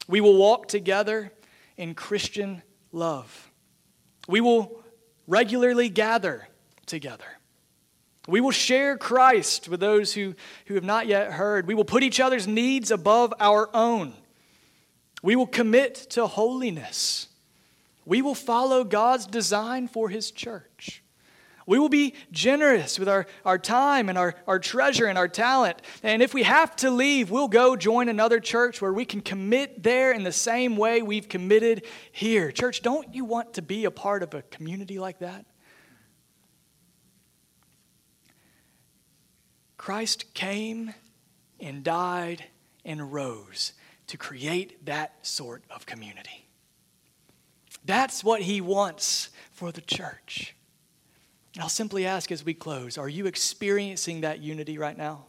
We 0.09 0.21
will 0.21 0.37
walk 0.37 0.67
together 0.67 1.33
in 1.79 1.95
Christian 1.95 2.63
love. 2.93 3.51
We 4.27 4.43
will 4.43 4.83
regularly 5.27 5.89
gather 5.89 6.47
together. 6.85 7.25
We 8.27 8.43
will 8.43 8.51
share 8.51 8.99
Christ 8.99 9.69
with 9.69 9.81
those 9.81 10.13
who, 10.13 10.35
who 10.67 10.75
have 10.75 10.85
not 10.85 11.07
yet 11.07 11.33
heard. 11.33 11.67
We 11.67 11.75
will 11.75 11.87
put 11.87 12.03
each 12.03 12.21
other's 12.21 12.47
needs 12.47 12.91
above 12.91 13.33
our 13.41 13.71
own. 13.73 14.13
We 15.23 15.35
will 15.35 15.47
commit 15.47 15.95
to 16.11 16.27
holiness. 16.27 17.29
We 18.05 18.21
will 18.21 18.35
follow 18.35 18.85
God's 18.85 19.27
design 19.27 19.89
for 19.89 20.11
His 20.11 20.31
church. 20.31 21.03
We 21.69 21.79
will 21.79 21.91
be 21.91 22.15
generous 22.33 22.99
with 22.99 23.11
our, 23.11 23.27
our 23.45 23.59
time 23.59 24.09
and 24.09 24.17
our, 24.17 24.35
our 24.47 24.59
treasure 24.59 25.05
and 25.05 25.19
our 25.19 25.29
talent. 25.29 25.83
And 26.03 26.23
if 26.23 26.33
we 26.33 26.45
have 26.45 26.75
to 26.77 26.91
leave, 26.91 27.31
we'll 27.31 27.47
go 27.47 27.77
join 27.77 28.09
another 28.09 28.41
church 28.41 28.81
where 28.81 28.91
we 28.91 29.05
can 29.05 29.21
commit 29.21 29.83
there 29.83 30.13
in 30.13 30.23
the 30.23 30.33
same 30.33 30.79
way 30.79 31.03
we've 31.03 31.29
committed 31.29 31.85
here. 32.11 32.51
Church, 32.53 32.81
don't 32.81 33.15
you 33.15 33.27
want 33.27 33.53
to 33.53 33.61
be 33.61 33.85
a 33.85 33.91
part 33.91 34.23
of 34.23 34.33
a 34.33 34.41
community 34.41 34.99
like 34.99 35.19
that? 35.19 35.45
Christ 39.77 40.33
came 40.33 40.95
and 41.61 41.85
died 41.85 42.47
and 42.83 43.13
rose 43.13 43.75
to 44.07 44.17
create 44.17 44.87
that 44.87 45.27
sort 45.27 45.65
of 45.69 45.85
community. 45.85 46.49
That's 47.85 48.25
what 48.25 48.41
he 48.41 48.63
wants 48.63 49.29
for 49.53 49.71
the 49.71 49.83
church. 49.83 50.55
And 51.55 51.63
I'll 51.63 51.69
simply 51.69 52.07
ask 52.07 52.31
as 52.31 52.45
we 52.45 52.55
close 52.55 52.99
are 52.99 53.09
you 53.09 53.27
experiencing 53.27 54.23
that 54.23 54.41
unity 54.41 54.79
right 54.79 54.97
now? 54.97 55.27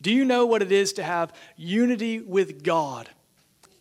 Do 0.00 0.12
you 0.12 0.24
know 0.24 0.46
what 0.46 0.62
it 0.62 0.72
is 0.72 0.92
to 0.94 1.02
have 1.02 1.32
unity 1.56 2.20
with 2.20 2.62
God? 2.62 3.08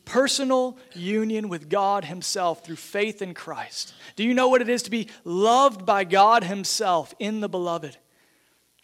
Personal 0.06 0.78
union 0.94 1.50
with 1.50 1.70
God 1.70 2.06
Himself 2.06 2.64
through 2.64 2.78
faith 2.78 3.22
in 3.22 3.34
Christ. 3.34 3.94
Do 4.16 4.24
you 4.24 4.34
know 4.34 4.48
what 4.48 4.62
it 4.62 4.70
is 4.70 4.84
to 4.84 4.92
be 4.92 5.10
loved 5.24 5.86
by 5.86 6.06
God 6.06 6.44
Himself 6.44 7.14
in 7.20 7.42
the 7.42 7.50
beloved? 7.50 7.98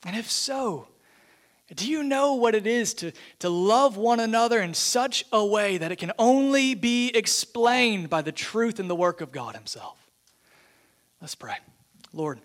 And 0.06 0.16
if 0.18 0.30
so, 0.30 0.90
do 1.74 1.90
you 1.90 2.04
know 2.04 2.34
what 2.34 2.56
it 2.56 2.68
is 2.68 2.94
to, 2.96 3.14
to 3.40 3.50
love 3.50 3.98
one 3.98 4.20
another 4.20 4.62
in 4.62 4.74
such 4.74 5.26
a 5.32 5.44
way 5.44 5.78
that 5.78 5.92
it 5.92 5.96
can 5.96 6.12
only 6.20 6.76
be 6.76 7.10
explained 7.10 8.10
by 8.10 8.22
the 8.22 8.34
truth 8.34 8.80
and 8.80 8.90
the 8.90 8.96
work 8.96 9.22
of 9.22 9.32
God 9.32 9.56
Himself? 9.56 9.98
Let's 11.22 11.36
pray. 11.36 11.56
Lord, 12.14 12.40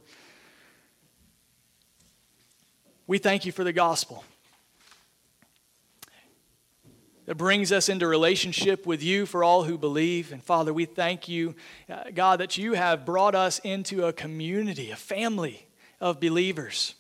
we 3.07 3.19
thank 3.19 3.45
you 3.45 3.53
for 3.53 3.65
the 3.65 3.73
gospel 3.73 4.25
that 7.27 7.35
brings 7.35 7.71
us 7.71 7.91
into 7.91 8.07
relationship 8.07 8.87
with 8.87 9.03
you 9.03 9.27
for 9.27 9.45
all 9.45 9.65
who 9.65 9.77
believe. 9.77 10.33
And 10.33 10.43
Father, 10.43 10.73
we 10.73 10.87
thank 10.87 11.29
you, 11.29 11.55
uh, 11.91 12.05
God, 12.15 12.41
that 12.41 12.57
you 12.57 12.73
have 12.73 13.05
brought 13.05 13.35
us 13.35 13.59
into 13.59 14.07
a 14.07 14.13
community, 14.15 14.91
a 14.91 14.97
family 14.97 15.67
of 16.01 16.19
believers. 16.19 16.95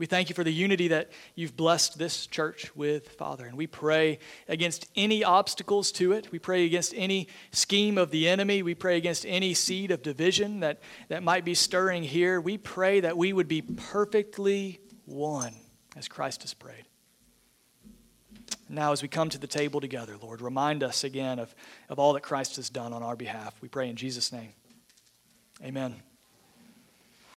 We 0.00 0.06
thank 0.06 0.30
you 0.30 0.34
for 0.34 0.44
the 0.44 0.50
unity 0.50 0.88
that 0.88 1.10
you've 1.34 1.58
blessed 1.58 1.98
this 1.98 2.26
church 2.26 2.74
with, 2.74 3.10
Father. 3.10 3.44
And 3.44 3.54
we 3.54 3.66
pray 3.66 4.18
against 4.48 4.88
any 4.96 5.22
obstacles 5.22 5.92
to 5.92 6.12
it. 6.12 6.32
We 6.32 6.38
pray 6.38 6.64
against 6.64 6.94
any 6.96 7.28
scheme 7.52 7.98
of 7.98 8.10
the 8.10 8.26
enemy. 8.26 8.62
We 8.62 8.74
pray 8.74 8.96
against 8.96 9.26
any 9.26 9.52
seed 9.52 9.90
of 9.90 10.02
division 10.02 10.60
that, 10.60 10.80
that 11.08 11.22
might 11.22 11.44
be 11.44 11.54
stirring 11.54 12.02
here. 12.02 12.40
We 12.40 12.56
pray 12.56 13.00
that 13.00 13.18
we 13.18 13.34
would 13.34 13.46
be 13.46 13.60
perfectly 13.60 14.80
one 15.04 15.52
as 15.94 16.08
Christ 16.08 16.44
has 16.44 16.54
prayed. 16.54 16.88
Now, 18.70 18.92
as 18.92 19.02
we 19.02 19.08
come 19.08 19.28
to 19.28 19.38
the 19.38 19.46
table 19.46 19.82
together, 19.82 20.16
Lord, 20.16 20.40
remind 20.40 20.82
us 20.82 21.04
again 21.04 21.38
of, 21.38 21.54
of 21.90 21.98
all 21.98 22.14
that 22.14 22.22
Christ 22.22 22.56
has 22.56 22.70
done 22.70 22.94
on 22.94 23.02
our 23.02 23.16
behalf. 23.16 23.54
We 23.60 23.68
pray 23.68 23.90
in 23.90 23.96
Jesus' 23.96 24.32
name. 24.32 24.54
Amen. 25.62 25.96